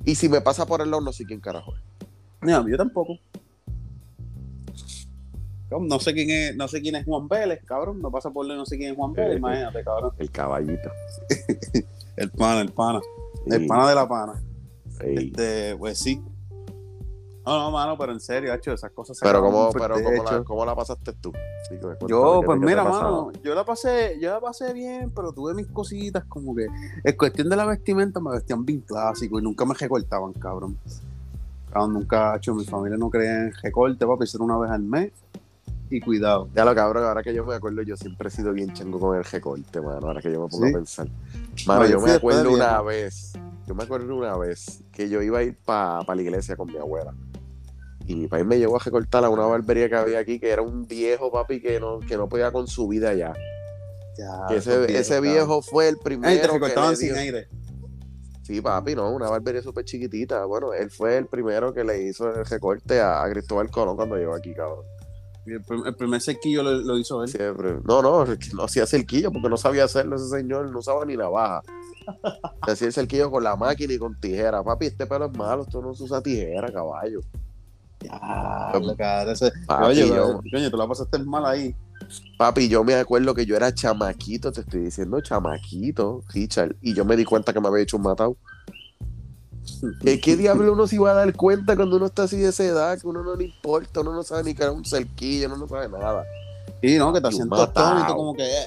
Y 0.06 0.16
si 0.16 0.30
me 0.30 0.42
pasa 0.42 0.66
por 0.66 0.82
el 0.82 0.92
lado, 0.92 1.02
no 1.02 1.12
sé 1.12 1.26
quién 1.26 1.40
carajo 1.40 1.76
es. 1.76 1.82
No, 2.42 2.68
yo 2.68 2.78
tampoco. 2.78 3.18
No 5.72 6.00
sé 6.00 6.14
quién 6.14 6.30
es, 6.30 6.56
no 6.56 6.68
sé 6.68 6.82
quién 6.82 6.96
es 6.96 7.06
Juan 7.06 7.28
Vélez, 7.28 7.64
cabrón. 7.66 8.00
No 8.00 8.12
pasa 8.12 8.30
por 8.30 8.50
él, 8.50 8.56
no 8.56 8.66
sé 8.66 8.78
quién 8.78 8.92
es 8.92 8.96
Juan 8.96 9.14
Vélez, 9.14 9.38
imagínate, 9.38 9.84
cabrón. 9.84 10.12
El 10.20 10.30
caballito. 10.32 10.90
el 12.18 12.32
pana, 12.32 12.62
el 12.62 12.72
pana. 12.72 13.02
El 13.48 13.66
pana 13.66 13.90
de 13.90 13.96
la 13.96 14.08
pana. 14.08 14.44
Este, 15.02 15.76
pues 15.76 15.98
sí. 15.98 16.22
No, 17.46 17.60
no, 17.60 17.72
mano, 17.72 17.96
pero 17.98 18.12
en 18.12 18.20
serio, 18.20 18.54
hecho 18.54 18.74
esas 18.74 18.92
cosas. 18.92 19.20
Pero 19.22 19.42
cómo, 19.42 19.70
pero 19.72 19.96
cómo 20.02 20.24
la, 20.24 20.44
cómo 20.44 20.66
la, 20.66 20.76
pasaste 20.76 21.14
tú? 21.14 21.32
yo, 22.08 22.42
pues 22.44 22.60
mira, 22.60 22.84
mano, 22.84 23.32
yo 23.44 23.54
la 23.54 23.64
pasé, 23.64 24.18
yo 24.20 24.32
la 24.32 24.40
pasé 24.40 24.74
bien, 24.74 25.12
pero 25.16 25.32
tuve 25.32 25.54
mis 25.54 25.68
cositas 25.68 26.24
como 26.26 26.56
que, 26.56 26.68
en 27.04 27.18
cuestión 27.18 27.50
de 27.50 27.56
la 27.56 27.66
vestimenta, 27.66 28.20
me 28.20 28.32
vestían 28.32 28.66
bien 28.66 28.82
clásico 28.82 29.40
y 29.40 29.44
nunca 29.44 29.64
me 29.66 29.76
recortaban, 29.76 30.34
cabrón. 30.34 30.78
Cabrón, 31.72 31.94
nunca, 31.94 32.36
hecho, 32.36 32.56
mi 32.56 32.66
familia 32.66 32.98
no 32.98 33.10
creía 33.10 33.44
en 33.44 33.54
recorte, 33.62 34.08
papi, 34.08 34.26
ser 34.26 34.42
una 34.42 34.58
vez 34.58 34.72
al 34.72 34.82
mes 34.82 35.12
y 35.90 36.02
cuidado. 36.02 36.50
Ya 36.56 36.66
lo 36.66 36.74
cabrón, 36.74 37.04
ahora 37.04 37.22
que 37.22 37.34
yo 37.34 37.46
me 37.46 37.56
acuerdo, 37.56 37.82
yo 37.84 37.96
siempre 37.96 38.30
he 38.30 38.32
sido 38.32 38.54
bien 38.54 38.74
chango 38.74 39.00
con 39.00 39.16
el 39.18 39.24
recorte, 39.24 39.82
mano, 39.82 40.08
ahora 40.08 40.22
que 40.22 40.32
yo 40.32 40.42
me 40.42 40.50
pongo 40.50 40.68
a 40.68 40.72
pensar. 40.72 41.08
Mano, 41.68 41.86
yo, 41.86 42.00
me 42.00 42.12
acuerdo 42.12 42.52
una 42.52 42.82
vez, 42.82 43.34
yo 43.68 43.76
me 43.76 43.84
acuerdo 43.84 44.16
una 44.16 44.36
vez 44.38 44.84
que 44.92 45.10
yo 45.10 45.22
iba 45.22 45.40
a 45.40 45.44
ir 45.44 45.58
para 45.58 46.02
pa 46.04 46.16
la 46.16 46.22
iglesia 46.22 46.56
con 46.56 46.68
mi 46.68 46.78
abuela. 46.78 47.14
Y 48.08 48.16
mi 48.16 48.28
país 48.28 48.46
me 48.46 48.60
llevó 48.60 48.76
a 48.76 48.80
recortar 48.80 49.26
a 49.26 49.30
una 49.30 49.46
barbería 49.46 49.90
que 49.90 49.96
había 49.96 50.20
aquí, 50.20 50.40
que 50.40 50.50
era 50.50 50.62
un 50.62 50.88
viejo 50.88 51.32
papi 51.32 51.60
que 51.60 51.80
no, 51.80 52.00
que 52.00 52.18
no 52.18 52.30
podía 52.30 52.52
con 52.52 52.68
su 52.68 52.88
vida 52.88 53.14
ya. 53.14 53.34
ya 54.18 54.56
ese, 54.56 54.98
ese 54.98 55.20
viejo 55.22 55.62
fue 55.62 55.90
el 55.90 55.98
primero. 55.98 56.32
Ay, 56.32 56.40
te 56.40 56.48
recortaban 56.48 56.96
sin 56.96 57.16
aire. 57.16 57.48
Sí, 58.46 58.62
papi, 58.62 58.94
no, 58.94 59.10
una 59.10 59.28
barbería 59.28 59.64
súper 59.64 59.86
chiquitita. 59.86 60.46
Bueno, 60.46 60.72
él 60.72 60.92
fue 60.92 61.18
el 61.18 61.26
primero 61.26 61.74
que 61.74 61.84
le 61.84 62.04
hizo 62.04 62.30
el 62.30 62.46
recorte 62.46 63.02
a, 63.02 63.24
Cristóbal 63.28 63.72
Colón 63.72 63.96
cuando 63.96 64.18
llegó 64.18 64.36
aquí, 64.36 64.54
cabrón. 64.54 64.86
el, 65.48 65.96
primer 65.96 66.22
cerquillo 66.22 66.62
lo, 66.62 66.96
hizo 67.00 67.24
él. 67.24 67.30
Siempre. 67.30 67.80
No, 67.84 68.04
no, 68.04 68.24
no 68.24 68.64
hacía 68.64 68.86
cerquillo 68.86 69.32
porque 69.32 69.50
no 69.50 69.58
sabía 69.58 69.86
hacerlo 69.86 70.16
ese 70.18 70.30
señor, 70.30 70.70
no 70.70 70.78
usaba 70.78 71.04
ni 71.06 71.18
navaja. 71.18 71.64
hacía 72.62 72.86
el 72.86 72.94
cerquillo 72.94 73.32
con 73.32 73.44
la 73.44 73.56
máquina 73.56 73.94
y 73.94 73.98
con 73.98 74.20
tijera. 74.20 74.64
Papi, 74.64 74.86
este 74.86 75.08
pelo 75.08 75.26
es 75.26 75.36
malo, 75.36 75.64
esto 75.64 75.82
no 75.82 75.96
se 75.96 76.04
usa 76.04 76.22
tijera, 76.22 76.72
caballo. 76.72 77.22
Ya, 78.02 79.24
ese... 79.24 79.52
Oye, 79.68 80.08
yo... 80.08 80.42
coño, 80.52 80.70
tú 80.70 80.78
la 80.78 80.88
pasaste 80.88 81.20
mal 81.20 81.46
ahí. 81.46 81.76
Papi, 82.38 82.68
yo 82.68 82.84
me 82.84 82.96
acuerdo 82.96 83.34
que 83.34 83.46
yo 83.46 83.56
era 83.56 83.74
chamaquito, 83.74 84.52
te 84.52 84.62
estoy 84.62 84.82
diciendo 84.82 85.22
chamaquito, 85.22 86.22
Richard, 86.34 86.76
y 86.82 86.94
yo 86.94 87.06
me 87.06 87.16
di 87.16 87.26
cuenta 87.26 87.54
que 87.54 87.60
me 87.60 87.68
había 87.68 87.84
hecho 87.84 87.98
un 87.98 88.04
matado. 88.04 88.38
¿Qué, 90.02 90.20
¿Qué 90.20 90.36
diablo 90.36 90.74
uno 90.74 90.88
se 90.88 90.96
iba 90.96 91.12
a 91.12 91.16
dar 91.16 91.34
cuenta 91.34 91.76
cuando 91.76 91.98
uno 91.98 92.06
está 92.06 92.24
así 92.24 92.38
de 92.38 92.50
esa 92.50 92.64
edad? 92.64 93.00
Que 93.00 93.08
uno 93.08 93.24
no 93.24 93.36
le 93.36 93.46
importa, 93.46 94.02
uno 94.02 94.14
no 94.14 94.24
sabe 94.24 94.44
ni 94.44 94.54
que 94.54 94.64
era 94.64 94.72
un 94.72 94.86
cerquillo, 94.86 95.48
uno 95.48 95.58
no 95.58 95.68
sabe 95.68 95.90
nada. 95.90 96.24
Sí, 96.82 96.98
no, 96.98 97.14
que 97.14 97.22
te 97.22 97.28
hacen 97.28 97.50
todo 97.50 97.72
como 98.16 98.36
que. 98.36 98.44
Eh. 98.44 98.66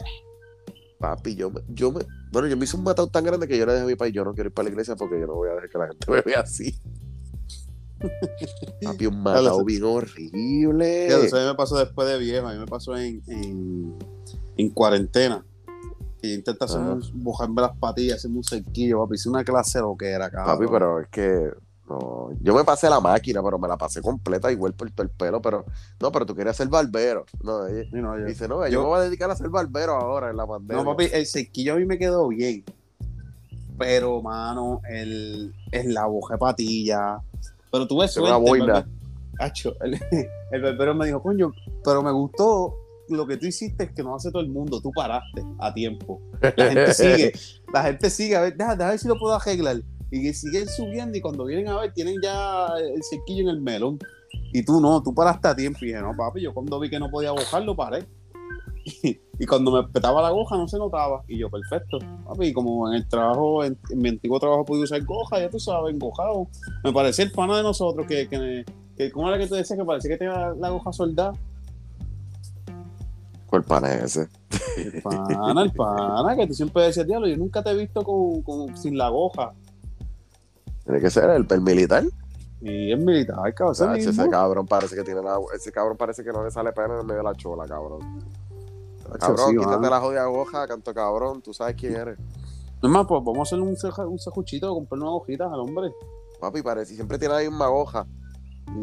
Papi, 0.98 1.36
yo 1.36 1.50
me, 1.50 1.60
yo 1.68 1.92
me. 1.92 2.00
Bueno, 2.32 2.48
yo 2.48 2.56
me 2.56 2.64
hice 2.64 2.76
un 2.76 2.82
matado 2.82 3.08
tan 3.08 3.24
grande 3.24 3.46
que 3.46 3.56
yo 3.56 3.64
le 3.64 3.72
dije 3.72 3.84
a 3.84 3.86
mi 3.86 3.94
país, 3.94 4.12
yo 4.12 4.24
no 4.24 4.34
quiero 4.34 4.48
ir 4.48 4.54
para 4.54 4.64
la 4.64 4.70
iglesia 4.70 4.96
porque 4.96 5.20
yo 5.20 5.26
no 5.26 5.34
voy 5.34 5.48
a 5.48 5.52
dejar 5.52 5.68
que 5.70 5.78
la 5.78 5.86
gente 5.86 6.06
me 6.10 6.20
vea 6.22 6.40
así. 6.40 6.78
Papi, 8.82 9.06
un 9.06 9.22
matado 9.22 9.64
bien 9.64 9.84
horrible. 9.84 11.06
Eso 11.06 11.36
a 11.36 11.40
mí 11.40 11.46
me 11.46 11.54
pasó 11.54 11.76
después 11.76 12.08
de 12.08 12.18
viejo, 12.18 12.46
a 12.46 12.52
mí 12.52 12.58
me 12.58 12.66
pasó 12.66 12.96
en, 12.96 13.22
en, 14.56 14.70
cuarentena. 14.70 15.44
Que 16.20 16.34
intenta 16.34 16.64
hacer 16.64 16.80
un, 16.80 17.02
bojarme 17.14 17.62
las 17.62 17.76
patillas, 17.76 18.18
hacerme 18.18 18.38
un 18.38 18.44
cerquillo, 18.44 19.00
papi. 19.02 19.16
Hice 19.16 19.28
una 19.28 19.44
clase 19.44 19.80
lo 19.80 19.96
que 19.96 20.08
era, 20.10 20.30
cabrón. 20.30 20.58
Papi, 20.58 20.70
pero 20.70 21.00
es 21.00 21.08
que. 21.08 21.50
No, 21.88 22.28
yo 22.42 22.54
me 22.54 22.64
pasé 22.64 22.90
la 22.90 23.00
máquina, 23.00 23.42
pero 23.42 23.58
me 23.58 23.66
la 23.66 23.78
pasé 23.78 24.02
completa, 24.02 24.52
igual 24.52 24.74
por 24.74 24.90
todo 24.90 25.04
el 25.04 25.10
pelo, 25.10 25.40
pero 25.40 25.64
no, 25.98 26.12
pero 26.12 26.26
tú 26.26 26.34
querías 26.34 26.54
ser 26.54 26.68
barbero. 26.68 27.24
No, 27.42 27.64
dice, 27.64 28.46
no, 28.46 28.68
yo, 28.68 28.82
me 28.82 28.88
voy 28.88 28.98
a 28.98 29.02
dedicar 29.04 29.30
a 29.30 29.36
ser 29.36 29.48
barbero 29.48 29.94
ahora 29.94 30.28
en 30.28 30.36
la 30.36 30.46
pandemia. 30.46 30.84
No, 30.84 30.90
papi, 30.90 31.08
el 31.10 31.26
cerquillo 31.26 31.72
a 31.72 31.76
mí 31.76 31.86
me 31.86 31.96
quedó 31.96 32.28
bien. 32.28 32.62
Pero, 33.78 34.20
mano, 34.20 34.82
el, 34.90 35.54
el 35.70 35.94
la 35.94 36.04
boja 36.06 36.34
de 36.34 36.38
patilla, 36.38 37.22
pero 37.70 37.86
tuve 37.86 38.08
suerte. 38.08 38.30
Una 38.30 38.38
boina. 38.38 38.88
El, 39.80 39.98
el 40.52 40.62
barbero 40.62 40.94
me 40.94 41.06
dijo, 41.06 41.22
coño, 41.22 41.52
pero 41.84 42.02
me 42.02 42.10
gustó 42.10 42.74
lo 43.08 43.26
que 43.26 43.36
tú 43.36 43.46
hiciste 43.46 43.84
es 43.84 43.92
que 43.92 44.02
no 44.02 44.14
hace 44.14 44.30
todo 44.30 44.42
el 44.42 44.48
mundo, 44.48 44.80
tú 44.80 44.90
paraste 44.92 45.44
a 45.58 45.72
tiempo. 45.72 46.20
La 46.56 46.66
gente 46.66 46.94
sigue, 46.94 47.32
la 47.72 47.82
gente 47.84 48.10
sigue, 48.10 48.36
a 48.36 48.40
ver, 48.42 48.56
deja, 48.56 48.74
ver 48.74 48.98
si 48.98 49.08
lo 49.08 49.18
puedo 49.18 49.34
arreglar. 49.34 49.82
Y 50.10 50.32
siguen 50.32 50.68
subiendo 50.68 51.18
y 51.18 51.20
cuando 51.20 51.44
vienen 51.44 51.68
a 51.68 51.80
ver 51.80 51.92
tienen 51.92 52.16
ya 52.22 52.66
el 52.78 53.02
cerquillo 53.02 53.42
en 53.42 53.48
el 53.48 53.60
melón. 53.60 53.98
Y 54.52 54.62
tú 54.62 54.80
no, 54.80 55.02
tú 55.02 55.14
paraste 55.14 55.48
a 55.48 55.56
tiempo. 55.56 55.78
Y 55.82 55.88
dije, 55.88 56.00
no, 56.00 56.14
papi, 56.16 56.40
yo 56.40 56.54
cuando 56.54 56.80
vi 56.80 56.88
que 56.88 56.98
no 56.98 57.10
podía 57.10 57.30
bojarlo, 57.32 57.76
paré. 57.76 58.06
Y, 59.40 59.46
cuando 59.46 59.70
me 59.70 59.84
petaba 59.84 60.20
la 60.20 60.30
goja 60.30 60.56
no 60.56 60.66
se 60.66 60.78
notaba. 60.78 61.22
Y 61.28 61.38
yo, 61.38 61.48
perfecto. 61.48 61.98
Papi, 62.24 62.52
como 62.52 62.88
en 62.88 62.96
el 62.96 63.08
trabajo, 63.08 63.62
en, 63.62 63.78
mi 63.94 64.08
antiguo 64.08 64.40
trabajo 64.40 64.64
podía 64.64 64.82
usar 64.82 65.04
goja, 65.04 65.38
ya 65.38 65.48
tú 65.48 65.60
sabes, 65.60 65.94
engojado. 65.94 66.48
Me 66.82 66.92
parecía 66.92 67.24
el 67.24 67.30
pana 67.30 67.56
de 67.56 67.62
nosotros 67.62 68.04
que, 68.08 68.28
que, 68.28 68.64
que 68.96 69.12
¿cómo 69.12 69.28
era 69.28 69.38
que 69.38 69.46
te 69.46 69.54
decía 69.54 69.76
que 69.76 69.84
parecía 69.84 70.10
que 70.10 70.16
tenía 70.16 70.52
la 70.58 70.70
goja 70.70 70.92
soldada? 70.92 71.34
¿Cuál 73.46 73.62
pana 73.62 73.94
es 73.94 74.16
ese? 74.16 74.28
El 74.76 75.02
pana, 75.02 75.62
el 75.62 75.72
pana, 75.72 76.36
que 76.36 76.46
tú 76.48 76.54
siempre 76.54 76.82
decías, 76.82 77.06
diablo, 77.06 77.28
yo 77.28 77.36
nunca 77.36 77.62
te 77.62 77.70
he 77.70 77.76
visto 77.76 78.02
con, 78.02 78.42
con, 78.42 78.76
sin 78.76 78.98
la 78.98 79.08
goja. 79.08 79.52
Tiene 80.84 81.00
que 81.00 81.10
ser 81.10 81.30
el, 81.30 81.46
el 81.48 81.60
militar. 81.60 82.04
Y 82.60 82.92
es 82.92 82.98
militar, 82.98 83.54
cabrón. 83.54 83.96
ese 83.96 84.28
cabrón 84.28 84.66
parece 84.66 84.96
que 84.96 85.04
tiene 85.04 85.22
la, 85.22 85.38
ese 85.54 85.70
cabrón 85.70 85.96
parece 85.96 86.24
que 86.24 86.32
no 86.32 86.44
le 86.44 86.50
sale 86.50 86.72
pena 86.72 87.00
en 87.00 87.06
medio 87.06 87.18
de 87.18 87.24
la 87.24 87.34
chola, 87.34 87.66
cabrón. 87.66 88.00
Cabrón, 89.18 89.56
quítate 89.56 89.90
la 89.90 90.00
jodida 90.00 90.28
hoja, 90.28 90.66
canto 90.66 90.92
cabrón, 90.92 91.40
tú 91.42 91.54
sabes 91.54 91.76
quién 91.76 91.96
eres. 91.96 92.18
No 92.82 92.88
más, 92.88 93.06
pues 93.06 93.22
vamos 93.24 93.38
a 93.38 93.42
hacer 93.42 93.60
un, 93.60 93.76
un 94.10 94.18
cejuchito, 94.18 94.72
comprar 94.72 95.00
unas 95.00 95.12
hojitas 95.14 95.50
al 95.52 95.60
hombre. 95.60 95.92
Papi, 96.40 96.62
parece, 96.62 96.94
siempre 96.94 97.18
tiene 97.18 97.34
ahí 97.34 97.46
una 97.46 97.68
hoja. 97.70 98.06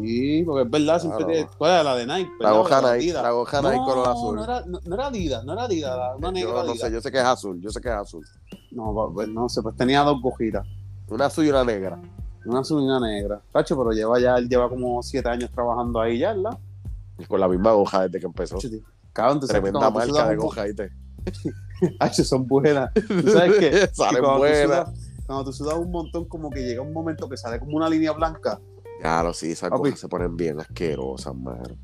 Sí, 0.02 0.42
porque 0.44 0.62
es 0.64 0.70
verdad, 0.70 1.00
siempre 1.00 1.24
tiene. 1.24 1.48
¿Cuál 1.56 1.70
era 1.72 1.82
la 1.84 1.96
de 1.96 2.06
Nike? 2.06 2.30
La 2.40 2.54
hoja 2.54 2.96
Nike, 2.96 3.12
la 3.12 3.34
hoja 3.34 3.62
Nike 3.62 3.84
color 3.84 4.08
azul. 4.08 4.36
No 4.36 4.44
era, 4.44 4.66
no, 4.66 4.80
no 4.84 4.94
era 4.94 5.06
Adidas, 5.06 5.44
no 5.44 5.52
era 5.52 5.62
Adidas, 5.64 5.98
una 6.18 6.32
negra. 6.32 6.50
Yo 6.50 6.64
no 6.64 6.74
sé, 6.74 6.92
yo 6.92 7.00
sé 7.00 7.10
que 7.12 7.18
es 7.18 7.24
azul, 7.24 7.60
yo 7.60 7.70
sé 7.70 7.80
que 7.80 7.88
es 7.88 7.94
azul. 7.94 8.26
No, 8.72 9.10
pues 9.14 9.28
no 9.28 9.48
sé, 9.48 9.62
pues 9.62 9.76
tenía 9.76 10.02
dos 10.02 10.18
hojitas. 10.22 10.66
Una 11.08 11.26
azul 11.26 11.46
y 11.46 11.50
una 11.50 11.64
negra. 11.64 12.00
Una 12.44 12.60
azul 12.60 12.82
y 12.82 12.86
una 12.86 13.00
negra. 13.00 13.40
Tacho, 13.52 13.76
pero 13.76 13.92
lleva 13.92 14.18
ya, 14.20 14.36
él 14.36 14.48
lleva 14.48 14.68
como 14.68 15.02
siete 15.02 15.28
años 15.28 15.50
trabajando 15.50 16.00
ahí 16.00 16.18
ya, 16.18 16.32
¿verdad? 16.34 16.58
Y 17.18 17.24
con 17.24 17.40
la 17.40 17.48
misma 17.48 17.72
hoja 17.74 18.02
desde 18.02 18.20
que 18.20 18.26
empezó. 18.26 18.58
Cabrón, 19.16 19.40
Tremenda 19.40 19.90
marca 19.90 20.28
de 20.28 20.36
hoja, 20.36 20.64
¿viste? 20.64 20.92
Hacho, 22.00 22.22
son 22.22 22.46
buenas. 22.46 22.92
¿Tú 23.08 23.30
sabes 23.30 23.58
qué? 23.58 23.90
Salen 23.94 24.22
buenas. 24.22 24.90
Cuando 25.26 25.46
tú 25.46 25.52
sudas 25.54 25.78
un 25.78 25.90
montón, 25.90 26.26
como 26.26 26.50
que 26.50 26.60
llega 26.60 26.82
un 26.82 26.92
momento 26.92 27.26
que 27.26 27.38
sale 27.38 27.58
como 27.58 27.78
una 27.78 27.88
línea 27.88 28.12
blanca. 28.12 28.60
Lo 29.02 29.32
sí, 29.32 29.52
esas 29.52 29.70
cosas 29.70 29.98
se 29.98 30.08
ponen 30.08 30.36
bien 30.36 30.60
asquerosas, 30.60 31.34
man. 31.34 31.78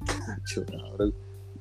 cabrón. 0.70 1.14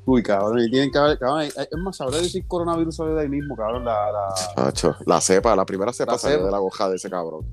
Uy, 0.05 0.23
cabrón, 0.23 0.59
y 0.59 0.69
tienen 0.69 0.91
que 0.91 0.97
haber, 0.97 1.17
cabrón, 1.17 1.43
es 1.43 1.55
más, 1.77 1.95
sabré 1.95 2.17
decir 2.17 2.45
coronavirus 2.47 2.95
salió 2.95 3.15
de 3.15 3.21
ahí 3.21 3.29
mismo, 3.29 3.55
cabrón, 3.55 3.85
la... 3.85 4.11
La, 4.57 4.73
la 5.05 5.21
cepa, 5.21 5.55
la 5.55 5.65
primera 5.65 5.93
cepa 5.93 6.17
salió 6.17 6.43
de 6.45 6.51
la 6.51 6.59
hoja 6.59 6.89
de 6.89 6.97
ese 6.97 7.09
cabrón. 7.09 7.45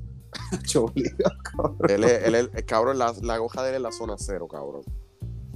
cabrón. 1.43 1.77
Él 1.89 2.05
es, 2.05 2.25
él 2.25 2.35
es, 2.35 2.65
cabrón, 2.65 2.99
la, 2.99 3.13
la 3.23 3.41
hoja 3.41 3.63
de 3.63 3.71
él 3.71 3.77
es 3.77 3.83
la 3.83 3.93
zona 3.93 4.15
cero, 4.17 4.49
cabrón. 4.49 4.83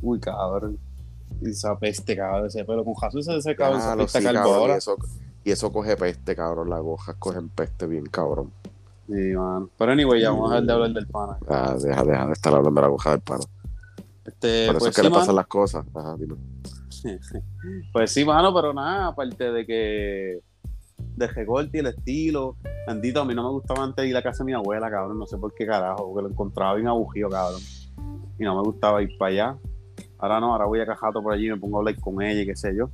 Uy, 0.01 0.21
cabrón. 0.21 0.79
Y 1.45 1.51
esa 1.51 1.77
peste, 1.79 2.17
cabrón, 2.17 2.47
ese 2.47 2.65
pelo 2.65 2.85
con 2.85 2.95
Jesús 2.97 3.27
ese 3.29 3.57
cabrón, 3.57 3.81
ah, 3.83 3.95
esa 3.95 3.97
peste 3.97 4.33
cabrón, 4.33 4.71
y, 4.71 4.73
eso, 4.75 4.97
y 5.45 5.51
eso 5.51 5.73
coge 5.73 5.97
peste, 5.97 6.37
cabrón, 6.37 6.71
las 6.71 6.81
hojas 6.83 7.17
cogen 7.19 7.49
peste 7.49 7.87
bien, 7.87 8.07
cabrón. 8.07 8.53
Sí, 9.09 9.35
man. 9.35 9.69
Pero 9.77 9.93
anyway, 9.93 10.23
ya 10.23 10.31
vamos 10.31 10.51
a 10.51 10.55
dejar 10.55 10.67
de 10.67 10.73
hablar 10.73 10.91
del 10.93 11.07
pana. 11.09 11.39
Ah, 11.49 11.77
deja, 11.79 12.05
deja 12.05 12.27
de 12.27 12.33
estar 12.33 12.55
hablando 12.55 12.81
de 12.81 12.87
la 12.87 12.93
hoja 12.93 13.11
del 13.11 13.21
pana. 13.21 13.45
Este, 14.25 14.67
Por 14.67 14.77
eso 14.77 14.79
pues 14.79 14.91
es 14.91 14.97
que 14.97 15.03
le 15.03 15.11
pasan 15.11 15.35
las 15.35 15.47
cosas. 15.47 15.85
Ajá, 15.95 16.17
dime. 16.17 16.37
pues 17.93 18.13
sí, 18.13 18.25
mano, 18.25 18.55
pero 18.55 18.73
nada, 18.73 19.09
aparte 19.09 19.51
de 19.51 19.67
que 19.67 20.41
de 21.17 21.27
recorte 21.27 21.79
y 21.79 21.81
el 21.81 21.87
estilo. 21.87 22.57
Bendito, 22.87 23.21
a 23.21 23.25
mí 23.25 23.35
no 23.35 23.43
me 23.43 23.51
gustaba 23.51 23.83
antes 23.85 24.07
ir 24.07 24.17
a 24.17 24.23
casa 24.23 24.45
de 24.45 24.47
mi 24.47 24.53
abuela, 24.53 24.91
cabrón. 24.91 25.19
No 25.19 25.27
sé 25.27 25.37
por 25.37 25.53
qué 25.55 25.67
carajo, 25.67 26.07
porque 26.07 26.23
lo 26.23 26.31
encontraba 26.31 26.75
bien 26.75 26.89
abugido, 26.89 27.29
cabrón. 27.29 27.61
Y 28.39 28.45
no 28.45 28.57
me 28.57 28.63
gustaba 28.63 29.03
ir 29.03 29.17
para 29.19 29.31
allá. 29.31 29.59
Ahora 30.23 30.39
no, 30.39 30.53
ahora 30.53 30.67
voy 30.67 30.81
a 30.81 30.87
Cajato 30.87 31.21
por 31.21 31.33
allí, 31.33 31.51
me 31.51 31.57
pongo 31.57 31.79
a 31.79 31.81
hablar 31.81 31.99
con 31.99 32.23
ella 32.23 32.43
y 32.43 32.47
qué 32.47 32.55
sé 32.55 32.77
yo. 32.77 32.91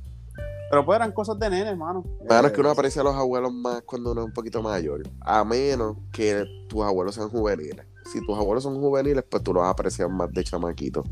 Pero 0.71 0.83
pues 0.83 0.95
eran 0.95 1.11
cosas 1.11 1.37
de 1.37 1.47
nene, 1.47 1.69
hermano. 1.69 2.03
Claro, 2.27 2.47
es 2.47 2.53
que 2.53 2.59
uno 2.59 2.71
aprecia 2.71 3.01
a 3.01 3.05
los 3.05 3.13
abuelos 3.13 3.53
más 3.53 3.83
cuando 3.83 4.13
uno 4.13 4.21
es 4.21 4.27
un 4.27 4.33
poquito 4.33 4.63
mayor. 4.63 5.03
A 5.21 5.43
menos 5.43 5.97
que 6.11 6.43
tus 6.67 6.83
abuelos 6.83 7.13
sean 7.13 7.29
juveniles. 7.29 7.85
Si 8.11 8.19
tus 8.25 8.35
abuelos 8.35 8.63
son 8.63 8.79
juveniles, 8.79 9.23
pues 9.29 9.43
tú 9.43 9.53
los 9.53 9.63
aprecias 9.63 10.09
más 10.09 10.31
de 10.31 10.43
chamaquito. 10.43 11.03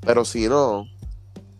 Pero 0.00 0.24
si 0.24 0.48
no, 0.48 0.86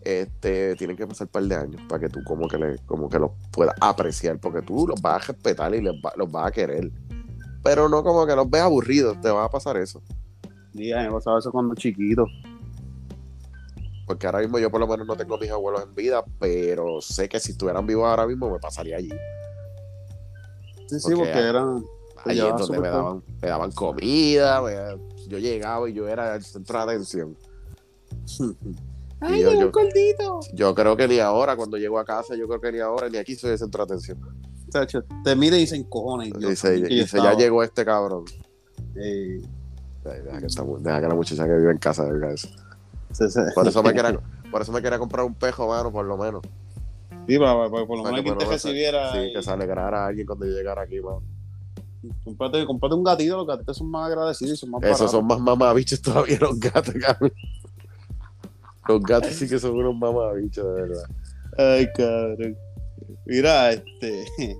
este, 0.01 0.75
tienen 0.77 0.97
que 0.97 1.05
pasar 1.05 1.27
un 1.27 1.31
par 1.31 1.43
de 1.43 1.55
años 1.55 1.81
para 1.87 1.99
que 1.99 2.09
tú 2.09 2.23
como 2.25 2.47
que, 2.47 2.57
le, 2.57 2.79
como 2.87 3.07
que 3.07 3.19
los 3.19 3.31
puedas 3.51 3.75
apreciar, 3.81 4.39
porque 4.39 4.63
tú 4.63 4.87
los 4.87 4.99
vas 4.99 5.23
a 5.23 5.31
respetar 5.31 5.75
y 5.75 5.81
les 5.81 5.93
los 6.15 6.31
vas 6.31 6.47
a 6.47 6.51
querer. 6.51 6.91
Pero 7.63 7.87
no 7.87 8.03
como 8.03 8.25
que 8.25 8.35
los 8.35 8.49
ves 8.49 8.61
aburridos, 8.61 9.21
te 9.21 9.29
va 9.29 9.45
a 9.45 9.49
pasar 9.49 9.77
eso. 9.77 10.01
Sí, 10.73 10.91
me 10.91 11.11
pasaba 11.11 11.37
eso 11.37 11.51
cuando 11.51 11.75
chiquito. 11.75 12.25
Porque 14.05 14.25
ahora 14.25 14.39
mismo 14.39 14.59
yo 14.59 14.69
por 14.69 14.79
lo 14.79 14.87
menos 14.87 15.07
no 15.07 15.15
tengo 15.15 15.37
mis 15.37 15.49
abuelos 15.51 15.83
en 15.83 15.95
vida, 15.95 16.23
pero 16.39 17.01
sé 17.01 17.29
que 17.29 17.39
si 17.39 17.51
estuvieran 17.51 17.85
vivos 17.85 18.07
ahora 18.07 18.27
mismo 18.27 18.49
me 18.49 18.59
pasaría 18.59 18.97
allí. 18.97 19.11
Sí, 20.87 20.99
sí, 20.99 21.15
porque, 21.15 21.31
eran... 21.31 21.83
Allí 22.25 22.39
es 22.39 22.55
donde 22.55 22.79
me 22.79 22.89
daban, 22.89 23.23
me 23.41 23.47
daban 23.47 23.71
comida, 23.71 24.61
yo 25.27 25.37
llegaba 25.37 25.89
y 25.89 25.93
yo 25.93 26.07
era 26.07 26.35
el 26.35 26.43
centro 26.43 26.77
de 26.77 26.83
atención. 26.83 27.37
¡Ay, 29.21 29.43
yo, 29.43 29.51
un 29.51 29.71
gordito! 29.71 30.39
Yo 30.53 30.73
creo 30.73 30.97
que 30.97 31.07
ni 31.07 31.19
ahora, 31.19 31.55
cuando 31.55 31.77
llego 31.77 31.99
a 31.99 32.05
casa, 32.05 32.35
yo 32.35 32.47
creo 32.47 32.59
que 32.59 32.71
ni 32.71 32.79
ahora, 32.79 33.07
ni 33.07 33.17
aquí 33.17 33.35
soy 33.35 33.51
el 33.51 33.59
centro 33.59 33.85
de 33.85 33.93
atención. 33.93 34.19
te 35.23 35.35
mira 35.35 35.57
y 35.57 35.67
se 35.67 35.75
encojona. 35.75 36.25
Y 36.25 36.31
dice, 36.31 36.71
dice 36.71 37.17
ya 37.17 37.33
llegó 37.35 37.63
este 37.63 37.85
cabrón. 37.85 38.25
Deja, 38.95 39.47
que 40.03 40.21
deja, 40.79 41.01
que 41.01 41.07
la 41.07 41.13
muchacha 41.13 41.45
que 41.45 41.55
vive 41.55 41.71
en 41.71 41.77
casa 41.77 42.11
diga 42.11 42.31
eso. 42.31 42.49
Por, 43.55 43.67
eso 43.67 43.83
me 43.83 43.93
quería, 43.93 44.19
por 44.51 44.61
eso 44.61 44.71
me 44.71 44.81
quería 44.81 44.99
comprar 44.99 45.25
un 45.25 45.33
pejo, 45.33 45.67
mano, 45.67 45.91
por 45.91 46.05
lo 46.05 46.17
menos. 46.17 46.41
Sí, 47.27 47.37
para, 47.37 47.69
por 47.69 47.97
lo 47.97 48.03
menos 48.03 48.21
que 48.23 48.31
te 48.31 48.45
recibiera. 48.45 49.11
Sí, 49.13 49.31
que 49.33 49.41
se 49.41 49.51
alegrara 49.51 50.05
a 50.05 50.07
alguien 50.07 50.25
cuando 50.25 50.45
yo 50.45 50.53
llegara 50.53 50.83
aquí, 50.83 50.99
mano. 50.99 51.21
Comprate, 52.23 52.65
un 52.65 53.03
gatito, 53.03 53.37
los 53.37 53.45
gatitos 53.45 53.77
son 53.77 53.89
más 53.89 54.07
agradecidos 54.07 54.57
y 54.57 54.57
son 54.57 54.71
más 54.71 54.81
Esos 54.83 55.11
son 55.11 55.25
más 55.27 55.39
mamabichos 55.39 56.01
todavía 56.01 56.37
los 56.41 56.59
gatos, 56.59 56.95
cabrón. 56.95 57.31
Los 58.87 59.03
gatos 59.03 59.33
sí 59.33 59.47
que 59.47 59.59
son 59.59 59.75
unos 59.75 59.95
mamabichos, 59.95 60.65
de 60.65 60.81
verdad. 60.81 61.03
Ay, 61.57 61.87
cabrón. 61.93 62.57
Mira, 63.25 63.71
este. 63.71 64.25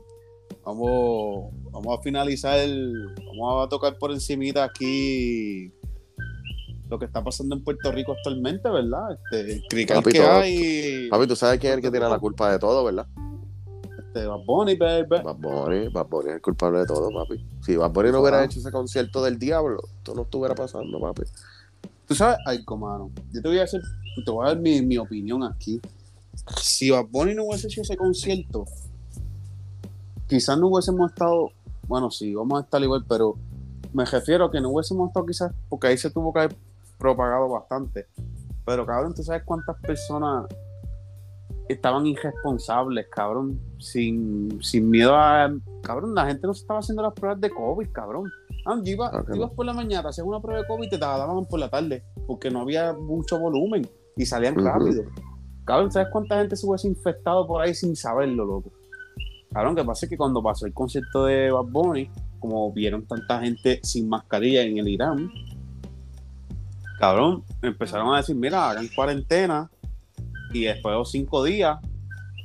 Vamos, 0.63 1.51
vamos 1.71 1.97
a 1.97 2.01
finalizar. 2.03 2.59
Vamos 3.25 3.65
a 3.65 3.69
tocar 3.69 3.97
por 3.97 4.11
encimita 4.11 4.63
aquí 4.63 5.73
lo 6.91 6.99
que 6.99 7.05
está 7.05 7.23
pasando 7.23 7.55
en 7.55 7.63
Puerto 7.63 7.89
Rico 7.91 8.11
actualmente, 8.11 8.69
¿verdad? 8.69 9.13
Este, 9.13 9.53
el 9.53 9.63
crical 9.69 10.03
que 10.03 10.21
hay. 10.21 11.09
Papi, 11.09 11.25
tú 11.25 11.37
sabes 11.37 11.57
quién 11.59 11.71
es 11.71 11.77
el 11.77 11.81
que 11.81 11.89
tiene 11.89 12.09
la 12.09 12.19
culpa 12.19 12.51
de 12.51 12.59
todo, 12.59 12.83
¿verdad? 12.83 13.07
Este, 13.97 14.27
Bad 14.27 14.43
Bunny, 14.45 14.75
baby. 14.75 15.07
Bad 15.23 15.37
Bunny, 15.37 15.87
Bad 15.87 16.07
Bunny 16.07 16.29
es 16.29 16.35
el 16.35 16.41
culpable 16.41 16.79
de 16.79 16.85
todo, 16.85 17.09
papi. 17.09 17.45
Si 17.65 17.77
Bad 17.77 17.91
Bunny 17.91 18.11
no 18.11 18.19
hubiera 18.19 18.43
hecho 18.43 18.59
ese 18.59 18.71
concierto 18.71 19.23
del 19.23 19.39
diablo, 19.39 19.79
esto 19.99 20.13
no 20.13 20.23
estuviera 20.23 20.53
pasando, 20.53 20.99
papi. 20.99 21.21
Tú 22.07 22.13
sabes, 22.13 22.37
ay, 22.45 22.65
comano, 22.65 23.09
yo 23.31 23.41
te 23.41 23.47
voy 23.47 23.59
a 23.59 23.63
hacer 23.63 23.81
te 24.25 24.29
voy 24.29 24.45
a 24.45 24.49
dar 24.49 24.59
mi, 24.59 24.97
opinión 24.97 25.43
aquí. 25.43 25.79
Si 26.61 26.89
Bad 26.89 27.05
Bunny 27.09 27.33
no 27.33 27.45
hubiese 27.45 27.67
hecho 27.67 27.83
ese 27.83 27.95
concierto, 27.95 28.65
quizás 30.27 30.57
no 30.57 30.67
hubiésemos 30.67 31.09
estado, 31.09 31.51
bueno, 31.87 32.11
sí, 32.11 32.33
vamos 32.33 32.59
a 32.59 32.65
estar 32.65 32.81
igual, 32.81 33.05
pero 33.07 33.37
me 33.93 34.03
refiero 34.03 34.45
a 34.45 34.51
que 34.51 34.59
no 34.59 34.71
hubiésemos 34.71 35.07
estado 35.07 35.25
quizás, 35.25 35.53
porque 35.69 35.87
ahí 35.87 35.97
se 35.97 36.09
tuvo 36.09 36.33
que 36.33 36.39
haber 36.39 36.57
propagado 37.01 37.49
bastante. 37.49 38.07
Pero 38.65 38.85
cabrón, 38.85 39.13
¿tú 39.13 39.23
sabes 39.23 39.43
cuántas 39.43 39.75
personas 39.81 40.45
estaban 41.67 42.05
irresponsables, 42.05 43.07
cabrón? 43.11 43.59
Sin, 43.79 44.61
sin 44.61 44.89
miedo 44.89 45.15
a... 45.15 45.51
Cabrón, 45.81 46.13
la 46.13 46.27
gente 46.27 46.45
no 46.45 46.53
se 46.53 46.61
estaba 46.61 46.79
haciendo 46.79 47.01
las 47.01 47.13
pruebas 47.13 47.41
de 47.41 47.49
COVID, 47.49 47.89
cabrón. 47.91 48.31
Ah, 48.65 48.79
ibas 48.85 49.51
por 49.55 49.65
la 49.65 49.73
mañana, 49.73 50.07
hacías 50.07 50.27
una 50.27 50.39
prueba 50.39 50.61
de 50.61 50.67
COVID 50.67 50.85
y 50.85 50.89
te 50.89 50.97
la 50.99 51.17
daban 51.17 51.45
por 51.45 51.59
la 51.59 51.69
tarde, 51.69 52.03
porque 52.27 52.51
no 52.51 52.61
había 52.61 52.93
mucho 52.93 53.39
volumen 53.39 53.89
y 54.15 54.25
salían 54.25 54.55
rápido. 54.55 55.03
Cabrón, 55.65 55.91
¿sabes 55.91 56.09
cuánta 56.11 56.37
gente 56.37 56.55
se 56.55 56.67
hubiese 56.67 56.87
infectado 56.87 57.47
por 57.47 57.61
ahí 57.61 57.73
sin 57.73 57.95
saberlo, 57.95 58.45
loco? 58.45 58.71
Cabrón, 59.51 59.75
que 59.75 59.83
pasa 59.83 60.05
es 60.05 60.09
que 60.11 60.17
cuando 60.17 60.43
pasó 60.43 60.67
el 60.67 60.73
concierto 60.73 61.25
de 61.25 61.51
Bad 61.51 61.65
Bunny, 61.65 62.09
como 62.39 62.71
vieron 62.71 63.05
tanta 63.07 63.39
gente 63.39 63.79
sin 63.83 64.07
mascarilla 64.07 64.61
en 64.61 64.77
el 64.77 64.87
Irán, 64.87 65.31
cabrón, 67.01 67.43
empezaron 67.63 68.13
a 68.13 68.17
decir, 68.17 68.35
mira, 68.35 68.69
hagan 68.69 68.87
cuarentena 68.89 69.71
y 70.53 70.65
después 70.65 70.95
de 70.95 71.05
cinco 71.05 71.43
días, 71.43 71.79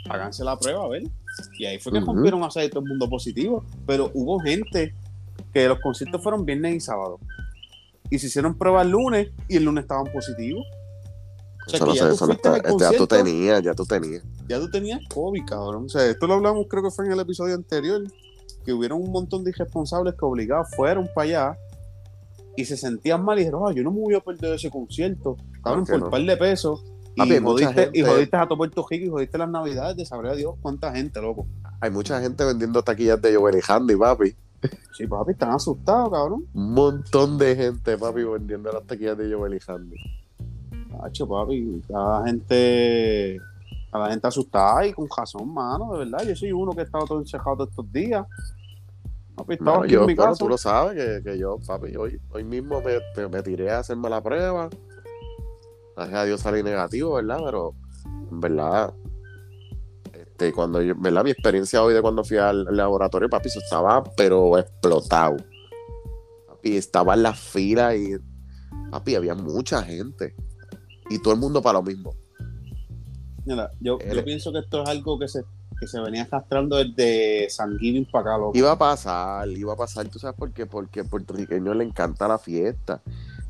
háganse 0.09 0.45
la 0.45 0.59
prueba, 0.59 0.83
a 0.83 0.89
ver. 0.89 1.03
Y 1.59 1.67
ahí 1.67 1.79
fue 1.79 1.93
que 1.93 2.01
rompieron 2.01 2.43
a 2.43 2.47
hacer 2.47 2.71
todo 2.71 2.81
el 2.81 2.89
mundo 2.89 3.07
positivo. 3.07 3.63
Pero 3.87 4.11
hubo 4.15 4.41
gente 4.41 4.95
que 5.53 5.69
los 5.69 5.79
conciertos 5.81 6.23
fueron 6.23 6.47
viernes 6.47 6.75
y 6.75 6.81
sábado. 6.81 7.19
Y 8.09 8.19
se 8.19 8.29
hicieron 8.29 8.57
pruebas 8.57 8.87
el 8.87 8.93
lunes 8.93 9.29
y 9.47 9.59
el 9.59 9.65
lunes 9.65 9.83
estaban 9.83 10.07
positivos. 10.11 10.65
O 11.67 11.71
sea, 11.71 11.79
ya, 11.79 11.85
tú 11.85 12.79
ya 12.79 12.93
tú 12.97 13.07
tenías, 13.07 13.63
ya 13.63 13.75
tú 13.75 13.85
tenías. 13.85 14.23
Ya 14.49 14.59
tú 14.59 14.71
tenías 14.71 15.01
COVID, 15.13 15.45
cabrón. 15.45 15.85
O 15.85 15.89
sea, 15.91 16.07
esto 16.07 16.27
lo 16.27 16.33
hablamos, 16.33 16.65
creo 16.71 16.83
que 16.83 16.91
fue 16.91 17.05
en 17.05 17.13
el 17.13 17.21
episodio 17.21 17.55
anterior, 17.55 18.05
que 18.65 18.73
hubieron 18.73 19.03
un 19.03 19.13
montón 19.13 19.45
de 19.45 19.51
irresponsables 19.51 20.15
que 20.15 20.25
obligados 20.25 20.69
fueron 20.75 21.11
para 21.15 21.25
allá 21.25 21.59
y 22.57 22.65
se 22.65 22.77
sentían 22.77 23.25
mal 23.25 23.39
y 23.39 23.41
dijeron, 23.41 23.63
ah, 23.67 23.73
yo 23.73 23.83
no 23.83 23.93
me 23.93 24.01
voy 24.01 24.15
a 24.15 24.21
perder 24.21 24.55
ese 24.55 24.71
concierto, 24.71 25.37
cabrón, 25.63 25.85
por 25.85 26.03
un 26.03 26.11
par 26.11 26.23
de 26.23 26.37
pesos. 26.37 26.85
Y, 27.15 27.39
jodiste, 27.39 27.91
y, 27.95 28.03
jodiste, 28.03 28.37
a 28.37 28.47
todo 28.47 28.59
Puerto 28.59 28.87
Rico 28.89 29.07
y 29.07 29.09
jodiste 29.09 29.39
las 29.39 29.49
navidades 29.49 29.97
de 29.97 30.05
saber 30.05 30.33
a 30.33 30.35
Dios 30.35 30.55
cuánta 30.61 30.93
gente, 30.93 31.21
loco. 31.21 31.47
Hay 31.81 31.91
mucha 31.91 32.21
gente 32.21 32.45
vendiendo 32.45 32.83
taquillas 32.83 33.21
de 33.23 33.33
y 33.33 33.71
Handy, 33.73 33.97
papi. 33.97 34.37
Sí, 34.93 35.07
papi, 35.07 35.33
están 35.33 35.51
asustados, 35.51 36.11
cabrón. 36.11 36.47
Un 36.53 36.73
montón 36.73 37.39
de 37.39 37.57
gente, 37.57 37.97
papi, 37.97 38.23
vendiendo 38.23 38.71
las 38.71 38.85
taquillas 38.85 39.17
de 39.17 39.29
y 39.29 39.33
Handy. 39.33 39.97
Hacho, 41.03 41.27
papi, 41.27 41.83
la 41.89 42.23
gente, 42.27 43.39
a 43.93 43.99
la 43.99 44.11
gente 44.11 44.27
asustada 44.27 44.87
y 44.87 44.93
con 44.93 45.07
razón, 45.15 45.53
mano, 45.53 45.93
de 45.93 45.99
verdad. 46.01 46.27
Yo 46.27 46.37
soy 46.37 46.53
uno 46.53 46.73
que 46.73 46.81
he 46.81 46.85
estado 46.85 47.07
todo 47.07 47.23
todos 47.23 47.69
estos 47.69 47.93
días. 47.93 48.27
Papi, 49.37 49.55
estaba 49.55 49.85
aquí 49.85 49.95
en 49.95 50.07
mi 50.07 50.17
casa. 50.17 50.39
tú 50.39 50.49
lo 50.49 50.57
sabes 50.57 50.95
que, 50.95 51.23
que, 51.23 51.39
yo, 51.39 51.59
papi, 51.67 51.95
hoy, 51.97 52.19
hoy 52.31 52.45
mismo 52.45 52.81
me, 52.81 53.29
me, 53.29 53.43
tiré 53.43 53.71
a 53.71 53.81
hacerme 53.81 54.09
la 54.09 54.23
prueba. 54.23 54.71
Gracias 55.95 56.19
a 56.19 56.25
Dios 56.25 56.41
salí 56.41 56.63
negativo, 56.63 57.15
¿verdad? 57.15 57.41
Pero 57.45 57.75
en 58.31 58.41
verdad, 58.41 58.95
este, 60.13 60.53
cuando 60.53 60.81
yo, 60.81 60.95
¿verdad? 60.97 61.25
Mi 61.25 61.31
experiencia 61.31 61.83
hoy 61.83 61.95
de 61.95 62.03
cuando 62.03 62.25
fui 62.25 62.39
al 62.39 62.65
laboratorio, 62.65 63.29
papi, 63.29 63.49
eso 63.49 63.61
estaba, 63.61 64.03
pero 64.17 64.59
explotado. 64.59 65.37
Papi, 66.49 66.77
estaba 66.77 67.15
en 67.15 67.23
la 67.23 67.35
fila 67.35 67.95
y, 67.95 68.17
papi, 68.91 69.17
había 69.17 69.35
mucha 69.35 69.83
gente 69.83 70.35
y 71.11 71.19
todo 71.21 71.35
el 71.35 71.41
mundo 71.41 71.63
para 71.63 71.79
lo 71.79 71.83
mismo. 71.83 72.15
Mira, 73.45 73.71
yo, 73.81 73.99
pienso 74.25 74.53
que 74.53 74.59
esto 74.59 74.83
es 74.83 74.89
algo 74.89 75.19
que 75.19 75.29
se, 75.29 75.45
que 75.79 75.87
se 75.87 76.01
venía 76.01 76.23
arrastrando 76.23 76.77
desde 76.77 77.51
San 77.51 77.79
Giving 77.79 78.07
para 78.07 78.37
acá, 78.37 78.45
Iba 78.55 78.73
a 78.73 78.79
pasar, 78.79 79.49
iba 79.49 79.75
a 79.75 79.77
pasar, 79.77 80.09
¿tú 80.09 80.19
sabes 80.19 80.37
por 80.37 80.51
qué? 80.53 80.67
Porque 80.67 81.01
al 81.01 81.09
puertorriqueño 81.09 81.75
le 81.75 81.85
encanta 81.85 82.27
la 82.27 82.39
fiesta 82.39 83.03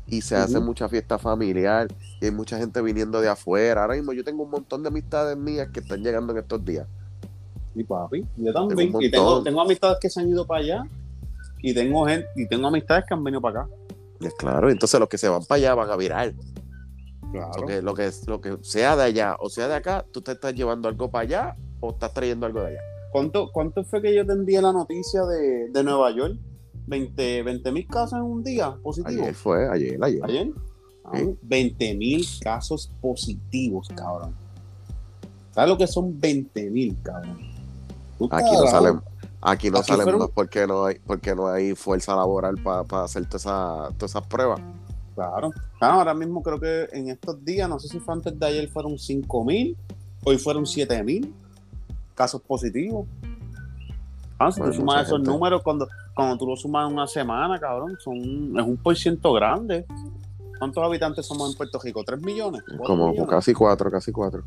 y 0.07 0.21
se 0.21 0.35
hace 0.35 0.59
mucha 0.59 0.87
fiesta 0.87 1.17
familiar 1.17 1.87
y 2.21 2.25
hay 2.25 2.31
mucha 2.31 2.57
gente 2.57 2.81
viniendo 2.81 3.21
de 3.21 3.29
afuera. 3.29 3.81
Ahora 3.81 3.95
mismo 3.95 4.13
yo 4.13 4.23
tengo 4.23 4.43
un 4.43 4.51
montón 4.51 4.83
de 4.83 4.89
amistades 4.89 5.37
mías 5.37 5.69
que 5.73 5.79
están 5.79 6.01
llegando 6.01 6.33
en 6.33 6.39
estos 6.39 6.63
días. 6.63 6.87
Y 7.75 7.83
papi, 7.83 8.25
yo 8.37 8.53
también. 8.53 8.93
y 8.99 9.11
tengo, 9.11 9.43
tengo 9.43 9.61
amistades 9.61 9.97
que 10.01 10.09
se 10.09 10.19
han 10.19 10.29
ido 10.29 10.45
para 10.45 10.61
allá 10.61 10.83
y 11.59 11.73
tengo 11.73 12.05
gente, 12.05 12.27
y 12.35 12.47
tengo 12.47 12.67
amistades 12.67 13.05
que 13.07 13.13
han 13.13 13.23
venido 13.23 13.41
para 13.41 13.61
acá. 13.61 13.69
Es 14.19 14.33
claro, 14.33 14.69
entonces 14.69 14.99
los 14.99 15.09
que 15.09 15.17
se 15.17 15.29
van 15.29 15.45
para 15.45 15.57
allá 15.57 15.75
van 15.75 15.89
a 15.91 15.95
virar. 15.95 16.33
Claro. 17.31 17.51
lo, 17.81 17.93
que, 17.93 18.11
lo 18.25 18.39
que 18.39 18.57
sea 18.61 18.95
de 18.95 19.03
allá 19.03 19.35
o 19.39 19.49
sea 19.49 19.67
de 19.67 19.75
acá, 19.75 20.05
tú 20.13 20.21
te 20.21 20.31
estás 20.31 20.55
llevando 20.55 20.87
algo 20.87 21.11
para 21.11 21.23
allá 21.23 21.55
o 21.79 21.91
estás 21.91 22.13
trayendo 22.13 22.45
algo 22.45 22.61
de 22.61 22.67
allá. 22.67 22.81
¿Cuánto, 23.11 23.51
cuánto 23.51 23.83
fue 23.83 24.01
que 24.01 24.13
yo 24.13 24.25
te 24.25 24.33
envié 24.33 24.61
la 24.61 24.73
noticia 24.73 25.23
de, 25.25 25.69
de 25.69 25.83
Nueva 25.83 26.11
York? 26.11 26.37
20 26.87 27.71
mil 27.71 27.87
casos 27.87 28.13
en 28.13 28.23
un 28.23 28.43
día 28.43 28.75
positivos. 28.81 29.21
Ayer 29.21 29.35
fue, 29.35 29.69
ayer, 29.69 29.99
ayer. 30.01 30.23
¿Ayer? 30.23 30.51
20 31.41 31.89
ah, 31.89 31.95
mil 31.95 32.25
casos 32.41 32.91
positivos, 33.01 33.87
cabrón. 33.95 34.35
¿Sabes 35.51 35.69
lo 35.69 35.77
que 35.77 35.87
son 35.87 36.19
20 36.19 36.69
mil, 36.69 36.97
cabrón? 37.01 37.37
Aquí 38.31 38.51
no 38.51 38.67
salen, 38.67 39.01
aquí 39.41 39.69
no 39.69 39.83
salen 39.83 40.17
más 40.17 40.29
porque 40.33 40.67
no 40.67 40.85
hay, 40.85 40.99
porque 41.05 41.35
no 41.35 41.47
hay 41.47 41.75
fuerza 41.75 42.15
laboral 42.15 42.55
para 42.61 43.03
hacer 43.03 43.25
todas 43.27 43.93
esas 44.01 44.27
pruebas. 44.27 44.59
Claro. 45.15 45.51
ahora 45.79 46.13
mismo 46.13 46.43
creo 46.43 46.59
que 46.59 46.87
en 46.91 47.09
estos 47.09 47.43
días, 47.43 47.67
no 47.67 47.79
sé 47.79 47.87
si 47.87 47.99
fue 47.99 48.13
antes 48.13 48.37
de 48.39 48.45
ayer, 48.45 48.69
fueron 48.69 48.99
5 48.99 49.45
mil, 49.45 49.75
hoy 50.23 50.37
fueron 50.37 50.65
7 50.65 51.03
mil 51.03 51.33
casos 52.17 52.41
positivos. 52.41 53.07
Ah, 54.39 54.51
si 54.51 54.61
tú 54.61 54.73
sumas 54.73 55.07
esos 55.07 55.21
números, 55.21 55.61
cuando, 55.63 55.87
cuando 56.13 56.37
tú 56.37 56.47
lo 56.47 56.55
sumas 56.55 56.87
en 56.87 56.93
una 56.93 57.07
semana, 57.07 57.59
cabrón, 57.59 57.97
son, 57.99 58.17
es 58.17 58.65
un 58.65 58.77
por 58.77 58.97
ciento 58.97 59.31
grande. 59.33 59.85
¿Cuántos 60.59 60.83
habitantes 60.83 61.25
somos 61.25 61.51
en 61.51 61.57
Puerto 61.57 61.79
Rico? 61.81 62.03
¿3 62.03 62.19
millones? 62.23 62.63
Como 62.85 63.25
casi 63.27 63.53
4, 63.53 63.91
casi 63.91 64.11
4. 64.11 64.43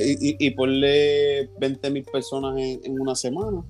y, 0.00 0.46
y, 0.46 0.50
ponle 0.50 1.50
20 1.58 1.90
mil 1.90 2.04
personas 2.04 2.54
en, 2.58 3.00
una 3.00 3.14
semana. 3.14 3.62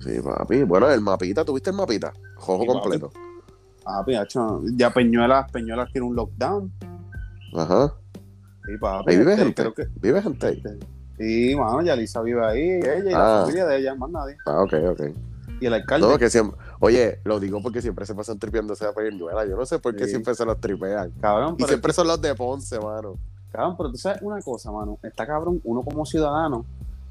Sí, 0.00 0.20
papi. 0.20 0.64
Bueno, 0.64 0.90
el 0.90 1.00
mapita, 1.00 1.44
¿tuviste 1.44 1.70
el 1.70 1.76
mapita? 1.76 2.12
Jojo 2.36 2.66
completo. 2.66 3.12
Ah, 3.84 4.02
piacho, 4.04 4.62
ya 4.76 4.92
Peñuelas, 4.92 5.50
Peñuelas 5.50 5.90
tiene 5.92 6.06
un 6.06 6.16
lockdown. 6.16 6.72
Ajá. 7.54 7.94
Sí, 8.64 8.72
papi. 8.80 9.12
Ahí 9.12 9.18
vive 9.18 9.32
este, 9.32 9.44
gente. 9.44 9.62
creo 9.62 9.74
que- 9.74 9.88
¿Vive 10.00 10.22
gente 10.22 10.46
ahí? 10.46 10.62
Sí, 11.18 11.54
mano, 11.56 11.82
Yalisa 11.82 12.22
vive 12.22 12.44
ahí, 12.44 12.62
ella 12.82 12.98
y 12.98 13.12
Ah. 13.14 13.18
la 13.18 13.40
familia 13.42 13.66
de 13.66 13.78
ella, 13.78 13.94
más 13.94 14.10
nadie. 14.10 14.36
Ah, 14.46 14.62
ok, 14.62 14.72
ok. 14.90 15.00
Y 15.60 15.66
el 15.66 15.74
alcalde. 15.74 16.08
No, 16.08 16.18
que 16.18 16.28
siempre, 16.30 16.58
oye, 16.80 17.20
lo 17.24 17.38
digo 17.38 17.62
porque 17.62 17.80
siempre 17.82 18.04
se 18.06 18.14
pasan 18.14 18.38
tripeándose 18.38 18.84
a 18.84 18.92
Peñuela. 18.92 19.44
Yo 19.46 19.56
no 19.56 19.64
sé 19.66 19.78
por 19.78 19.94
qué 19.94 20.04
Sí. 20.04 20.10
siempre 20.10 20.34
se 20.34 20.44
los 20.44 20.60
tripean. 20.60 21.12
Cabrón, 21.20 21.54
Y 21.58 21.64
siempre 21.64 21.92
son 21.92 22.08
los 22.08 22.20
de 22.20 22.34
Ponce, 22.34 22.80
mano. 22.80 23.16
cabrón, 23.52 23.76
pero 23.76 23.90
tú 23.92 23.98
sabes 23.98 24.20
una 24.22 24.40
cosa, 24.40 24.72
mano. 24.72 24.98
Está 25.02 25.26
cabrón, 25.26 25.60
uno 25.64 25.82
como 25.82 26.04
ciudadano, 26.06 26.64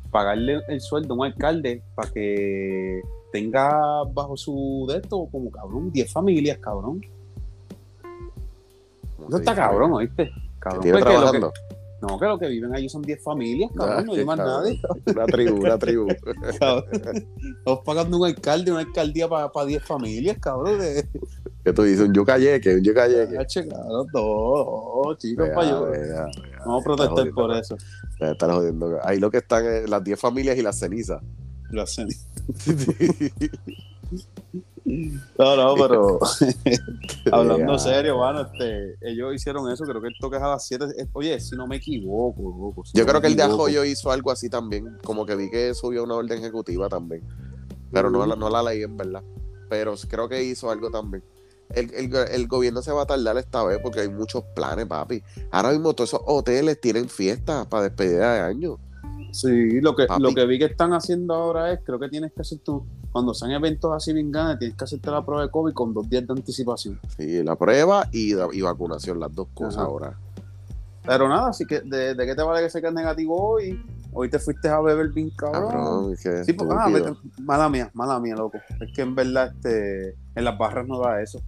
pagarle 0.10 0.60
el 0.68 0.82
sueldo 0.82 1.14
a 1.14 1.18
un 1.18 1.26
alcalde 1.28 1.82
para 1.95 2.10
que 2.12 3.02
tenga 3.32 4.04
bajo 4.12 4.36
su 4.36 4.86
de 4.89 4.97
esto 4.97 5.26
como 5.32 5.49
cabrón 5.52 5.89
10 5.91 6.12
familias, 6.12 6.58
cabrón. 6.58 6.99
¿Cómo 9.16 9.30
Eso 9.30 9.38
está 9.38 9.56
cabrón, 9.56 9.93
¿oíste? 9.93 10.32
Cabrón, 10.60 10.82
tiene 10.82 10.99
porque 10.99 11.14
lo 11.18 11.32
que-. 11.32 11.70
No, 12.02 12.20
que 12.20 12.26
lo 12.26 12.39
que 12.39 12.47
viven 12.47 12.74
allí 12.74 12.89
son 12.89 13.04
10 13.04 13.24
familias, 13.24 13.72
cabrón, 13.76 14.08
no 14.08 14.12
hay 14.14 14.20
qué 14.20 14.26
más 14.26 14.38
nadie. 14.38 14.82
Una 15.06 15.26
tribu, 15.26 15.58
una 15.58 15.78
tribu. 15.78 16.08
Estamos 16.49 17.80
pagando 17.86 18.18
un 18.18 18.26
alcalde, 18.26 18.72
una 18.72 18.82
alcaldía 18.82 19.30
para 19.30 19.66
10 19.66 19.84
familias, 19.84 20.38
cabrón. 20.39 20.80
De... 20.80 21.08
que 21.64 21.74
tú 21.74 21.84
dices 21.84 22.08
un 22.08 22.14
yucayeque, 22.14 22.76
un 22.76 22.84
yucayeque. 22.84 23.36
Cabrón, 23.70 24.08
no, 24.14 25.16
chicos, 25.18 25.47
Vea, 25.47 25.56
pa' 25.56 25.70
yo. 25.70 25.91
Vamos 26.66 26.82
a 26.82 26.84
protestar 26.84 27.32
por 27.32 27.56
eso. 27.56 27.78
Están 28.20 28.52
jodiendo. 28.52 28.97
Ahí 29.04 29.20
lo 29.20 29.30
que 29.30 29.38
están 29.38 29.66
es 29.66 29.89
las 29.89 30.04
10 30.04 30.20
familias 30.20 30.58
y 30.58 30.64
las 30.64 30.80
cenizas. 30.80 31.22
Lo 31.70 31.84
hacen. 31.84 32.08
No, 35.38 35.55
no, 35.55 35.76
pero 35.88 36.20
hablando 37.32 37.80
serio, 37.80 38.18
mano, 38.18 38.41
este, 38.41 38.97
ellos 39.01 39.34
hicieron 39.36 39.70
eso, 39.72 39.84
creo 39.86 40.01
que 40.01 40.09
toque 40.20 40.38
es 40.38 40.43
a 40.43 40.47
las 40.49 40.66
7. 40.66 40.86
Oye, 41.14 41.39
si 41.39 41.55
no 41.55 41.68
me 41.68 41.78
equivoco, 41.78 42.41
loco. 42.41 42.84
si 42.86 42.97
Yo 42.97 43.03
no 43.03 43.09
creo 43.09 43.22
que 43.22 43.28
el 43.28 43.36
de. 43.36 43.43
Ajoyo 43.43 43.86
hizo 43.86 44.12
algo 44.12 44.32
así 44.32 44.49
también. 44.49 44.97
Como 45.03 45.26
que 45.26 45.36
vi 45.36 45.49
que 45.49 45.74
subió 45.74 46.03
una 46.03 46.16
orden 46.16 46.39
ejecutiva 46.39 46.89
también. 46.89 47.24
Pero 47.91 48.09
no, 48.09 48.26
la- 48.26 48.36
no 48.36 48.49
la 48.49 48.64
leí 48.64 48.84
en 48.84 48.97
verdad. 48.97 49.24
Pero 49.70 49.95
creo 50.09 50.28
que 50.28 50.43
hizo 50.43 50.70
algo 50.72 50.89
también. 50.89 51.24
El, 51.70 51.93
el- 51.93 52.14
el 52.16 52.47
gobierno 52.47 52.82
se 52.82 52.91
va 52.91 53.03
a 53.03 53.05
tardar 53.05 53.38
esta 53.38 53.64
vez 53.64 53.80
porque 53.82 54.01
hay 54.01 54.09
muchos 54.09 54.43
planes, 54.55 54.88
papi. 54.88 55.24
Ahora 55.51 55.70
mismo 55.72 55.93
todos 55.93 56.09
esos 56.09 56.22
hoteles 56.26 56.82
tienen 56.82 57.07
fiestas 57.07 57.68
para 57.68 57.84
despedida 57.84 58.34
de 58.34 58.39
año. 58.41 58.78
Sí, 59.32 59.82
lo 59.82 59.95
que, 59.95 60.05
Papi. 60.05 60.21
lo 60.21 60.34
que 60.34 60.45
vi 60.45 60.59
que 60.59 60.65
están 60.65 60.93
haciendo 60.93 61.34
ahora 61.34 61.71
es, 61.71 61.79
creo 61.84 61.99
que 61.99 62.09
tienes 62.09 62.34
que 62.34 62.41
hacer 62.41 62.59
tú, 62.59 62.86
cuando 63.11 63.34
sean 63.34 63.51
eventos 63.51 63.91
así 63.93 64.13
bien 64.13 64.32
grandes, 64.32 64.59
tienes 64.59 64.77
que 64.77 64.84
hacerte 64.84 65.09
la 65.09 65.25
prueba 65.25 65.43
de 65.43 65.49
COVID 65.49 65.73
con 65.73 65.93
dos 65.93 66.09
días 66.09 66.27
de 66.27 66.34
anticipación. 66.34 66.99
Sí, 67.17 67.43
la 67.43 67.55
prueba 67.55 68.07
y, 68.11 68.34
y 68.34 68.61
vacunación, 68.61 69.19
las 69.19 69.34
dos 69.34 69.47
cosas 69.53 69.77
Ajá. 69.77 69.86
ahora. 69.86 70.17
Pero 71.05 71.27
nada, 71.27 71.49
así 71.49 71.65
que, 71.65 71.82
¿de, 71.82 72.13
de 72.13 72.25
qué 72.25 72.36
te 72.36 72.43
vale 72.43 72.61
que 72.61 72.69
se 72.69 72.79
quede 72.82 72.91
negativo 72.91 73.53
hoy? 73.53 73.84
Hoy 74.13 74.29
te 74.29 74.39
fuiste 74.39 74.67
a 74.67 74.79
beber 74.82 75.09
bien 75.09 75.29
cabrón. 75.32 76.15
Sí, 76.17 76.53
porque, 76.53 76.75
ah, 76.77 77.15
mala 77.39 77.69
mía, 77.69 77.89
mala 77.93 78.19
mía, 78.19 78.36
loco. 78.36 78.59
Es 78.79 78.93
que 78.93 79.01
en 79.01 79.15
verdad 79.15 79.53
este, 79.55 80.17
en 80.36 80.43
las 80.43 80.57
barras 80.57 80.86
no 80.86 80.99
da 80.99 81.21
eso. 81.21 81.39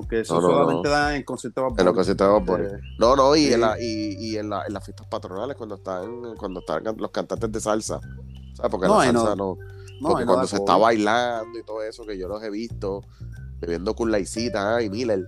Porque 0.00 0.20
eso 0.20 0.34
No, 0.36 0.40
no, 0.40 0.48
solamente 0.48 0.88
no. 0.88 0.94
da 0.94 1.14
en 1.16 1.22
conciertos 1.24 1.72
En 1.76 1.84
los 1.84 1.94
conciertos 1.94 2.46
de. 2.46 2.64
Eh, 2.64 2.80
No, 2.98 3.16
no, 3.16 3.36
y, 3.36 3.46
Sí. 3.46 3.52
en, 3.52 3.60
la, 3.60 3.76
y, 3.78 4.16
y 4.18 4.36
en, 4.38 4.48
la, 4.48 4.64
en 4.66 4.72
las 4.72 4.82
fiestas 4.84 5.06
patronales 5.08 5.56
cuando 5.56 5.74
están, 5.74 6.34
cuando 6.38 6.60
están 6.60 6.82
los 6.96 7.10
cantantes 7.10 7.52
de 7.52 7.60
salsa. 7.60 8.00
¿Sabes? 8.54 8.70
Porque 8.70 8.86
No, 8.86 8.98
la 8.98 9.04
salsa 9.12 9.34
no. 9.36 9.56
no, 10.00 10.08
porque 10.08 10.24
cuando 10.24 10.46
se 10.46 10.56
está 10.56 10.76
bailando 10.78 11.58
y 11.58 11.62
todo 11.64 11.82
eso, 11.82 12.06
que 12.06 12.16
yo 12.16 12.28
los 12.28 12.42
he 12.42 12.48
visto, 12.50 13.02
bebiendo 13.60 13.94
con 13.94 14.10
Laicita 14.10 14.80
y 14.82 14.88
Miller, 14.88 15.22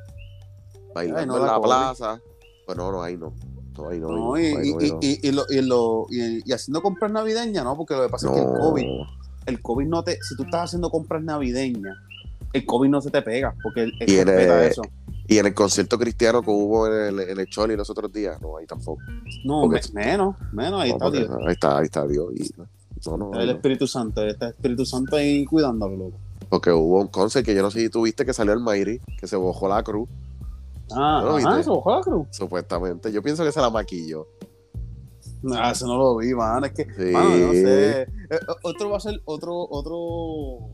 bailando 0.95 1.37
en 1.37 1.47
la 1.47 1.55
COVID. 1.57 1.65
plaza. 1.67 2.21
Pues 2.65 2.79
no, 2.79 2.91
no, 2.91 3.03
ahí 3.03 3.17
no. 3.19 3.35
No, 3.77 3.89
ahí 3.89 4.01
y, 5.01 6.53
haciendo 6.53 6.81
compras 6.83 7.11
navideñas, 7.13 7.65
¿no? 7.65 7.77
Porque 7.77 7.95
lo 7.95 8.03
que 8.05 8.09
pasa 8.09 8.29
es 8.29 8.35
que 8.35 8.41
el. 8.41 8.47
COVID, 8.59 8.87
el 9.47 9.63
COVID 9.63 9.87
no 9.87 10.05
te, 10.05 10.19
si 10.23 10.37
tú 10.37 10.45
estás 10.45 10.65
haciendo 10.65 10.91
compras 10.91 11.23
navideñas, 11.23 11.97
el 12.53 12.67
COVID 12.67 12.89
no 12.89 13.01
se 13.01 13.11
te 13.11 13.23
pega, 13.23 13.55
porque 13.63 13.83
él 13.85 13.93
Y 14.07 14.17
en 14.17 14.29
el- 14.29 14.39
eso. 14.65 14.83
Y 15.29 15.39
en 15.39 15.47
el 15.47 15.55
concierto 15.55 15.99
cristiano 15.99 16.43
que 16.43 16.51
hubo 16.51 16.87
en 16.87 17.21
el, 17.21 17.21
en 17.31 17.41
el 17.41 17.47
Choli 17.47 17.77
los 17.77 17.89
otros 17.89 18.13
días, 18.13 18.41
no, 18.43 18.57
ahí 18.59 18.67
tampoco. 18.67 19.01
No, 19.45 19.67
menos, 19.95 20.35
menos, 20.53 20.81
ahí 20.83 20.91
No, 20.91 20.97
está 20.97 21.11
Dios. 21.11 21.31
ahí 21.47 21.53
está, 21.53 21.79
ahí 21.79 21.85
está 21.85 22.07
Dios. 22.07 22.27
y- 22.35 22.51
no, 23.09 23.17
no, 23.17 23.41
El 23.41 23.47
no. 23.47 23.53
Espíritu 23.53 23.87
Santo, 23.87 24.25
está 24.27 24.47
el 24.49 24.53
Espíritu 24.53 24.85
Santo 24.85 25.17
ahí 25.17 25.45
cuidándolo, 25.45 25.97
loco. 25.97 26.19
Porque 26.49 26.71
hubo 26.71 27.01
un 27.01 27.09
concert 27.09 27.45
que 27.47 27.55
yo 27.55 27.63
no 27.63 27.71
sé 27.71 27.81
si 27.81 27.89
tuviste 27.89 28.27
que 28.27 28.33
salió 28.35 28.53
el 28.53 28.61
Mayri, 28.61 29.01
que 29.19 29.27
se 29.27 29.37
bojó 29.37 29.69
la 29.69 29.83
cruz, 29.83 30.09
Ah, 30.95 31.23
¿No 31.25 31.37
ajá, 31.37 31.63
se 31.63 31.71
bajó 31.71 31.91
la 31.97 32.01
cruz. 32.03 32.27
supuestamente. 32.33 33.11
Yo 33.11 33.23
pienso 33.23 33.45
que 33.45 33.53
se 33.53 33.61
la 33.61 33.71
maquilló. 33.71 34.27
Ah, 35.55 35.71
eso 35.73 35.87
no 35.87 35.97
lo 35.97 36.17
vi, 36.19 36.35
man. 36.35 36.65
Es 36.65 36.73
que, 36.73 36.85
Sí. 36.85 37.13
mano, 37.13 37.31
no 37.31 37.53
sé. 37.53 38.03
Eh, 38.03 38.07
otro 38.63 38.91
va 38.91 38.99
a 38.99 39.01
ser 39.01 39.21
otro, 39.25 39.67
otro, 39.71 40.69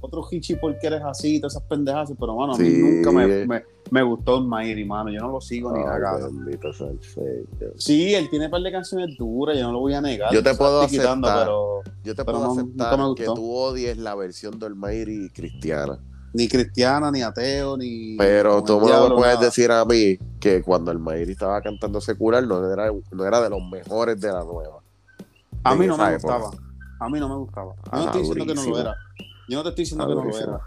otro 0.00 0.26
hichi 0.30 0.56
porque 0.56 0.86
eres 0.86 1.02
así, 1.02 1.38
todas 1.40 1.54
esas 1.56 1.68
pendejas, 1.68 2.10
pero 2.18 2.34
mano, 2.36 2.54
a 2.54 2.58
mí 2.58 2.68
nunca 2.70 3.12
me, 3.12 3.46
me, 3.46 3.64
me 3.90 4.02
gustó 4.02 4.38
el 4.38 4.44
Mayri, 4.44 4.84
mano. 4.84 5.10
Yo 5.10 5.20
no 5.20 5.28
lo 5.32 5.40
sigo 5.40 5.72
ni 5.72 5.84
nada. 5.84 6.18
Señor. 6.72 6.96
Sí, 7.76 8.14
él 8.14 8.28
tiene 8.30 8.46
un 8.46 8.50
par 8.50 8.62
de 8.62 8.72
canciones 8.72 9.16
duras, 9.18 9.56
yo 9.58 9.64
no 9.64 9.72
lo 9.72 9.80
voy 9.80 9.94
a 9.94 10.00
negar. 10.00 10.32
Yo 10.32 10.42
te 10.42 10.52
no 10.52 10.58
puedo 10.58 10.86
quitando, 10.86 11.28
aceptar. 11.28 11.46
pero 11.46 11.82
Yo 12.04 12.14
te 12.14 12.24
Pero 12.24 12.38
puedo 12.38 12.44
no- 12.46 12.52
aceptar 12.60 12.98
me 12.98 13.14
que 13.14 13.26
gustó. 13.26 13.34
tú 13.34 13.52
odies 13.54 13.98
la 13.98 14.14
versión 14.14 14.58
del 14.58 14.74
Mayri 14.74 15.30
cristiana. 15.30 15.98
ni 16.32 16.48
cristiana, 16.48 17.10
ni 17.10 17.22
ateo, 17.22 17.76
ni. 17.76 18.16
Pero 18.16 18.62
tú 18.62 18.78
el 18.88 19.10
me 19.10 19.14
puedes 19.16 19.34
nada. 19.34 19.46
decir 19.46 19.70
a 19.70 19.84
mí 19.84 20.16
que 20.38 20.62
cuando 20.62 20.90
el 20.92 20.98
Mayri 20.98 21.32
estaba 21.32 21.60
cantando 21.60 22.00
secular 22.00 22.46
no 22.46 22.72
era, 22.72 22.90
no 23.12 23.24
era 23.24 23.40
de 23.40 23.50
los 23.50 23.60
mejores 23.70 24.20
de 24.20 24.32
la 24.32 24.44
nueva. 24.44 24.78
A 25.64 25.74
mí 25.74 25.86
no 25.86 25.96
me 25.98 26.14
época. 26.14 26.38
gustaba. 26.38 26.50
A 27.00 27.08
mí 27.08 27.18
no 27.18 27.28
me 27.28 27.34
gustaba. 27.36 27.74
Yo 27.74 27.82
Ah, 27.90 27.96
no 27.98 28.04
estoy 28.06 28.20
diciendo 28.22 28.46
que 28.46 28.54
no 28.54 28.62
lo 28.62 28.68
durísimo. 28.68 28.78
era. 28.78 28.96
Yo 29.50 29.56
no 29.58 29.62
te 29.64 29.68
estoy 29.70 29.82
diciendo 29.84 30.06
que 30.08 30.14
no 30.14 30.24
lo 30.24 30.36
era. 30.38 30.60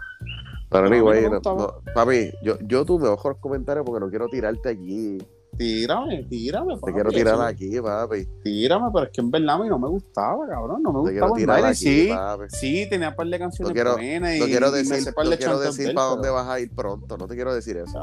Pero 0.70 0.88
no 0.88 0.94
anyway, 0.94 1.22
no- 1.30 1.40
no, 1.56 1.74
papi, 1.94 2.30
yo, 2.42 2.58
yo 2.66 2.84
tú 2.84 2.98
me 2.98 3.08
bajo 3.08 3.28
los 3.30 3.38
comentarios 3.38 3.84
porque 3.86 4.00
no 4.04 4.10
quiero 4.10 4.28
tirarte 4.28 4.68
aquí. 4.70 5.18
Tírame, 5.56 6.24
tírame. 6.24 6.74
Te 6.74 6.80
papi, 6.80 6.92
quiero 6.94 7.10
tirar 7.10 7.34
eso- 7.34 7.42
aquí, 7.44 7.80
papi. 7.80 8.26
Tírame, 8.42 8.88
pero 8.92 9.04
es 9.06 9.12
que 9.12 9.20
en 9.20 9.30
verdad 9.30 9.54
a 9.54 9.58
mí 9.62 9.68
no 9.68 9.78
me 9.78 9.88
gustaba, 9.88 10.48
cabrón. 10.48 10.82
No 10.82 10.92
me 10.92 11.04
Te 11.04 11.12
quiero 11.12 11.28
gustaba 11.28 11.36
el 11.38 11.40
tirar 11.40 11.54
baile. 11.62 11.68
aquí, 11.68 11.76
Sí, 11.76 12.08
papi. 12.08 12.44
sí, 12.48 12.86
tenía 12.90 13.08
un 13.10 13.14
par 13.14 13.26
de 13.28 13.38
canciones 13.38 13.68
No 13.70 13.74
quiero- 13.74 13.92
buenas 13.92 14.34
y, 14.34 14.40
No 14.40 14.46
quiero 14.46 14.68
y 14.68 14.70
me 14.72 14.76
decir, 14.78 15.14
no 15.16 15.36
quiero 15.36 15.58
decir 15.60 15.94
para 15.94 16.06
pero- 16.08 16.10
dónde 16.10 16.30
vas 16.30 16.48
a 16.48 16.60
ir 16.60 16.74
pronto. 16.74 17.16
No 17.16 17.26
te 17.28 17.34
quiero 17.36 17.54
decir 17.54 17.76
eso. 17.76 17.98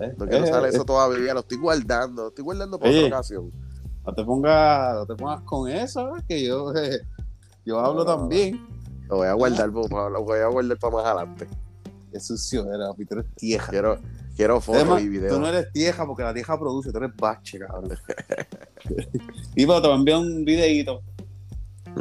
Eh, 0.00 0.14
No 0.16 0.26
quiero 0.28 0.44
eh, 0.46 0.48
usar 0.48 0.64
eh, 0.64 0.68
eso 0.68 0.84
todavía. 0.84 1.34
Lo 1.34 1.40
estoy 1.40 1.58
guardando. 1.58 2.22
Lo 2.22 2.28
estoy 2.28 2.44
guardando 2.44 2.78
para 2.78 2.92
otra 2.92 3.06
ocasión. 3.08 3.50
No 4.06 4.14
te 4.14 4.24
pongas, 4.24 4.94
no 4.94 5.06
te 5.06 5.14
pongas 5.16 5.40
con 5.40 5.68
eso, 5.68 6.16
eh, 6.16 6.22
que 6.28 6.44
yo, 6.46 6.72
eh, 6.72 7.00
yo 7.66 7.80
hablo 7.80 8.04
No. 8.04 8.16
también. 8.16 8.64
Lo 9.08 9.16
voy 9.16 9.26
a 9.28 9.32
guardar, 9.34 9.70
para- 9.72 10.10
lo 10.10 10.22
voy 10.24 10.38
a 10.40 10.46
guardar 10.46 10.78
para 10.78 10.92
más 10.94 11.04
adelante. 11.04 11.46
Qué 12.12 12.20
sucio 12.20 12.72
era, 12.72 12.88
papi, 12.88 13.04
tú 13.06 13.14
eres 13.18 13.26
tieja. 13.34 13.70
Quiero, 13.70 13.98
quiero 14.36 14.60
fotos 14.60 15.00
y 15.00 15.04
tú 15.04 15.10
videos. 15.10 15.38
no 15.38 15.48
eres 15.48 15.70
tieja 15.72 16.06
porque 16.06 16.22
la 16.22 16.32
tieja 16.34 16.58
produce, 16.58 16.90
tú 16.92 16.98
eres 16.98 17.10
bache, 17.16 17.58
cabrón. 17.58 17.90
y 19.54 19.66
pero 19.66 19.80
te 19.82 19.88
voy 19.88 19.96
a 19.96 19.98
enviar 19.98 20.18
un 20.18 20.44
videito. 20.44 21.02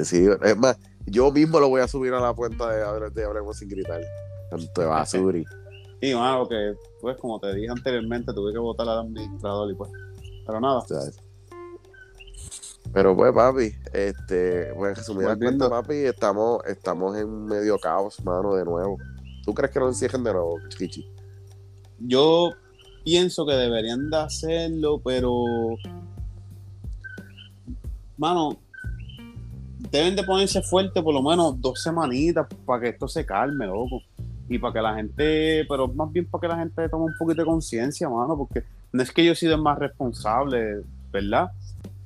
Sí, 0.04 0.26
es 0.44 0.58
más, 0.58 0.78
yo 1.06 1.32
mismo 1.32 1.60
lo 1.60 1.70
voy 1.70 1.82
a 1.82 1.88
subir 1.88 2.14
a 2.14 2.20
la 2.20 2.34
cuenta 2.34 2.70
de, 2.70 3.10
de 3.12 3.24
Hablemos 3.26 3.58
Sin 3.58 3.70
Gritar. 3.70 4.02
Tanto 4.50 4.88
basuri. 4.88 5.44
Y 6.02 6.14
mano, 6.14 6.40
porque 6.40 6.74
pues 7.02 7.18
como 7.18 7.40
te 7.40 7.56
dije 7.56 7.70
anteriormente, 7.72 8.32
tuve 8.34 8.52
que 8.52 8.60
votar 8.60 8.88
al 8.88 9.00
administrador 9.00 9.72
y 9.72 9.76
pues. 9.76 9.90
Pero 10.46 10.60
nada, 10.60 10.82
¿sabes? 10.82 11.18
Pero 12.94 13.16
pues, 13.16 13.34
papi, 13.34 13.74
este, 13.94 14.74
pues 14.74 14.90
en 14.90 14.96
resumida 14.96 15.30
Volviendo. 15.30 15.70
cuenta, 15.70 15.82
papi, 15.82 15.96
estamos, 15.96 16.66
estamos 16.66 17.18
en 17.18 17.46
medio 17.46 17.78
caos, 17.78 18.24
mano, 18.24 18.56
de 18.56 18.64
nuevo. 18.64 18.98
¿Tú 19.44 19.54
crees 19.54 19.72
que 19.72 19.80
lo 19.80 19.88
encierren 19.88 20.24
de 20.24 20.34
nuevo, 20.34 20.60
Chichi? 20.70 21.16
yo 22.00 22.52
pienso 23.04 23.46
que 23.46 23.54
deberían 23.54 24.10
de 24.10 24.18
hacerlo, 24.18 25.00
pero. 25.04 25.32
Mano, 28.18 28.58
deben 29.92 30.16
de 30.16 30.24
ponerse 30.24 30.62
fuerte 30.62 31.02
por 31.02 31.14
lo 31.14 31.22
menos 31.22 31.60
dos 31.62 31.82
semanitas 31.82 32.48
para 32.66 32.82
que 32.82 32.90
esto 32.90 33.08
se 33.08 33.26
calme, 33.26 33.66
loco. 33.68 34.02
Y 34.48 34.60
para 34.60 34.74
que 34.74 34.82
la 34.82 34.96
gente, 34.96 35.66
pero 35.68 35.88
más 35.88 36.12
bien 36.12 36.26
para 36.28 36.42
que 36.42 36.48
la 36.48 36.58
gente 36.58 36.88
tome 36.88 37.06
un 37.06 37.18
poquito 37.18 37.42
de 37.42 37.48
conciencia, 37.48 38.08
mano, 38.08 38.38
porque 38.38 38.64
no 38.92 39.02
es 39.02 39.12
que 39.12 39.26
yo 39.26 39.32
he 39.32 39.36
sido 39.36 39.56
el 39.56 39.62
más 39.62 39.80
responsable, 39.80 40.84
¿verdad? 41.12 41.50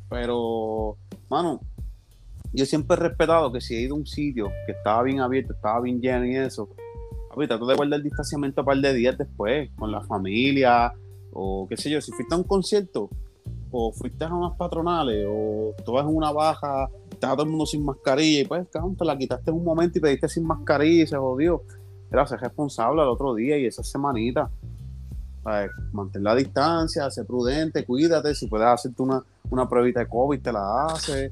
Pero, 0.10 0.98
mano, 1.30 1.62
yo 2.52 2.66
siempre 2.66 2.98
he 2.98 3.00
respetado 3.00 3.52
que 3.52 3.62
si 3.62 3.76
he 3.76 3.82
ido 3.82 3.96
a 3.96 4.00
un 4.00 4.08
sitio 4.08 4.50
que 4.66 4.72
estaba 4.72 5.04
bien 5.04 5.20
abierto, 5.20 5.54
estaba 5.54 5.80
bien 5.82 6.02
lleno 6.02 6.26
y 6.26 6.36
eso, 6.36 6.70
papi, 7.30 7.48
trato 7.48 7.66
de 7.66 7.76
guardar 7.76 7.98
el 7.98 8.04
distanciamiento 8.04 8.62
un 8.62 8.66
par 8.66 8.78
de 8.78 8.94
días 8.94 9.18
después, 9.18 9.70
con 9.76 9.92
la 9.92 10.02
familia, 10.02 10.94
o 11.32 11.68
qué 11.70 11.78
sé 11.78 11.90
yo, 11.90 12.02
si 12.02 12.12
fuiste 12.12 12.34
a 12.34 12.38
un 12.38 12.44
concierto, 12.44 13.10
o 13.72 13.92
fuiste 13.92 14.24
a 14.24 14.34
unas 14.34 14.58
patronales, 14.58 15.28
o 15.30 15.76
tú 15.86 15.92
vas 15.92 16.06
en 16.06 16.16
una 16.16 16.32
baja, 16.32 16.90
estaba 17.12 17.36
todo 17.36 17.44
el 17.44 17.50
mundo 17.50 17.66
sin 17.66 17.86
mascarilla, 17.86 18.42
y 18.42 18.46
pues, 18.46 18.68
cabrón, 18.70 18.96
te 18.96 19.06
la 19.06 19.18
quitaste 19.18 19.52
un 19.52 19.64
momento 19.64 20.00
y 20.00 20.02
pediste 20.02 20.28
sin 20.28 20.46
mascarilla 20.46 21.04
y 21.04 21.08
se 21.08 21.18
jodió. 21.18 21.64
Era 22.12 22.26
ser 22.26 22.40
responsable 22.40 23.04
al 23.04 23.10
otro 23.10 23.36
día 23.36 23.58
y 23.60 23.66
esa 23.66 23.84
semanita. 23.84 24.50
¿Sabes? 25.50 25.72
Mantén 25.92 26.24
la 26.24 26.36
distancia, 26.36 27.10
sé 27.10 27.26
prudente, 27.26 27.86
cuídate. 27.86 28.36
Si 28.36 28.48
puedes 28.48 28.68
hacerte 28.68 29.02
una, 29.02 29.24
una 29.50 29.68
pruebita 29.68 30.02
de 30.02 30.08
COVID, 30.08 30.42
te 30.42 30.52
la 30.52 30.86
hace. 30.86 31.32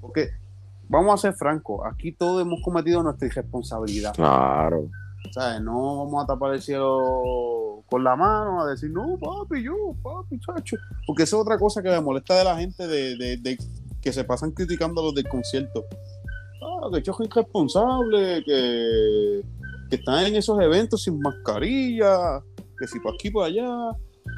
Porque, 0.00 0.30
vamos 0.88 1.14
a 1.14 1.28
ser 1.28 1.34
francos, 1.34 1.80
aquí 1.86 2.12
todos 2.12 2.42
hemos 2.42 2.60
cometido 2.62 3.02
nuestra 3.02 3.28
irresponsabilidad. 3.28 4.14
Claro. 4.14 4.88
¿Sabes? 5.30 5.60
No 5.60 6.04
vamos 6.04 6.24
a 6.24 6.26
tapar 6.26 6.54
el 6.54 6.60
cielo 6.60 7.84
con 7.88 8.02
la 8.02 8.16
mano 8.16 8.62
a 8.62 8.70
decir, 8.70 8.90
no, 8.90 9.16
papi, 9.18 9.62
yo, 9.62 9.94
papi, 10.02 10.40
chacho. 10.40 10.76
Porque 11.06 11.22
eso 11.22 11.36
es 11.36 11.42
otra 11.42 11.58
cosa 11.58 11.82
que 11.82 11.90
me 11.90 12.00
molesta 12.00 12.36
de 12.36 12.44
la 12.44 12.56
gente 12.56 12.86
de, 12.86 13.16
de, 13.16 13.36
de 13.36 13.58
que 14.00 14.12
se 14.12 14.24
pasan 14.24 14.50
criticando 14.50 15.00
a 15.00 15.04
los 15.04 15.14
del 15.14 15.28
concierto. 15.28 15.84
Ah, 16.62 16.88
que 16.92 17.02
yo 17.02 17.12
soy 17.12 17.26
irresponsable, 17.26 18.42
que, 18.44 19.42
que 19.88 19.96
están 19.96 20.26
en 20.26 20.36
esos 20.36 20.60
eventos 20.60 21.02
sin 21.04 21.20
mascarilla, 21.20 22.42
que 22.82 22.88
si 22.88 22.98
por 23.00 23.14
aquí 23.14 23.30
por 23.30 23.44
allá. 23.44 23.68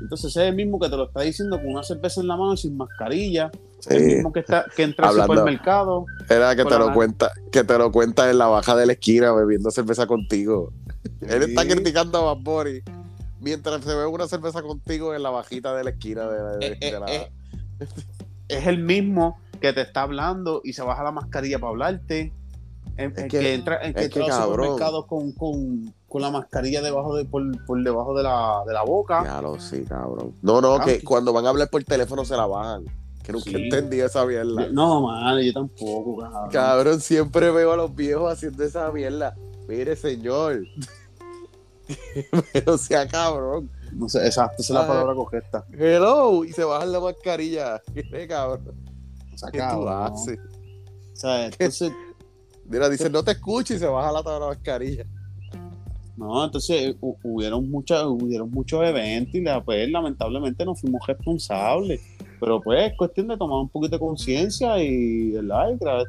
Entonces 0.03 0.30
es 0.36 0.42
el 0.49 0.55
mismo 0.55 0.78
que 0.78 0.88
te 0.88 0.97
lo 0.97 1.05
está 1.09 1.22
diciendo 1.22 1.57
con 1.59 1.68
una 1.68 1.82
cerveza 1.82 2.20
en 2.20 2.28
la 2.28 2.36
mano 2.36 2.55
y 2.55 2.57
sin 2.59 2.76
mascarilla. 2.76 3.51
Sí. 3.80 3.88
El 3.95 4.05
mismo 4.07 4.32
que, 4.32 4.40
está, 4.40 4.64
que 4.74 4.82
entra 4.82 5.09
al 5.09 5.14
supermercado. 5.22 6.05
Era 6.28 6.55
que 6.57 6.64
te 6.64 6.78
lo 6.78 6.92
cuenta, 6.92 7.30
que 7.53 7.64
te 7.64 7.78
lo 7.78 7.90
cuenta 7.92 8.30
en 8.30 8.38
la 8.38 8.47
baja 8.47 8.74
de 8.76 8.86
la 8.86 8.92
esquina 8.92 9.32
bebiendo 9.32 9.70
cerveza 9.70 10.07
contigo. 10.07 10.72
Él 11.20 11.42
está 11.42 11.66
criticando 11.66 12.18
a 12.18 12.34
Bad 12.34 12.42
Bunny 12.42 12.80
mientras 13.40 13.82
se 13.82 13.88
bebe 13.95 14.07
una 14.07 14.26
cerveza 14.26 14.62
contigo 14.62 15.14
en 15.14 15.22
la 15.22 15.30
bajita 15.30 15.74
de 15.76 15.84
la 15.84 15.90
esquina 15.90 16.28
de, 16.28 16.38
la- 16.42 16.57
de- 16.57 16.66
Eh, 16.66 16.78
eh, 16.80 16.92
la. 16.99 17.07
eh, 17.14 17.32
es 18.49 18.66
el 18.66 18.78
mismo 18.78 19.38
que 19.61 19.72
te 19.72 19.82
está 19.82 20.03
hablando 20.03 20.61
y 20.64 20.72
se 20.72 20.82
baja 20.82 21.03
la 21.03 21.12
mascarilla 21.12 21.59
para 21.59 21.70
hablarte. 21.70 22.32
En, 22.97 23.11
Es 23.16 23.22
que- 23.24 23.28
que, 23.28 23.55
entra, 23.55 23.82
en 23.82 23.92
que 23.92 24.05
es 24.05 24.11
que, 24.11 24.20
entra 24.20 24.34
al 24.36 24.40
cabrón. 24.42 24.55
supermercado 24.66 25.07
con, 25.07 25.32
con, 25.32 25.95
con 26.14 26.22
la 26.22 26.30
mascarilla 26.30 26.80
debajo 26.80 27.16
de, 27.16 27.24
por, 27.24 27.42
por 27.66 27.82
debajo 27.82 28.16
de 28.16 28.22
la, 28.22 28.62
de 28.64 28.72
la 28.72 28.84
boca. 28.84 29.40
Lo 29.42 29.58
sí, 29.58 29.82
cabrón. 29.84 30.32
No, 30.42 30.60
no, 30.60 30.78
que 30.78 31.02
cuando 31.02 31.32
van 31.32 31.44
a 31.44 31.48
hablar 31.48 31.68
por 31.68 31.82
teléfono 31.82 32.24
se 32.24 32.36
la 32.36 32.46
bajan. 32.46 32.84
Que 33.24 33.32
nunca 33.32 33.50
Sí. 33.50 33.56
entendí 33.56 33.98
esa 33.98 34.24
mierda. 34.24 34.68
No, 34.70 35.00
madre, 35.08 35.46
yo 35.46 35.52
tampoco, 35.54 36.18
cabrón. 36.18 36.50
Cabrón, 36.52 37.00
siempre 37.00 37.50
veo 37.50 37.72
a 37.72 37.76
los 37.76 37.92
viejos 37.96 38.32
haciendo 38.32 38.62
esa 38.62 38.92
mierda. 38.92 39.34
Mire, 39.66 39.96
señor. 39.96 40.62
Pero 42.52 42.78
sea 42.78 43.08
cabrón. 43.08 43.68
No 43.92 44.08
sé, 44.08 44.24
exacto, 44.24 44.62
esa 44.62 44.72
es 44.72 44.78
la 44.78 44.84
Ah. 44.84 44.86
palabra 44.86 45.14
correcta. 45.16 45.64
Hello. 45.72 46.44
Y 46.44 46.52
se 46.52 46.62
bajan 46.62 46.92
la 46.92 47.00
mascarilla. 47.00 47.82
¿Qué 47.92 48.28
cabrón? 48.28 48.72
O 49.34 49.36
sea, 49.36 49.50
¿Qué 49.50 49.58
tú 49.58 49.64
cabrón. 49.64 50.12
haces? 50.12 50.38
O 50.38 51.16
sea, 51.16 51.46
entonces, 51.46 51.92
Mira, 52.66 52.88
dice, 52.88 53.10
no 53.10 53.22
te 53.22 53.32
escucho 53.32 53.74
y 53.74 53.78
se 53.78 53.86
baja 53.86 54.10
la, 54.12 54.22
la 54.38 54.46
mascarilla. 54.46 55.04
No, 56.16 56.44
entonces 56.44 56.96
hu- 57.00 57.16
hubieron, 57.22 57.68
muchas, 57.70 58.04
hubieron 58.04 58.50
muchos 58.50 58.84
eventos 58.84 59.34
y 59.34 59.40
la- 59.42 59.62
pues, 59.62 59.88
lamentablemente 59.90 60.64
no 60.64 60.74
fuimos 60.74 61.06
responsables. 61.06 62.00
Pero 62.40 62.60
pues 62.62 62.90
es 62.90 62.96
cuestión 62.96 63.28
de 63.28 63.36
tomar 63.36 63.58
un 63.58 63.68
poquito 63.68 63.96
de 63.96 64.00
conciencia 64.00 64.82
y, 64.82 65.32
¿verdad? 65.32 65.70
Y 65.74 65.78
crear 65.78 66.04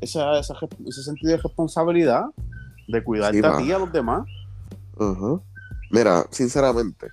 esa, 0.00 0.38
esa, 0.40 0.54
ese 0.86 1.02
sentido 1.02 1.30
de 1.32 1.36
responsabilidad 1.38 2.24
de 2.88 3.04
cuidarte 3.04 3.38
Sí, 3.38 3.44
a 3.46 3.56
ti 3.56 3.64
y 3.64 3.72
a 3.72 3.78
los 3.78 3.92
demás. 3.92 4.26
Mira, 5.90 6.24
sinceramente, 6.30 7.08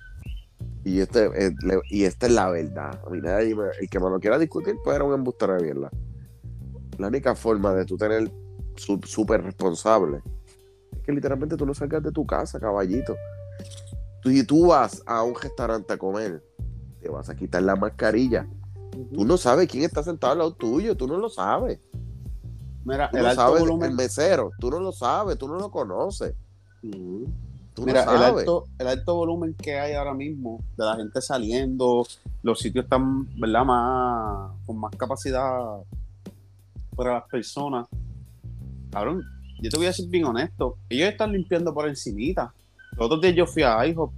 y 0.84 1.00
este, 1.00 1.26
eh, 1.26 1.54
le- 1.62 1.80
y 1.90 2.04
esta 2.04 2.26
es 2.26 2.32
la 2.32 2.50
verdad. 2.50 2.98
A 3.06 3.10
mí 3.10 3.20
nadie 3.20 3.54
me- 3.54 3.64
el 3.80 3.88
que 3.88 4.00
me 4.00 4.08
lo 4.10 4.18
quiera 4.18 4.38
discutir, 4.38 4.74
pues 4.82 4.96
era 4.96 5.04
un 5.04 5.14
embustero 5.14 5.54
de 5.54 5.62
mierda. 5.62 5.90
La 6.98 7.08
única 7.08 7.34
forma 7.34 7.74
de 7.74 7.84
tú 7.84 7.96
tener 7.96 8.30
su- 8.76 9.00
súper 9.04 9.42
responsable 9.42 10.18
es 10.18 10.22
que 11.10 11.16
literalmente 11.16 11.56
tú 11.56 11.66
no 11.66 11.74
salgas 11.74 12.02
de 12.02 12.12
tu 12.12 12.26
casa, 12.26 12.58
caballito. 12.58 13.16
Tú, 14.22 14.30
y 14.30 14.42
tú 14.44 14.68
vas 14.68 15.02
a 15.06 15.22
un 15.22 15.34
restaurante 15.34 15.92
a 15.92 15.98
comer, 15.98 16.42
te 17.00 17.08
vas 17.08 17.28
a 17.28 17.34
quitar 17.34 17.62
la 17.62 17.76
mascarilla. 17.76 18.46
Tú 19.14 19.24
no 19.24 19.36
sabes 19.36 19.68
quién 19.68 19.84
está 19.84 20.02
sentado 20.02 20.32
al 20.32 20.38
lado 20.38 20.54
tuyo, 20.54 20.96
tú 20.96 21.06
no 21.06 21.16
lo 21.16 21.28
sabes. 21.28 21.80
Mira, 22.84 23.10
Tú 23.10 23.16
el 23.18 23.22
no 23.22 23.28
alto 23.30 23.42
sabes 23.42 23.60
volumen. 23.60 23.90
el 23.90 23.96
mesero, 23.96 24.50
tú 24.58 24.70
no 24.70 24.80
lo 24.80 24.92
sabes, 24.92 25.38
tú 25.38 25.48
no 25.48 25.56
lo 25.56 25.70
conoces. 25.70 26.34
Tú 26.82 27.84
Mira, 27.86 28.04
no 28.04 28.16
el 28.16 28.22
alto, 28.22 28.64
el 28.78 28.86
alto 28.88 29.14
volumen 29.14 29.54
que 29.54 29.78
hay 29.78 29.94
ahora 29.94 30.12
mismo 30.12 30.60
de 30.76 30.84
la 30.84 30.96
gente 30.96 31.20
saliendo, 31.20 32.06
los 32.42 32.58
sitios 32.58 32.84
están, 32.84 33.28
¿verdad? 33.38 33.64
Más, 33.64 34.50
con 34.66 34.78
más 34.78 34.94
capacidad 34.96 35.78
para 36.96 37.14
las 37.14 37.24
personas. 37.28 37.86
Cabrón, 38.90 39.22
yo 39.60 39.70
te 39.70 39.76
voy 39.76 39.86
a 39.86 39.92
ser 39.92 40.06
bien 40.08 40.24
honesto. 40.24 40.78
Ellos 40.88 41.08
están 41.08 41.32
limpiando 41.32 41.72
por 41.72 41.88
encimita. 41.88 42.52
Los 42.92 43.06
otros 43.06 43.20
días 43.20 43.34
yo 43.34 43.46
fui 43.46 43.62
a 43.62 43.86
IHOP 43.86 44.12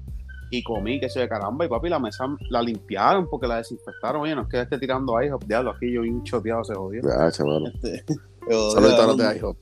y 0.51 0.63
comí, 0.63 1.01
que 1.01 1.09
se 1.09 1.21
de 1.21 1.29
caramba, 1.29 1.65
y 1.65 1.69
papi, 1.69 1.89
la 1.89 1.99
mesa 1.99 2.27
la 2.51 2.61
limpiaron 2.61 3.29
porque 3.29 3.47
la 3.47 3.57
desinfectaron. 3.57 4.23
Oye, 4.23 4.35
no 4.35 4.43
es 4.43 4.49
que 4.49 4.61
esté 4.61 4.79
tirando 4.79 5.21
IHOP, 5.21 5.45
diablo, 5.45 5.71
aquí 5.71 5.91
yo 5.91 6.03
bien 6.03 6.23
choteado 6.25 6.63
se 6.65 6.75
jodió. 6.75 7.03
Ya, 7.03 7.31
chaval. 7.31 7.73
Este, 7.75 8.05
Saludos 8.51 9.17
de 9.17 9.37
IHOP. 9.37 9.57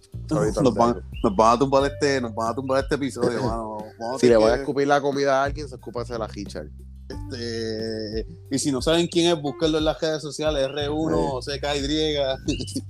Nos 0.62 0.74
van, 0.74 1.02
nos 1.22 1.36
van 1.36 1.54
a 1.54 1.58
tumbar 1.58 1.92
este, 1.92 2.20
nos 2.20 2.34
van 2.34 2.50
a 2.50 2.54
tumbar 2.54 2.82
este 2.82 2.94
episodio, 2.96 3.42
mano. 3.44 3.78
Si 4.18 4.28
le 4.28 4.36
voy 4.36 4.50
a 4.50 4.56
escupir 4.56 4.88
la 4.88 5.00
comida 5.00 5.40
a 5.40 5.44
alguien, 5.44 5.68
se 5.68 5.76
escúpase 5.76 6.18
la 6.18 6.26
Richard. 6.26 6.68
Este, 7.08 8.26
y 8.50 8.58
si 8.58 8.70
no 8.70 8.80
saben 8.80 9.08
quién 9.08 9.32
es, 9.32 9.40
búsquenlo 9.40 9.78
en 9.78 9.84
las 9.84 10.00
redes 10.00 10.22
sociales, 10.22 10.68
R1, 10.68 11.40
CKY. 11.44 12.82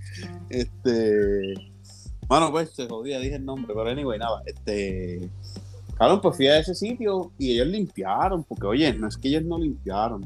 este. 0.50 1.69
Bueno, 2.30 2.52
pues 2.52 2.70
se 2.70 2.86
jodía, 2.86 3.18
dije 3.18 3.34
el 3.34 3.44
nombre, 3.44 3.74
pero 3.74 3.90
anyway, 3.90 4.16
nada. 4.16 4.40
Este. 4.46 5.28
Claro, 5.96 6.20
pues 6.20 6.36
fui 6.36 6.46
a 6.46 6.60
ese 6.60 6.76
sitio 6.76 7.32
y 7.36 7.50
ellos 7.50 7.66
limpiaron, 7.66 8.44
porque 8.44 8.68
oye, 8.68 8.92
no 8.92 9.08
es 9.08 9.16
que 9.16 9.26
ellos 9.26 9.42
no 9.42 9.58
limpiaron. 9.58 10.24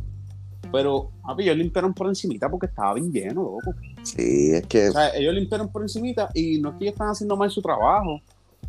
Pero, 0.70 1.12
papi, 1.22 1.44
ellos 1.44 1.56
limpiaron 1.56 1.94
por 1.94 2.08
encimita 2.08 2.50
porque 2.50 2.66
estaba 2.66 2.92
bien 2.92 3.10
lleno, 3.10 3.42
loco. 3.42 3.74
Sí, 4.02 4.50
es 4.52 4.66
que. 4.66 4.90
O 4.90 4.92
sea, 4.92 5.16
ellos 5.16 5.32
limpiaron 5.32 5.72
por 5.72 5.80
encimita 5.80 6.28
y 6.34 6.60
no 6.60 6.72
es 6.72 6.74
que 6.74 6.84
ellos 6.84 6.92
están 6.92 7.08
haciendo 7.08 7.38
mal 7.38 7.50
su 7.50 7.62
trabajo, 7.62 8.20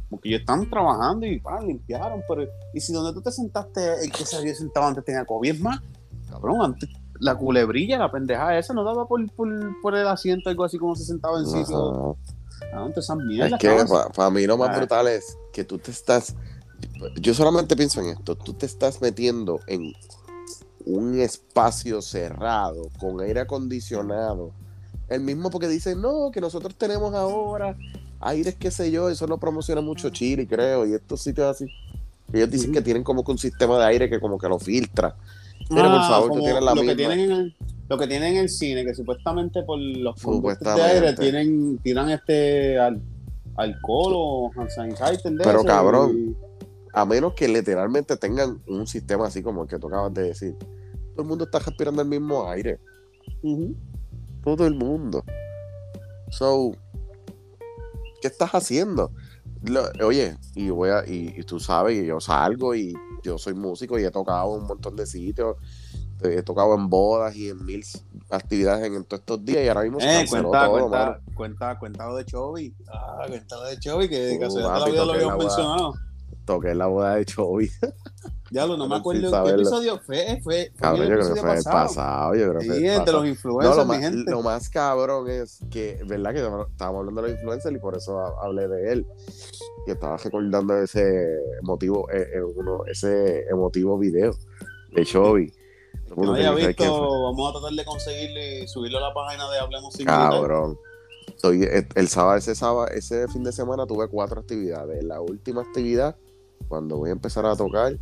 porque 0.09 0.29
ellos 0.29 0.39
están 0.39 0.69
trabajando 0.69 1.25
y 1.25 1.37
pa, 1.41 1.61
limpiaron, 1.61 2.21
pero 2.29 2.47
y 2.73 2.79
si 2.79 2.93
donde 2.93 3.11
tú 3.11 3.21
te 3.21 3.33
sentaste, 3.33 4.01
el 4.01 4.13
que 4.13 4.25
se 4.25 4.37
había 4.37 4.55
sentado 4.55 4.87
antes 4.87 5.03
tenía 5.03 5.25
COVID, 5.25 5.51
es 5.51 5.59
más, 5.59 5.81
cabrón, 6.29 6.61
antes 6.61 6.89
la 7.19 7.35
culebrilla, 7.35 7.97
la 7.97 8.11
pendejada 8.11 8.57
esa 8.57 8.73
no 8.73 8.85
daba 8.85 9.07
por, 9.07 9.29
por, 9.33 9.49
por 9.81 9.93
el 9.93 10.07
asiento, 10.07 10.49
algo 10.49 10.63
así 10.63 10.77
como 10.77 10.95
se 10.95 11.03
sentaba 11.03 11.39
en 11.39 11.47
sitio. 11.47 12.17
Ah, 12.73 12.83
entonces 12.87 13.05
esas 13.05 13.17
mierdas. 13.17 13.53
Es 13.53 13.57
que 13.59 13.85
para 14.15 14.29
mí 14.29 14.45
lo 14.45 14.57
más 14.57 14.69
Ah. 14.71 14.77
brutal 14.77 15.07
es 15.07 15.37
que 15.53 15.63
tú 15.63 15.77
te 15.77 15.91
estás. 15.91 16.35
Yo 17.19 17.33
solamente 17.33 17.75
pienso 17.75 18.01
en 18.01 18.07
esto. 18.09 18.35
Tú 18.35 18.53
te 18.53 18.65
estás 18.65 19.01
metiendo 19.01 19.59
en 19.67 19.93
un 20.85 21.19
espacio 21.19 22.01
cerrado, 22.01 22.89
con 22.99 23.19
aire 23.21 23.39
acondicionado. 23.41 24.51
El 25.07 25.21
mismo 25.21 25.49
porque 25.49 25.67
dicen, 25.67 26.01
no, 26.01 26.31
que 26.31 26.41
nosotros 26.41 26.75
tenemos 26.75 27.13
ahora 27.13 27.75
aires, 28.19 28.55
qué 28.59 28.71
sé 28.71 28.89
yo, 28.91 29.09
eso 29.09 29.27
lo 29.27 29.37
promociona 29.37 29.81
mucho 29.81 30.09
Chile, 30.09 30.47
creo, 30.47 30.85
y 30.85 30.93
estos 30.93 31.21
sitios 31.21 31.47
así. 31.47 31.65
Ellos 32.33 32.49
dicen 32.49 32.69
Ujú. 32.71 32.77
que 32.77 32.81
tienen 32.81 33.03
como 33.03 33.23
que 33.23 33.31
un 33.31 33.37
sistema 33.37 33.77
de 33.77 33.85
aire 33.85 34.09
que 34.09 34.19
como 34.19 34.37
que 34.37 34.47
lo 34.49 34.57
filtra. 34.59 35.15
Pero 35.69 35.83
por 35.89 35.99
Ah, 35.99 36.07
favor, 36.09 36.31
tú 36.33 36.39
tienes 36.39 36.63
la 36.63 36.73
lo 36.73 36.81
misma. 36.81 36.91
que 36.91 36.95
tienen 36.97 37.19
en 37.19 37.31
el, 37.31 37.55
lo 37.87 37.97
que 37.97 38.07
tienen 38.07 38.33
en 38.35 38.41
el 38.41 38.49
cine, 38.49 38.83
que 38.83 38.95
supuestamente 38.95 39.63
por 39.63 39.79
los 39.79 40.15
conductos 40.21 40.75
de 40.75 40.81
aire 40.81 41.13
tienen, 41.13 41.77
tiran 41.79 42.09
este 42.09 42.79
al, 42.79 43.01
alcohol 43.57 44.13
o 44.15 44.51
hand 44.55 44.69
sanitizer 44.69 45.19
Pero, 45.37 45.59
ese 45.59 45.67
cabrón, 45.67 46.17
y- 46.29 46.35
A 46.93 47.05
menos 47.05 47.33
que 47.33 47.47
literalmente 47.47 48.15
tengan 48.17 48.61
un 48.67 48.87
sistema 48.87 49.27
así 49.27 49.43
como 49.43 49.63
el 49.63 49.67
que 49.69 49.77
tú 49.77 49.87
acabas 49.87 50.13
de 50.13 50.23
decir. 50.23 50.55
Todo 51.13 51.21
el 51.23 51.27
mundo 51.27 51.43
está 51.45 51.59
respirando 51.59 52.01
el 52.01 52.07
mismo 52.07 52.49
aire. 52.49 52.79
Todo 54.43 54.65
el 54.65 54.75
mundo. 54.75 55.23
So, 56.31 56.71
¿qué 58.21 58.27
estás 58.27 58.51
haciendo? 58.51 59.11
Lo- 59.63 59.89
oye, 60.05 60.37
y 60.55 60.69
voy 60.69 60.89
a, 60.89 61.03
y, 61.07 61.33
y 61.37 61.43
tú 61.43 61.59
sabes 61.59 61.99
que 61.99 62.05
yo 62.05 62.19
salgo 62.19 62.75
y 62.75 62.93
yo 63.23 63.37
soy 63.37 63.53
músico 63.53 63.97
y 63.99 64.03
he 64.03 64.11
tocado 64.11 64.55
en 64.55 64.61
un 64.61 64.67
montón 64.67 64.95
de 64.95 65.05
sitios. 65.05 65.57
He 66.23 66.41
tocado 66.43 66.75
en 66.75 66.89
bodas 66.89 67.35
y 67.35 67.49
en 67.49 67.63
mil 67.65 67.83
actividades 68.29 68.85
en, 68.85 68.95
en 68.95 69.03
todos 69.03 69.19
estos 69.19 69.43
días 69.45 69.63
y 69.63 69.67
ahora 69.67 69.81
mismo 69.83 69.99
se 69.99 70.21
Eh, 70.21 70.25
cuenta, 70.29 70.65
todo, 70.65 70.71
cuenta, 70.71 70.97
mano. 71.05 71.17
cuenta, 71.35 71.79
cuenta 71.79 72.07
lo 72.07 72.15
de 72.15 72.25
Chovy. 72.25 72.75
Ah, 72.87 73.25
cuenta 73.27 73.55
lo 73.57 73.63
de 73.65 73.77
Chovy, 73.79 74.09
que 74.09 74.19
de 74.19 74.35
Uh, 74.37 74.39
casualidad 74.39 74.73
de 74.73 74.79
la 74.79 74.79
papi, 74.79 74.91
vida 74.91 75.05
lo 75.05 75.11
habíamos 75.13 75.37
mencionado. 75.39 75.93
Toqué 76.45 76.75
la 76.75 76.87
boda 76.87 77.15
de 77.15 77.25
Chovy. 77.25 77.69
Ya 78.51 78.65
lo, 78.67 78.77
no 78.77 78.87
me 78.87 78.95
acuerdo 78.97 79.43
qué 79.43 79.49
episodio 79.49 79.99
fue. 80.05 80.39
Fue, 80.43 80.71
Cabrón, 80.77 81.07
yo 81.07 81.15
creo 81.15 81.33
que 81.33 81.41
fue 81.41 81.49
el 81.49 81.55
pasado. 81.63 81.87
pasado. 81.87 82.35
Yo 82.35 82.49
creo 82.49 82.59
que 82.59 82.65
fue 82.67 82.75
Sí, 82.77 82.85
el 82.85 82.97
pasado. 82.99 83.11
los 83.17 83.23
No, 83.23 83.29
influencers, 83.29 83.75
lo, 83.77 83.83
mi 83.83 83.89
más, 83.89 83.99
gente. 83.99 84.31
lo 84.31 84.41
más 84.43 84.69
cabrón 84.69 85.29
es 85.29 85.59
que, 85.71 85.99
¿verdad? 86.07 86.31
Que 86.31 86.39
estábamos 86.71 86.99
hablando 86.99 87.21
de 87.23 87.27
los 87.29 87.37
influencers 87.37 87.75
y 87.75 87.79
por 87.79 87.97
eso 87.97 88.19
ha- 88.19 88.45
hablé 88.45 88.67
de 88.67 88.93
él. 88.93 89.07
Y 89.87 89.91
estaba 89.91 90.15
recordando 90.17 90.77
ese 90.77 91.25
emotivo, 91.59 92.07
eh, 92.11 92.27
eh, 92.35 92.41
uno, 92.43 92.85
ese 92.85 93.45
emotivo 93.49 93.97
video 93.97 94.35
de 94.91 95.05
Chovy. 95.05 95.51
Todo 96.07 96.15
el 96.15 96.21
Que 96.21 96.25
no 96.25 96.33
haya 96.33 96.67
visto, 96.67 97.21
vamos 97.23 97.49
a 97.49 97.59
tratar 97.59 97.73
de 97.73 97.85
conseguirle 97.85 98.63
y 98.63 98.67
subirlo 98.67 98.99
a 98.99 99.01
la 99.01 99.13
página 99.13 99.49
de 99.49 99.59
Hablemos 99.59 99.93
Sin. 99.93 100.05
Cabrón. 100.05 100.77
Soy, 101.37 101.63
el, 101.63 101.87
el 101.95 102.07
sábado, 102.07 102.37
ese 102.37 102.55
sábado, 102.55 102.87
ese 102.87 103.27
fin 103.27 103.43
de 103.43 103.51
semana 103.51 103.85
tuve 103.85 104.07
cuatro 104.07 104.39
actividades. 104.39 105.03
La 105.03 105.21
última 105.21 105.61
actividad, 105.61 106.15
cuando 106.67 106.97
voy 106.97 107.09
a 107.09 107.13
empezar 107.13 107.45
a 107.45 107.55
tocar, 107.55 107.97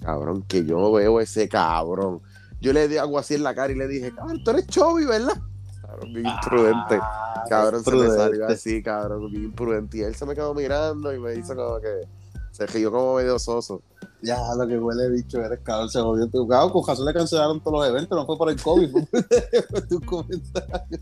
cabrón, 0.00 0.42
que 0.42 0.64
yo 0.64 0.92
veo 0.92 1.20
ese 1.20 1.48
cabrón 1.48 2.20
yo 2.60 2.72
le 2.72 2.88
di 2.88 2.96
algo 2.96 3.18
así 3.18 3.34
en 3.34 3.42
la 3.42 3.54
cara 3.54 3.72
y 3.72 3.76
le 3.76 3.86
dije, 3.86 4.12
cabrón, 4.14 4.42
tú 4.42 4.50
eres 4.50 4.66
Chovy, 4.66 5.04
¿verdad? 5.04 5.36
Cabrón, 5.82 6.12
bien 6.12 6.26
imprudente. 6.26 6.98
Ah, 7.00 7.44
Cabrón, 7.48 7.84
se 7.84 7.90
me 7.92 8.08
salió 8.08 8.46
así, 8.46 8.82
cabrón, 8.82 9.30
bien 9.30 9.44
imprudente. 9.44 9.98
Y 9.98 10.00
él 10.02 10.14
se 10.14 10.26
me 10.26 10.34
quedó 10.34 10.54
mirando 10.54 11.14
y 11.14 11.18
me 11.20 11.34
hizo 11.34 11.54
como 11.54 11.78
que 11.80 12.08
se 12.50 12.66
rió 12.66 12.90
como 12.90 13.14
medio 13.14 13.38
soso. 13.38 13.82
Ya, 14.22 14.38
lo 14.56 14.66
que 14.66 14.78
huele 14.78 15.10
bicho, 15.10 15.42
eres 15.42 15.60
cabrón, 15.60 15.90
se 15.90 16.00
jodió 16.00 16.28
tu 16.28 16.48
cabrón. 16.48 16.70
Con 16.72 16.86
razón 16.86 17.06
le 17.06 17.12
cancelaron 17.12 17.60
todos 17.60 17.78
los 17.78 17.88
eventos, 17.88 18.18
no 18.18 18.26
fue 18.26 18.38
por 18.38 18.50
el 18.50 18.60
COVID, 18.60 18.90
fue 19.10 19.62
por 19.70 19.88
tu 19.88 20.00
comentario. 20.00 20.98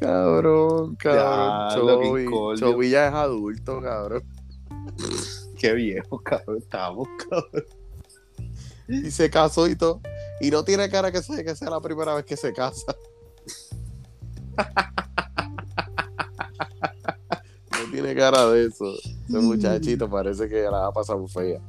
Cabrón, 0.00 0.96
cabrón. 0.96 2.56
Chovy 2.56 2.90
ya 2.90 3.08
es 3.08 3.14
adulto, 3.14 3.80
cabrón. 3.80 4.24
Qué 5.58 5.72
viejo, 5.72 6.18
cabrón, 6.20 6.58
estamos, 6.58 7.08
cabrón. 7.28 7.64
Y 8.88 9.10
se 9.10 9.28
casó 9.30 9.68
y 9.68 9.76
todo. 9.76 10.00
Y 10.40 10.50
no 10.50 10.64
tiene 10.64 10.88
cara 10.88 11.10
que 11.10 11.22
sea, 11.22 11.42
que 11.42 11.54
sea 11.54 11.70
la 11.70 11.80
primera 11.80 12.14
vez 12.14 12.24
que 12.24 12.36
se 12.36 12.52
casa. 12.52 12.96
No 17.72 17.92
tiene 17.92 18.14
cara 18.14 18.46
de 18.50 18.66
eso. 18.66 18.94
Ese 19.28 19.38
muchachito 19.38 20.08
parece 20.08 20.48
que 20.48 20.62
la 20.62 20.70
va 20.70 20.86
a 20.88 20.92
pasar 20.92 21.16
muy 21.16 21.28
fea. 21.28 21.60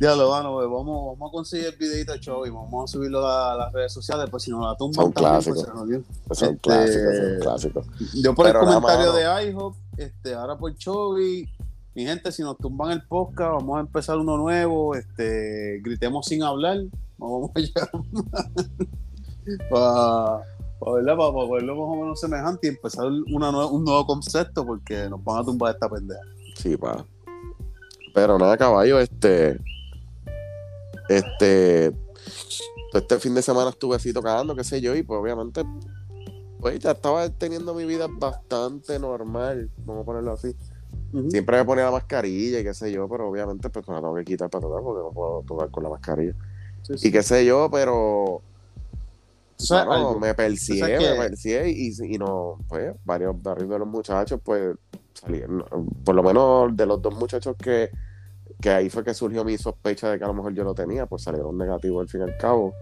Ya 0.00 0.14
lo 0.16 0.28
van, 0.30 0.42
pues, 0.52 0.66
vamos, 0.68 1.16
vamos 1.18 1.30
a 1.30 1.32
conseguir 1.32 1.66
el 1.66 1.76
videito 1.76 2.12
de 2.12 2.20
show 2.20 2.44
y 2.46 2.50
vamos 2.50 2.90
a 2.90 2.92
subirlo 2.92 3.26
a 3.26 3.56
las 3.56 3.72
redes 3.72 3.92
sociales, 3.92 4.26
pues 4.30 4.42
si 4.42 4.50
nos 4.50 4.60
la 4.62 4.76
tumban 4.76 5.04
Son 5.04 5.12
también, 5.12 5.32
clásicos. 5.32 5.62
pues, 5.62 5.66
se 5.66 5.74
nos 5.78 5.88
dio. 5.88 6.02
Son 6.34 6.48
Este- 6.54 6.60
clásicos, 6.60 7.16
son 7.16 7.40
clásicos. 7.40 7.86
Yo 8.22 8.34
por 8.34 8.46
Pero 8.46 8.60
el 8.60 8.66
comentario 8.66 9.12
de 9.12 9.48
IHOP, 9.50 9.76
este, 9.96 10.34
ahora 10.34 10.56
por 10.58 10.74
Chovy, 10.76 11.48
mi 11.94 12.04
gente, 12.04 12.32
si 12.32 12.42
nos 12.42 12.58
tumban 12.58 12.90
el 12.90 13.06
podcast, 13.06 13.52
vamos 13.52 13.76
a 13.76 13.80
empezar 13.80 14.18
uno 14.18 14.36
nuevo, 14.36 14.94
este, 14.96 15.80
gritemos 15.82 16.26
sin 16.26 16.42
hablar, 16.42 16.78
nos 16.78 16.90
vamos 17.18 17.50
a 17.54 17.60
llamar 17.60 18.04
para 19.70 20.42
para 20.80 20.92
verlo 21.02 21.76
más 21.76 21.88
o 21.88 21.96
menos 21.96 22.20
semejante 22.20 22.66
y 22.66 22.70
empezar 22.70 23.06
una 23.32 23.48
un 23.68 23.84
nuevo 23.84 24.06
concepto 24.06 24.66
porque 24.66 25.08
nos 25.08 25.22
van 25.24 25.38
a 25.38 25.44
tumbar 25.44 25.72
esta 25.74 25.88
pendeja. 25.88 26.20
Sí, 26.56 26.76
pa. 26.76 27.06
Pero 28.12 28.38
nada, 28.38 28.56
caballo, 28.58 28.98
este. 28.98 29.58
Este. 31.08 31.92
todo 32.90 33.02
Este 33.02 33.18
fin 33.18 33.34
de 33.34 33.42
semana 33.42 33.70
estuve 33.70 33.96
así 33.96 34.12
tocando, 34.12 34.54
qué 34.54 34.64
sé 34.64 34.80
yo, 34.80 34.94
y 34.94 35.02
pues 35.02 35.20
obviamente. 35.20 35.64
Pues 36.60 36.78
ya 36.78 36.92
estaba 36.92 37.28
teniendo 37.28 37.74
mi 37.74 37.84
vida 37.84 38.06
bastante 38.10 38.98
normal, 38.98 39.70
vamos 39.84 40.02
a 40.02 40.06
ponerlo 40.06 40.32
así. 40.32 40.56
Siempre 41.28 41.58
me 41.58 41.64
ponía 41.64 41.84
la 41.84 41.90
mascarilla 41.90 42.60
y 42.60 42.64
qué 42.64 42.74
sé 42.74 42.90
yo, 42.90 43.08
pero 43.08 43.28
obviamente 43.28 43.68
pues 43.70 43.86
me 43.86 43.94
la 43.94 44.00
tengo 44.00 44.14
que 44.14 44.24
quitar 44.24 44.50
para 44.50 44.62
tocar 44.62 44.82
porque 44.82 45.02
no 45.02 45.12
puedo 45.12 45.42
tocar 45.42 45.70
con 45.70 45.82
la 45.82 45.90
mascarilla. 45.90 46.34
Sí, 46.82 46.98
sí. 46.98 47.08
Y 47.08 47.12
qué 47.12 47.22
sé 47.22 47.44
yo, 47.44 47.68
pero 47.70 48.42
¿Tú 49.56 49.64
sabes 49.66 49.86
mano, 49.86 50.08
algo? 50.08 50.20
me 50.20 50.34
persié, 50.34 50.74
¿Tú 50.74 50.80
sabes 50.80 51.10
me 51.18 51.28
persié 51.28 51.70
y, 51.70 51.92
y 52.02 52.18
no, 52.18 52.58
pues 52.68 52.94
varios, 53.04 53.40
varios 53.40 53.68
de 53.68 53.78
los 53.78 53.86
muchachos 53.88 54.40
pues 54.42 54.76
salieron, 55.12 55.64
por 56.04 56.14
lo 56.14 56.22
menos 56.22 56.76
de 56.76 56.86
los 56.86 57.00
dos 57.00 57.14
muchachos 57.14 57.54
que, 57.56 57.90
que 58.64 58.70
ahí 58.70 58.88
fue 58.88 59.04
que 59.04 59.12
surgió 59.12 59.44
mi 59.44 59.58
sospecha 59.58 60.10
de 60.10 60.16
que 60.16 60.24
a 60.24 60.26
lo 60.26 60.32
mejor 60.32 60.54
yo 60.54 60.64
lo 60.64 60.72
tenía, 60.74 61.04
pues 61.04 61.22
salieron 61.22 61.58
negativos 61.58 62.00
al 62.00 62.08
fin 62.08 62.22
y 62.22 62.24
al 62.24 62.38
cabo. 62.38 62.72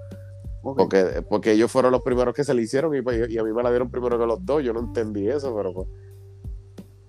Ok. 0.62 0.78
Porque, 0.78 1.24
porque 1.28 1.50
ellos 1.50 1.72
fueron 1.72 1.90
los 1.90 2.02
primeros 2.02 2.32
que 2.36 2.44
se 2.44 2.54
le 2.54 2.62
hicieron 2.62 2.94
y, 2.94 3.02
pues, 3.02 3.28
y 3.28 3.36
a 3.36 3.42
mí 3.42 3.52
me 3.52 3.64
la 3.64 3.70
dieron 3.70 3.90
primero 3.90 4.16
que 4.16 4.24
los 4.24 4.46
dos. 4.46 4.62
Yo 4.62 4.72
no 4.72 4.78
entendí 4.78 5.28
eso, 5.28 5.52
pero 5.56 5.74
pues. 5.74 5.88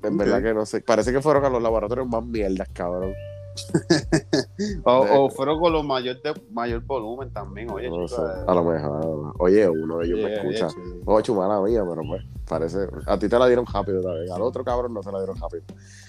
En 0.01 0.13
Ok. 0.15 0.19
verdad 0.21 0.41
que 0.41 0.55
no 0.55 0.65
sé. 0.65 0.81
Parece 0.81 1.13
que 1.13 1.21
fueron 1.21 1.45
a 1.45 1.49
los 1.49 1.61
laboratorios 1.61 2.07
más 2.07 2.25
mierdas, 2.25 2.67
cabrón. 2.73 3.13
O, 4.85 5.25
o 5.25 5.29
fueron 5.29 5.59
con 5.59 5.71
los 5.71 5.85
mayor, 5.85 6.19
de, 6.23 6.33
mayor 6.51 6.81
volumen 6.81 7.31
también, 7.31 7.69
oye, 7.69 7.87
No 7.91 8.07
sé, 8.07 8.23
a 8.47 8.55
lo 8.55 8.63
mejor. 8.63 9.35
Oye, 9.37 9.69
uno 9.69 9.99
de 9.99 10.07
ellos 10.07 10.17
me 10.19 10.29
yeah, 10.29 10.37
escucha. 10.37 10.67
yeah. 10.69 11.01
Ocho, 11.05 11.35
mala 11.35 11.61
mía, 11.61 11.85
pero 11.87 12.01
pues, 12.07 12.23
parece. 12.49 12.87
A 13.05 13.19
ti 13.19 13.29
te 13.29 13.37
la 13.37 13.45
dieron 13.45 13.67
rápido 13.67 14.01
también. 14.01 14.31
Al 14.31 14.41
otro 14.41 14.63
cabrón 14.63 14.95
no 14.95 15.03
se 15.03 15.11
la 15.11 15.19
dieron 15.19 15.37
rápido. 15.39 15.61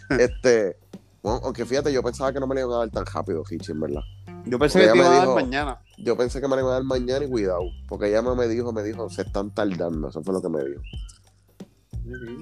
este. 0.19 0.79
Bueno, 1.25 1.41
aunque 1.43 1.65
fíjate, 1.65 1.91
yo 1.91 2.03
pensaba 2.03 2.33
que 2.35 2.39
no 2.39 2.47
me 2.47 2.55
la 2.55 2.61
iban 2.61 2.75
a 2.75 2.79
dar 2.81 2.91
tan 2.91 3.07
rápido, 3.07 3.43
Hichi, 3.51 3.73
en 3.73 3.81
verdad. 3.81 4.03
Yo 4.45 4.59
pensé 4.59 4.79
Porque 4.79 4.79
que 4.79 4.79
te 4.79 4.85
ella 4.85 4.95
iba 4.95 4.95
me 4.95 5.05
a 5.05 5.11
dar 5.11 5.21
dijo- 5.23 5.35
mañana. 5.35 5.79
Yo 5.97 6.17
pensé 6.19 6.39
que 6.41 6.47
me 6.49 6.55
la 6.55 6.61
iban 6.61 6.73
a 6.73 6.75
dar 6.75 6.85
mañana 6.85 7.25
y 7.25 7.31
cuidado. 7.31 7.63
Porque 7.89 8.09
ella 8.09 8.21
me 8.21 8.47
dijo, 8.47 8.73
me 8.75 8.83
dijo, 8.83 9.09
se 9.09 9.23
están 9.23 9.51
tardando. 9.55 10.09
Eso 10.09 10.23
fue 10.23 10.35
lo 10.35 10.43
que 10.43 10.51
me 10.51 10.63
dijo. 10.63 10.83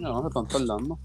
No, 0.01 0.21
se 0.23 0.27
están 0.27 0.47
tardando. 0.49 0.99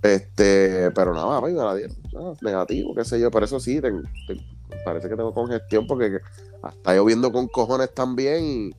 Este, 0.00 0.92
pero 0.92 1.12
nada, 1.12 1.40
me 1.40 1.50
la 1.50 1.74
dieron. 1.74 1.96
Ah, 2.16 2.32
negativo, 2.40 2.94
qué 2.94 3.04
sé 3.04 3.18
yo. 3.20 3.32
Por 3.32 3.42
eso 3.42 3.58
sí, 3.58 3.80
parece 4.84 5.08
que 5.08 5.16
tengo 5.16 5.34
congestión 5.34 5.86
porque 5.88 6.18
está 6.72 6.94
lloviendo 6.94 7.32
con 7.32 7.48
cojones 7.48 7.92
también 7.94 8.44
y, 8.44 8.66
y 8.68 8.72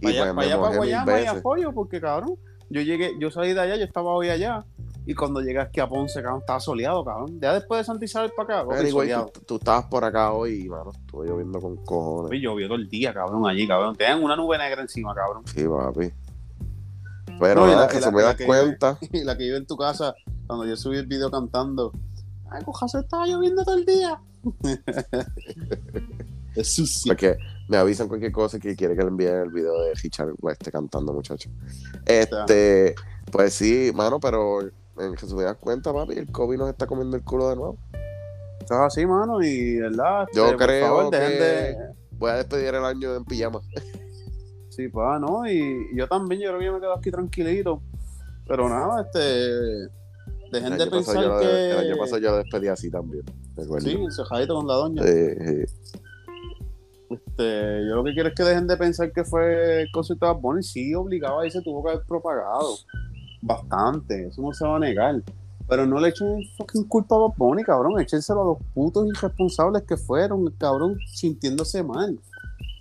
Para 0.00 0.10
allá, 0.10 0.34
pues 0.34 0.34
para, 0.34 0.42
allá, 0.46 0.56
me 0.56 0.58
para 0.58 0.58
mojé 0.58 0.70
mil 0.70 0.78
Guayama 0.78 1.20
y 1.20 1.26
apoyo, 1.26 1.72
porque 1.72 2.00
cabrón, 2.00 2.36
yo 2.70 2.80
llegué, 2.82 3.16
yo 3.18 3.30
salí 3.32 3.52
de 3.52 3.60
allá, 3.60 3.76
yo 3.76 3.84
estaba 3.84 4.12
hoy 4.12 4.30
allá, 4.30 4.64
y 5.08 5.14
cuando 5.14 5.40
llegué 5.40 5.58
aquí 5.58 5.80
a 5.80 5.88
Ponce, 5.88 6.20
cabrón, 6.20 6.40
estaba 6.40 6.60
soleado, 6.60 7.02
cabrón. 7.02 7.40
Ya 7.40 7.54
después 7.54 7.80
de 7.80 7.84
Santa 7.84 8.04
Isabel 8.04 8.30
para 8.36 8.60
acá, 8.60 8.90
soleado. 8.90 9.30
tú, 9.32 9.40
tú 9.40 9.56
estabas 9.56 9.86
por 9.86 10.04
acá 10.04 10.32
hoy 10.32 10.64
y, 10.64 10.68
mano, 10.68 10.90
estuvo 10.90 11.24
lloviendo 11.24 11.58
con 11.62 11.76
cojones. 11.78 12.30
Oye, 12.30 12.42
llovió 12.42 12.66
todo 12.66 12.76
el 12.76 12.90
día, 12.90 13.14
cabrón, 13.14 13.48
allí, 13.48 13.66
cabrón. 13.66 13.96
Tenían 13.96 14.22
una 14.22 14.36
nube 14.36 14.58
negra 14.58 14.82
encima, 14.82 15.14
cabrón. 15.14 15.44
Sí, 15.46 15.64
papi. 15.66 16.12
Pero 17.40 17.60
No, 17.62 17.66
nada, 17.68 17.86
la- 17.86 17.88
que 17.88 18.02
se 18.02 18.12
me 18.12 18.20
das 18.20 18.36
cuenta. 18.36 18.98
Y 19.10 19.24
la 19.24 19.38
que 19.38 19.44
iba 19.46 19.56
en 19.56 19.64
tu 19.64 19.78
casa, 19.78 20.14
cuando 20.46 20.66
yo 20.66 20.76
subí 20.76 20.98
el 20.98 21.06
video 21.06 21.30
cantando, 21.30 21.90
ay, 22.50 22.62
cojazo, 22.62 22.98
estaba 22.98 23.26
lloviendo 23.26 23.64
todo 23.64 23.78
el 23.78 23.86
día. 23.86 24.20
es 26.54 26.68
sucio. 26.74 27.12
Porque 27.12 27.38
me 27.68 27.78
avisan 27.78 28.08
cualquier 28.08 28.32
cosa 28.32 28.58
que 28.58 28.76
quiere 28.76 28.94
que 28.94 29.00
le 29.00 29.08
envíe 29.08 29.24
el 29.28 29.50
video 29.52 29.80
de 29.80 29.94
Richard 29.94 30.34
este 30.50 30.70
cantando, 30.70 31.14
muchacho. 31.14 31.48
Este, 32.04 32.94
pues 33.32 33.54
sí, 33.54 33.90
mano, 33.94 34.20
pero 34.20 34.68
que 35.18 35.26
se 35.26 35.34
me 35.34 35.42
das 35.44 35.56
cuenta, 35.56 35.92
papi, 35.92 36.14
el 36.18 36.30
COVID 36.30 36.58
nos 36.58 36.68
está 36.70 36.86
comiendo 36.86 37.16
el 37.16 37.24
culo 37.24 37.48
de 37.48 37.56
nuevo. 37.56 37.78
Eso 38.64 38.74
es 38.74 38.80
así, 38.80 39.06
mano, 39.06 39.42
y 39.42 39.76
verdad. 39.76 40.26
Yo 40.34 40.46
este, 40.46 40.56
creo 40.56 40.86
favor, 40.86 41.10
que- 41.10 41.16
de- 41.18 41.76
Voy 42.12 42.30
a 42.30 42.34
despedir 42.34 42.74
el 42.74 42.84
año 42.84 43.14
en 43.14 43.24
pijama. 43.24 43.60
Sí, 44.70 44.88
pues, 44.88 45.20
¿no? 45.20 45.48
Y 45.48 45.88
yo 45.96 46.06
también, 46.08 46.40
yo 46.40 46.48
creo 46.48 46.58
que 46.60 46.66
yo 46.66 46.72
me 46.72 46.80
quedo 46.80 46.94
aquí 46.96 47.10
tranquilito. 47.10 47.80
Pero 48.46 48.68
nada, 48.68 49.02
este. 49.02 49.88
Dejen 50.52 50.78
de 50.78 50.86
pensar 50.86 51.40
que. 51.40 51.70
el 51.72 51.78
año 51.78 51.96
pasado 51.98 52.18
yo 52.18 52.30
lo 52.30 52.36
despedí 52.38 52.68
así 52.68 52.90
también. 52.90 53.22
Sí, 53.80 53.92
encejadito 53.92 54.54
con 54.54 54.66
la 54.66 54.74
doña. 54.74 55.02
Eh, 55.04 55.36
eh, 55.40 55.66
Este, 57.10 57.86
yo 57.88 57.96
lo 57.96 58.04
que 58.04 58.12
quiero 58.12 58.28
es 58.28 58.34
que 58.34 58.42
dejen 58.42 58.66
de 58.66 58.76
pensar 58.76 59.10
que 59.12 59.24
fue 59.24 59.82
el 59.82 59.90
concierto 59.92 60.26
de 60.26 60.40
Bunny. 60.40 60.62
Sí, 60.62 60.94
obligado 60.94 61.40
ahí 61.40 61.50
se 61.50 61.62
tuvo 61.62 61.82
que 61.84 61.92
haber 61.92 62.04
propagado. 62.06 62.76
Bastante, 63.42 64.26
eso 64.28 64.42
no 64.42 64.52
se 64.52 64.66
va 64.66 64.76
a 64.76 64.80
negar. 64.80 65.22
Pero 65.68 65.86
no 65.86 66.00
le 66.00 66.08
echen 66.08 66.40
fucking 66.56 66.84
culpa 66.84 67.14
a 67.14 67.18
Bad 67.18 67.34
Bunny, 67.36 67.62
cabrón. 67.62 68.00
Échenselo 68.00 68.40
a 68.40 68.44
los 68.44 68.58
putos 68.74 69.06
irresponsables 69.06 69.82
que 69.82 69.96
fueron, 69.96 70.50
cabrón, 70.58 70.96
sintiéndose 71.06 71.84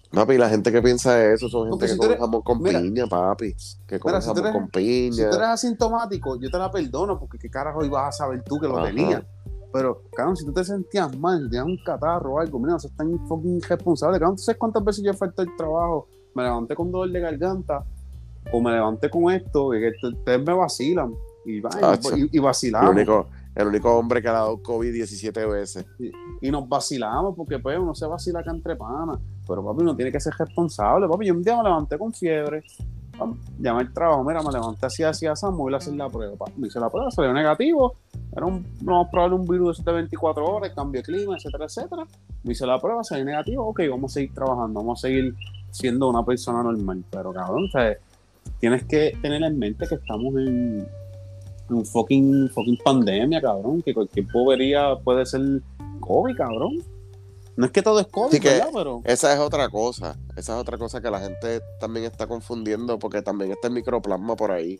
Papi, 0.09 0.37
la 0.37 0.49
gente 0.49 0.71
que 0.71 0.81
piensa 0.81 1.21
eso 1.33 1.49
son 1.49 1.69
gente 1.69 1.85
que 1.85 1.91
si 1.91 1.97
come 1.97 2.09
eres- 2.11 2.19
jamón 2.21 2.41
con 2.41 2.61
mira, 2.63 2.79
piña, 2.79 3.05
papi. 3.07 3.53
Que 3.85 3.99
come 3.99 4.13
mira, 4.13 4.21
si 4.21 4.31
eres- 4.39 4.53
con 4.53 4.65
Si 4.65 4.71
piña. 4.71 5.29
tú 5.29 5.35
eres 5.35 5.47
asintomático, 5.49 6.39
yo 6.39 6.49
te 6.49 6.57
la 6.57 6.71
perdono, 6.71 7.19
porque 7.19 7.37
qué 7.37 7.49
carajo 7.49 7.83
ibas 7.83 8.07
a 8.07 8.11
saber 8.13 8.41
tú 8.43 8.57
que 8.57 8.67
lo 8.67 8.77
Ajá. 8.77 8.87
tenías. 8.87 9.21
Pero, 9.73 10.03
cabrón, 10.15 10.37
si 10.37 10.45
tú 10.45 10.53
te 10.53 10.63
sentías 10.63 11.15
mal, 11.19 11.39
si 11.43 11.49
tenías 11.49 11.65
un 11.65 11.77
catarro 11.85 12.35
o 12.35 12.39
algo, 12.39 12.57
mira, 12.57 12.71
no 12.71 12.79
seas 12.79 12.95
tan 12.95 13.19
fucking 13.27 13.57
irresponsable. 13.57 14.17
Cabrón, 14.17 14.37
¿tú 14.37 14.43
sabes 14.43 14.57
cuántas 14.57 14.83
veces 14.85 15.03
yo 15.03 15.13
falté 15.13 15.41
el 15.41 15.53
trabajo? 15.57 16.07
Me 16.33 16.43
levanté 16.43 16.73
con 16.73 16.89
dolor 16.89 17.11
de 17.11 17.19
garganta, 17.19 17.83
o 18.51 18.61
me 18.61 18.71
levanté 18.71 19.09
con 19.09 19.31
esto, 19.31 19.73
y 19.73 19.79
que 19.79 20.07
ustedes 20.07 20.45
me 20.45 20.53
vacilan. 20.53 21.13
Y, 21.45 21.61
Tacho. 21.61 22.17
y, 22.17 22.29
y 22.31 22.37
el, 22.37 22.43
vacilamos. 22.43 22.91
único, 22.91 23.27
el 23.55 23.67
único 23.67 23.97
hombre 23.97 24.21
que 24.21 24.27
le 24.27 24.35
ha 24.35 24.39
dado 24.39 24.61
COVID 24.61 24.91
17 24.91 25.45
veces. 25.45 25.85
Y 26.41 26.51
nos 26.51 26.67
vacilamos, 26.67 27.35
porque 27.35 27.57
pues 27.57 27.79
uno 27.79 27.95
se 27.95 28.05
vacila 28.05 28.41
acá 28.41 28.51
entre 28.51 28.75
panas. 28.75 29.17
Pero 29.47 29.63
papi, 29.63 29.81
uno 29.81 29.95
tiene 29.95 30.11
que 30.11 30.19
ser 30.19 30.33
responsable. 30.37 31.07
Papi, 31.07 31.25
yo 31.25 31.33
un 31.33 31.41
día 31.41 31.57
me 31.57 31.63
levanté 31.63 31.97
con 31.97 32.13
fiebre. 32.13 32.63
Llamé 33.57 33.81
al 33.81 33.93
trabajo, 33.93 34.23
mira, 34.23 34.43
me 34.43 34.51
levanté 34.51 34.85
así, 34.85 35.01
así, 35.01 35.25
así, 35.25 35.45
me 35.47 35.53
voy 35.53 35.73
a 35.73 35.77
hacer 35.77 35.95
la 35.95 36.07
prueba. 36.07 36.45
Me 36.55 36.67
hice 36.67 36.79
la 36.79 36.89
prueba, 36.89 37.09
salió 37.09 37.33
negativo. 37.33 37.95
Era 38.35 38.45
un, 38.45 38.63
no 38.81 39.09
probable 39.09 39.37
un 39.37 39.45
virus 39.47 39.83
de 39.83 39.91
24 39.91 40.45
horas, 40.45 40.71
cambio 40.75 41.01
de 41.01 41.05
clima, 41.05 41.35
etcétera, 41.35 41.65
etcétera. 41.65 42.05
Me 42.43 42.51
hice 42.51 42.67
la 42.67 42.79
prueba, 42.79 43.03
salió 43.03 43.25
negativo. 43.25 43.65
Ok, 43.65 43.81
vamos 43.89 44.11
a 44.11 44.13
seguir 44.15 44.33
trabajando, 44.35 44.79
vamos 44.81 44.99
a 45.03 45.07
seguir 45.07 45.33
siendo 45.71 46.09
una 46.09 46.23
persona 46.23 46.61
normal. 46.61 47.03
Pero 47.09 47.33
cabrón, 47.33 47.65
o 47.65 47.71
sea, 47.71 47.97
tienes 48.59 48.83
que 48.85 49.17
tener 49.21 49.43
en 49.43 49.57
mente 49.57 49.87
que 49.87 49.95
estamos 49.95 50.33
en, 50.35 50.87
en 51.69 51.75
un 51.75 51.85
fucking, 51.85 52.49
fucking 52.49 52.77
pandemia, 52.83 53.41
cabrón. 53.41 53.81
Que 53.81 53.93
cualquier 53.93 54.25
bobería 54.31 54.95
puede 55.03 55.25
ser 55.25 55.41
COVID, 55.99 56.35
cabrón. 56.35 56.75
No 57.55 57.65
es 57.65 57.71
que 57.71 57.81
todo 57.81 57.99
es 57.99 58.07
COVID, 58.07 58.39
que- 58.39 58.49
¿verdad? 58.49 58.69
Pero. 58.73 59.01
Esa 59.03 59.33
es 59.33 59.39
otra 59.39 59.67
cosa. 59.69 60.15
Esa 60.35 60.53
es 60.55 60.61
otra 60.61 60.77
cosa 60.77 61.01
que 61.01 61.09
la 61.09 61.19
gente 61.19 61.59
también 61.79 62.05
está 62.05 62.27
confundiendo 62.27 62.99
porque 62.99 63.21
también 63.23 63.51
está 63.51 63.67
el 63.67 63.73
microplasma 63.73 64.35
por 64.35 64.51
ahí. 64.51 64.77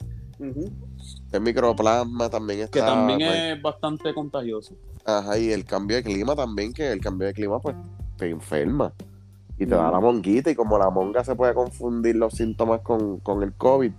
El 1.31 1.41
microplasma 1.41 2.29
también 2.29 2.59
está. 2.61 2.79
Que 2.79 2.85
también 2.85 3.19
pues, 3.19 3.57
es 3.57 3.61
bastante 3.61 4.13
contagioso. 4.13 4.75
Ajá, 5.05 5.39
y 5.39 5.51
el 5.51 5.65
cambio 5.65 5.97
de 5.97 6.03
clima 6.03 6.35
también, 6.35 6.71
que 6.73 6.91
el 6.91 6.99
cambio 7.01 7.27
de 7.27 7.33
clima 7.33 7.59
pues 7.59 7.75
te 8.17 8.29
enferma. 8.29 8.93
Y 9.57 9.65
te 9.65 9.75
da 9.75 9.91
la 9.91 9.99
monguita 9.99 10.51
y 10.51 10.55
como 10.55 10.77
la 10.77 10.89
monga 10.89 11.23
se 11.23 11.35
puede 11.35 11.53
confundir 11.53 12.15
los 12.15 12.33
síntomas 12.33 12.81
con, 12.81 13.19
con 13.19 13.43
el 13.43 13.53
COVID, 13.53 13.91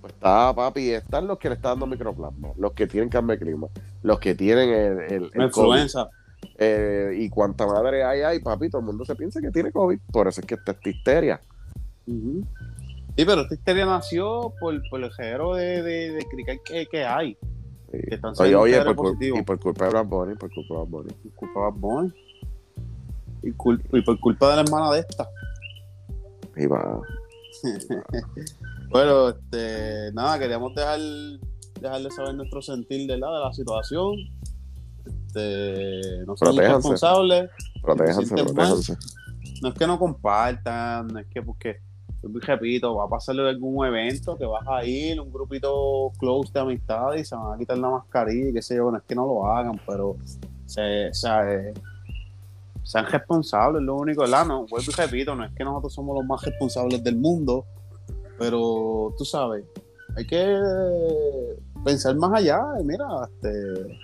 pues 0.00 0.12
está 0.12 0.54
papi, 0.54 0.90
están 0.90 1.26
los 1.26 1.38
que 1.38 1.48
le 1.48 1.54
están 1.56 1.72
dando 1.72 1.86
microplasma, 1.86 2.52
los 2.56 2.72
que 2.72 2.86
tienen 2.86 3.08
cambio 3.08 3.36
de 3.36 3.44
clima, 3.44 3.68
los 4.02 4.18
que 4.18 4.34
tienen 4.34 4.68
el, 4.70 5.00
el, 5.12 5.30
el 5.34 5.42
influenza. 5.42 6.08
Eh, 6.56 7.16
y 7.18 7.28
cuánta 7.28 7.66
madre 7.66 8.02
hay 8.02 8.22
ahí, 8.22 8.40
papi, 8.40 8.70
todo 8.70 8.80
el 8.80 8.86
mundo 8.86 9.04
se 9.04 9.14
piensa 9.14 9.40
que 9.40 9.50
tiene 9.50 9.72
COVID, 9.72 9.98
por 10.10 10.28
eso 10.28 10.40
es 10.40 10.46
que 10.46 10.54
está 10.54 10.72
esta 10.72 10.88
histeria. 10.88 11.40
Sí, 12.06 13.24
pero 13.26 13.42
esta 13.42 13.54
histeria 13.54 13.86
nació 13.86 14.54
por, 14.58 14.80
por 14.88 15.02
el 15.02 15.12
género 15.12 15.54
de, 15.54 15.82
de, 15.82 16.12
de 16.12 16.24
crical 16.30 16.60
que, 16.64 16.86
que 16.86 17.04
hay. 17.04 17.36
Sí. 17.92 17.98
Que 18.08 18.14
están 18.14 18.32
Oye, 18.38 18.54
oye, 18.54 18.94
por, 18.94 19.16
y 19.22 19.42
por 19.42 19.58
culpa 19.58 19.84
de 19.84 19.90
Brad 19.90 20.06
Bunny, 20.06 20.34
por 20.36 20.50
culpa 20.52 20.74
de 20.74 20.80
Bad 20.80 20.88
Bunny. 20.88 21.12
Por 21.12 21.32
culpa 21.34 21.60
de 21.60 21.66
Bad 21.66 21.74
Bunny. 21.78 22.14
Y, 23.42 23.52
cul- 23.52 23.82
y 23.92 24.02
por 24.02 24.18
culpa 24.20 24.50
de 24.50 24.56
la 24.56 24.62
hermana 24.62 24.90
de 24.92 25.00
esta. 25.00 25.28
Y 26.56 26.66
va. 26.66 27.00
Bueno, 28.90 29.28
este, 29.28 30.12
nada, 30.14 30.36
queríamos 30.38 30.74
dejar, 30.74 30.98
dejarle 31.80 32.10
saber 32.10 32.34
nuestro 32.34 32.60
sentir 32.60 33.06
de 33.08 33.16
la, 33.18 33.30
de 33.32 33.38
la 33.44 33.52
situación. 33.52 34.14
Este, 35.06 36.00
no 36.26 36.34
Protéjanse. 36.34 36.74
responsables. 36.74 37.50
Protéjanse, 37.82 38.34
protéjanse. 38.34 38.96
No 39.62 39.68
es 39.68 39.74
que 39.74 39.86
no 39.86 39.96
compartan, 39.98 41.06
no 41.06 41.20
es 41.20 41.26
que 41.28 41.40
porque, 41.40 41.76
y 42.22 42.38
repito, 42.40 42.94
va 42.96 43.04
a 43.04 43.08
pasarle 43.08 43.48
algún 43.48 43.86
evento 43.86 44.36
que 44.36 44.44
vas 44.44 44.66
a 44.66 44.84
ir, 44.84 45.20
un 45.20 45.32
grupito 45.32 46.10
close 46.18 46.50
de 46.52 46.58
amistad 46.60 47.14
y 47.14 47.24
se 47.24 47.36
van 47.36 47.54
a 47.54 47.58
quitar 47.58 47.78
la 47.78 47.90
mascarilla 47.90 48.48
y 48.48 48.52
qué 48.54 48.62
sé 48.62 48.76
yo, 48.76 48.90
no 48.90 48.98
es 48.98 49.04
que 49.04 49.14
no 49.14 49.24
lo 49.26 49.46
hagan, 49.46 49.80
pero 49.86 50.16
se, 50.66 51.10
se- 51.12 51.28
eh, 51.28 51.74
sean 52.90 53.06
responsables, 53.06 53.82
lo 53.82 53.94
único, 53.94 54.22
¿verdad? 54.22 54.44
No, 54.46 54.66
vuelvo 54.66 54.90
y 54.90 54.94
repito, 55.00 55.36
no 55.36 55.44
es 55.44 55.52
que 55.54 55.62
nosotros 55.62 55.94
somos 55.94 56.16
los 56.16 56.26
más 56.26 56.42
responsables 56.42 57.04
del 57.04 57.16
mundo, 57.16 57.64
pero 58.36 59.14
tú 59.16 59.24
sabes, 59.24 59.64
hay 60.16 60.26
que 60.26 60.58
pensar 61.84 62.16
más 62.16 62.32
allá, 62.34 62.60
y 62.80 62.84
mira, 62.84 63.06
este, 63.28 63.96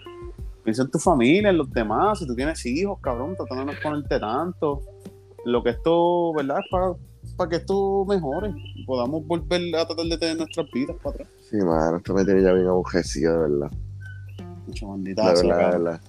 piensa 0.62 0.82
en 0.82 0.90
tu 0.92 1.00
familia, 1.00 1.50
en 1.50 1.58
los 1.58 1.68
demás, 1.72 2.20
si 2.20 2.28
tú 2.28 2.36
tienes 2.36 2.64
hijos, 2.64 3.00
cabrón, 3.00 3.34
trata 3.34 3.56
de 3.56 3.64
no 3.64 3.72
exponerte 3.72 4.20
tanto. 4.20 4.82
Lo 5.44 5.64
que 5.64 5.70
esto, 5.70 6.32
¿verdad? 6.34 6.60
Es 7.22 7.34
para 7.34 7.50
que 7.50 7.56
esto 7.56 8.04
mejore 8.04 8.54
y 8.76 8.84
podamos 8.84 9.26
volver 9.26 9.62
a 9.74 9.84
tratar 9.84 10.06
de 10.06 10.16
tener 10.16 10.36
nuestras 10.36 10.70
vidas 10.72 10.96
para 11.02 11.14
atrás. 11.16 11.28
Sí, 11.50 11.56
mano, 11.56 11.96
esto 11.96 12.14
me 12.14 12.24
tiene 12.24 12.40
ya 12.40 12.52
bien 12.52 12.68
abujecido, 12.68 13.32
de 13.32 13.38
verdad. 13.50 13.70
Mucho 14.64 14.86
De 14.86 14.92
maldita 14.92 15.24
verdad, 15.24 15.48
cabrón. 15.48 15.84
verdad. 15.84 16.00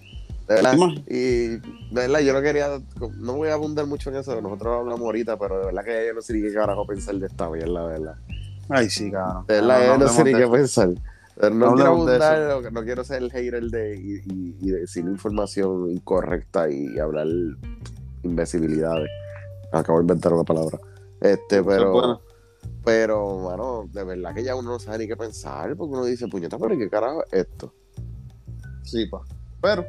De 0.48 0.56
verdad. 0.56 0.78
Y 1.08 1.48
de 1.48 1.62
verdad, 1.92 2.20
yo 2.22 2.34
no 2.34 2.42
quería, 2.42 2.82
no 3.18 3.34
voy 3.34 3.50
a 3.50 3.54
abundar 3.54 3.86
mucho 3.86 4.10
en 4.10 4.18
eso, 4.18 4.40
nosotros 4.42 4.78
hablamos 4.80 5.02
ahorita, 5.02 5.38
pero 5.38 5.60
de 5.60 5.66
verdad 5.68 5.84
que 5.84 6.08
yo 6.08 6.14
no 6.14 6.22
sé 6.22 6.34
ni 6.34 6.42
qué 6.42 6.54
carajo 6.54 6.86
pensar 6.86 7.16
de 7.16 7.28
esta 7.28 7.50
mierda, 7.50 7.82
de 7.88 8.00
verdad. 8.00 8.16
Ay, 8.70 8.90
sí, 8.90 9.12
cabrón. 9.12 9.46
De 9.48 9.56
verdad, 9.62 9.86
yo 9.88 9.98
no 10.06 10.08
sé 10.10 10.24
ni 10.24 10.32
qué 10.34 10.48
pensar. 10.48 10.90
Pero 11.40 11.54
no, 11.56 11.70
No 11.70 11.76
quiero 11.76 11.90
abundar, 11.92 12.40
no, 12.64 12.72
no 12.72 12.84
quiero 12.84 13.04
ser 13.04 13.22
el 13.24 13.32
hater 13.32 13.64
de, 13.66 13.96
y, 13.96 14.14
y- 14.26 14.58
y 14.62 14.72
decir 14.72 15.06
información 15.06 15.92
incorrecta 15.92 16.70
y 16.70 16.98
hablar 16.98 17.28
imbecilidades. 18.24 19.10
Acabo 19.72 20.00
de 20.00 20.04
inventar 20.04 20.34
una 20.34 20.44
palabra. 20.44 20.80
Este, 21.22 21.62
pero, 21.64 21.92
Bueno, 21.92 22.22
pero, 22.84 23.38
mano, 23.40 23.86
de 23.92 24.04
verdad 24.04 24.34
que 24.34 24.44
ya 24.44 24.56
uno 24.56 24.72
no 24.72 24.80
sabe 24.80 25.00
ni 25.00 25.08
qué 25.08 25.16
pensar, 25.18 25.76
porque 25.76 25.94
uno 25.94 26.06
dice, 26.06 26.28
puñeta, 26.28 26.58
pero 26.58 26.74
¿y 26.74 26.78
¿qué 26.80 26.90
carajo 26.90 27.24
es 27.26 27.34
esto? 27.34 27.74
sí, 28.84 29.06
pa. 29.08 29.22
Pero, 29.62 29.86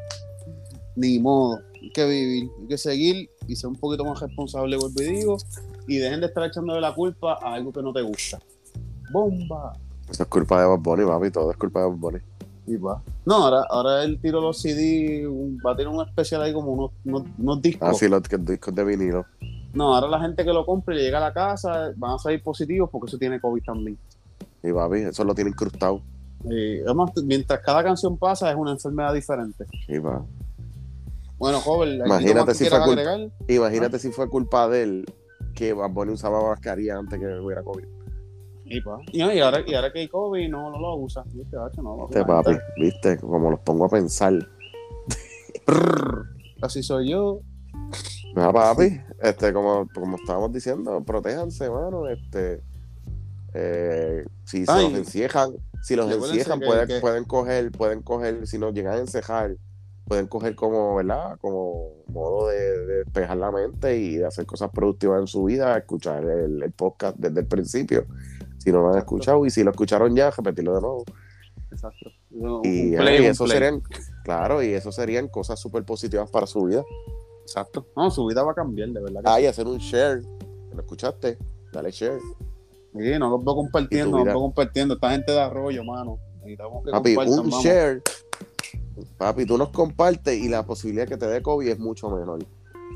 ni 0.98 1.18
modo. 1.18 1.60
Hay 1.80 1.90
que 1.90 2.04
vivir, 2.06 2.50
hay 2.60 2.66
que 2.66 2.78
seguir 2.78 3.30
y 3.46 3.54
ser 3.56 3.68
un 3.70 3.76
poquito 3.76 4.04
más 4.04 4.20
responsable, 4.20 4.76
vuelvo 4.76 5.00
y 5.00 5.04
digo. 5.04 5.36
Y 5.86 5.96
dejen 5.98 6.20
de 6.20 6.26
estar 6.26 6.44
echándole 6.44 6.80
la 6.80 6.94
culpa 6.94 7.38
a 7.40 7.54
algo 7.54 7.72
que 7.72 7.82
no 7.82 7.92
te 7.92 8.02
gusta. 8.02 8.38
¡Bomba! 9.10 9.72
Eso 10.10 10.22
es 10.22 10.28
culpa 10.28 10.60
de 10.60 10.66
Bob 10.66 10.82
Bunny, 10.82 11.04
papi, 11.06 11.30
todo 11.30 11.50
es 11.50 11.56
culpa 11.56 11.80
de 11.80 11.86
Bob 11.86 11.96
Bunny. 11.98 12.18
Y 12.66 12.76
va. 12.76 13.02
No, 13.24 13.36
ahora, 13.36 13.64
ahora 13.70 14.04
él 14.04 14.18
tiró 14.20 14.40
los 14.40 14.58
CD, 14.60 15.24
va 15.64 15.72
a 15.72 15.76
tener 15.76 15.88
un 15.92 16.06
especial 16.06 16.42
ahí 16.42 16.52
como 16.52 16.72
unos, 16.72 16.90
unos, 17.04 17.22
unos 17.38 17.62
discos. 17.62 17.88
Así 17.88 18.08
los 18.08 18.22
que- 18.22 18.36
discos 18.38 18.74
de 18.74 18.84
vinilo. 18.84 19.24
No, 19.72 19.94
ahora 19.94 20.08
la 20.08 20.20
gente 20.20 20.44
que 20.44 20.52
lo 20.52 20.66
compre 20.66 20.94
y 20.94 20.98
le 20.98 21.04
llega 21.04 21.18
a 21.18 21.20
la 21.28 21.32
casa 21.32 21.92
van 21.96 22.12
a 22.12 22.18
salir 22.18 22.42
positivos 22.42 22.90
porque 22.90 23.08
eso 23.08 23.18
tiene 23.18 23.40
COVID 23.40 23.62
también. 23.64 23.98
Y 24.62 24.72
papi, 24.72 24.98
eso 24.98 25.24
lo 25.24 25.34
tiene 25.34 25.50
incrustado. 25.50 26.02
Eh, 26.50 26.82
además, 26.84 27.10
mientras 27.24 27.60
cada 27.60 27.82
canción 27.82 28.16
pasa 28.16 28.50
es 28.50 28.56
una 28.56 28.72
enfermedad 28.72 29.14
diferente. 29.14 29.64
Y 29.88 29.98
va. 29.98 30.24
Bueno, 31.38 31.60
joven, 31.60 32.00
Imagínate 32.04 32.54
si 32.54 32.66
fue 32.66 32.80
culpa-? 32.84 33.30
Imagínate 33.48 33.98
si 33.98 34.10
fue 34.10 34.28
culpa 34.28 34.68
de 34.68 34.82
él 34.82 35.14
que 35.54 35.72
Bad 35.72 35.90
Bunny 35.90 36.12
usaba 36.12 36.42
mascarilla 36.48 36.96
antes 36.98 37.18
que 37.18 37.26
hubiera 37.26 37.62
COVID. 37.62 37.84
Y, 38.70 38.80
pa. 38.82 38.98
y, 39.12 39.18
no, 39.18 39.32
y 39.32 39.38
ahora, 39.40 39.62
y 39.66 39.74
ahora 39.74 39.92
que 39.92 40.00
hay 40.00 40.08
COVID 40.08 40.48
no, 40.50 40.70
no 40.70 40.78
lo 40.78 40.96
usa. 40.96 41.24
Viste, 41.32 41.56
no 41.56 41.68
Este 42.04 42.20
usa. 42.20 42.26
papi, 42.26 42.56
viste, 42.78 43.18
como 43.18 43.50
los 43.50 43.60
pongo 43.60 43.86
a 43.86 43.88
pensar. 43.88 44.34
Así 46.62 46.82
soy 46.82 47.10
yo. 47.10 47.40
Mira, 48.34 48.52
papi, 48.52 49.00
este, 49.20 49.52
como, 49.52 49.88
como 49.94 50.16
estábamos 50.16 50.52
diciendo, 50.52 51.02
protéjanse, 51.04 51.70
mano. 51.70 52.08
Este, 52.08 52.62
eh, 53.54 54.24
si 54.44 54.66
se 54.66 54.72
los 54.82 54.92
encierran, 54.92 55.52
si 55.82 55.96
los 55.96 56.12
encierran, 56.12 56.60
pueden, 56.60 56.86
que- 56.88 57.00
pueden 57.00 57.24
coger, 57.24 57.70
pueden 57.72 58.02
coger, 58.02 58.46
si 58.46 58.58
nos 58.58 58.74
llegan 58.74 58.94
a 58.94 58.98
encejar, 58.98 59.56
pueden 60.08 60.26
coger 60.26 60.54
como, 60.54 60.96
¿verdad? 60.96 61.38
Como 61.40 61.92
modo 62.08 62.48
de, 62.48 62.56
de 62.86 62.94
despejar 63.04 63.36
la 63.36 63.50
mente 63.52 63.96
y 63.96 64.16
de 64.16 64.26
hacer 64.26 64.46
cosas 64.46 64.70
productivas 64.70 65.20
en 65.20 65.26
su 65.26 65.44
vida, 65.44 65.76
escuchar 65.76 66.24
el, 66.24 66.62
el 66.62 66.72
podcast 66.72 67.16
desde 67.18 67.40
el 67.40 67.46
principio. 67.46 68.06
Si 68.58 68.72
no 68.72 68.78
lo 68.80 68.86
han 68.88 68.94
Exacto. 68.94 69.14
escuchado 69.16 69.46
y 69.46 69.50
si 69.50 69.62
lo 69.62 69.70
escucharon 69.70 70.16
ya, 70.16 70.30
repetirlo 70.30 70.74
de 70.74 70.80
nuevo. 70.80 71.04
Exacto. 71.70 72.10
Y, 72.64 72.96
play, 72.96 73.26
eso 73.26 73.44
play. 73.44 73.56
serían, 73.58 73.82
claro, 74.24 74.62
y 74.62 74.72
eso 74.72 74.90
serían 74.90 75.28
cosas 75.28 75.60
súper 75.60 75.84
positivas 75.84 76.30
para 76.30 76.46
su 76.46 76.64
vida. 76.64 76.82
Exacto. 77.42 77.86
No, 77.96 78.10
su 78.10 78.26
vida 78.26 78.42
va 78.42 78.52
a 78.52 78.54
cambiar, 78.54 78.88
de 78.90 79.00
verdad. 79.00 79.22
que 79.22 79.28
Ah, 79.30 79.40
y 79.40 79.46
hacer 79.46 79.66
un 79.66 79.78
share. 79.78 80.22
¿Lo 80.74 80.80
escuchaste? 80.80 81.38
Dale 81.72 81.90
share. 81.90 82.18
Sí, 82.94 83.18
no 83.18 83.30
los 83.30 83.44
veo 83.44 83.54
compartiendo, 83.54 84.10
no 84.10 84.24
los 84.24 84.26
veo 84.26 84.40
compartiendo. 84.40 84.94
Esta 84.94 85.10
gente 85.10 85.32
de 85.32 85.40
arroyo, 85.40 85.84
mano. 85.84 86.18
Papi, 86.90 87.16
un 87.16 87.26
vamos. 87.26 87.62
share. 87.62 88.02
Papi, 89.16 89.44
tú 89.46 89.56
nos 89.58 89.70
compartes 89.70 90.38
y 90.38 90.48
la 90.48 90.64
posibilidad 90.64 91.06
que 91.06 91.16
te 91.16 91.26
dé 91.26 91.42
COVID 91.42 91.68
es 91.68 91.78
mucho 91.78 92.10
menor. 92.10 92.40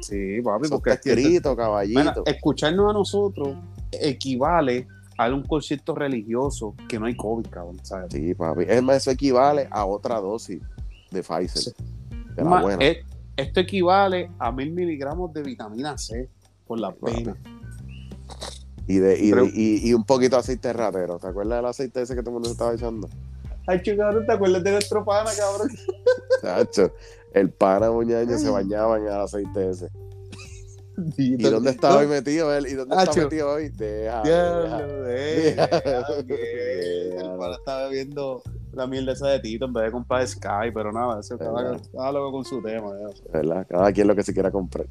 Sí, 0.01 0.41
papi, 0.43 0.67
Eso 0.67 0.75
porque 0.77 0.91
está 0.91 1.11
es 1.11 1.17
que- 1.17 1.21
escrito, 1.23 1.55
caballito. 1.57 1.99
Mira, 2.01 2.15
escucharnos 2.27 2.91
a 2.91 2.93
nosotros 2.93 3.57
equivale 3.93 4.89
a 5.19 5.29
un 5.33 5.43
concierto 5.45 5.95
religioso 5.95 6.75
que 6.89 6.99
no 6.99 7.07
hay 7.07 7.15
COVID, 7.17 7.47
cabrón. 7.49 7.79
¿sabes? 7.85 8.13
Sí, 8.13 8.35
papi. 8.35 8.65
Es 8.67 8.83
más, 8.83 8.97
eso 8.97 9.11
equivale 9.11 9.69
a 9.71 9.85
otra 9.85 10.21
dosis 10.21 10.61
de 11.11 11.23
Pfizer. 11.23 11.63
Sí. 11.63 11.73
De 12.35 12.43
la 12.45 12.63
buena. 12.63 12.85
es- 12.85 12.99
esto 13.37 13.61
equivale 13.61 14.31
a 14.39 14.51
mil 14.53 14.73
miligramos 14.73 15.33
de 15.33 15.43
vitamina 15.43 15.97
C 15.99 16.29
por 16.67 16.81
la 16.81 16.93
pena. 16.95 17.37
Y, 18.89 18.97
de, 18.97 19.19
y, 19.25 19.31
Pero- 19.31 19.47
y, 19.47 19.89
y 19.89 19.95
un 19.95 20.05
poquito 20.05 20.37
de 20.37 20.41
aceite 20.41 20.73
ratero. 20.73 21.19
¿Te 21.19 21.29
acuerdas 21.29 21.59
del 21.59 21.67
aceite 21.67 22.03
ese 22.03 22.15
que 22.15 22.21
todo 22.23 22.31
el 22.31 22.35
mundo 22.35 22.49
se 22.49 22.53
estaba 22.53 22.75
echando? 22.75 23.09
Ay, 23.67 23.83
cabrón, 23.83 24.27
¿te 24.27 24.33
acuerdas 24.33 24.65
de 24.65 24.73
nuestro 24.73 25.05
pana, 25.05 25.31
cabrón? 25.37 25.69
Chacho, 26.43 26.93
el 27.33 27.51
pana 27.51 27.91
muñaño 27.91 28.39
se 28.39 28.51
bañaba 28.51 28.99
en 28.99 29.07
el 29.07 29.13
aceite 29.13 29.71
ese. 29.71 29.89
¿Y 31.17 31.35
¿Y 31.35 31.51
dónde 31.51 31.71
está 31.71 31.97
hoy 31.97 32.07
metido 32.07 32.55
él? 32.55 32.67
¿Y 32.67 32.75
dónde 32.75 32.95
está 32.97 33.21
metido 33.23 33.53
hoy? 33.53 33.71
Deja, 33.71 34.23
El 36.29 37.39
pana 37.39 37.55
estaba 37.55 37.89
bebiendo 37.89 38.43
la 38.73 38.87
mierda 38.87 39.13
esa 39.13 39.29
de 39.29 39.41
Tito 39.41 39.65
en 39.65 39.73
vez 39.73 39.85
de 39.85 39.91
comprar 39.93 40.27
Sky, 40.27 40.71
pero 40.75 40.93
nada, 40.93 41.21
estaba, 41.21 41.77
estaba 41.77 42.13
loco 42.13 42.33
con 42.33 42.45
su 42.45 42.63
tema. 42.63 42.91
ya. 43.01 43.09
¿Verdad? 43.33 43.67
Cada 43.69 43.93
quien 43.93 44.07
lo 44.07 44.15
que 44.15 44.23
se 44.23 44.33
quiera 44.35 44.51
comprar. 44.51 44.87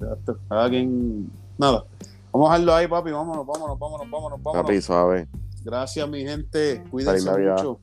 Exacto. 0.00 0.38
Cada 0.48 0.68
quien. 0.68 1.30
Nada. 1.56 1.84
Vamos 2.32 2.50
a 2.50 2.52
dejarlo 2.52 2.74
ahí, 2.74 2.86
papi. 2.86 3.10
Vámonos, 3.10 3.46
vámonos, 3.46 3.78
vámonos, 3.78 4.10
vámonos, 4.10 4.42
vámonos. 4.42 4.66
Papi, 4.66 4.82
suave. 4.82 5.28
Gracias, 5.64 6.08
mi 6.08 6.24
gente. 6.24 6.84
Cuídense 6.90 7.30
mucho. 7.30 7.80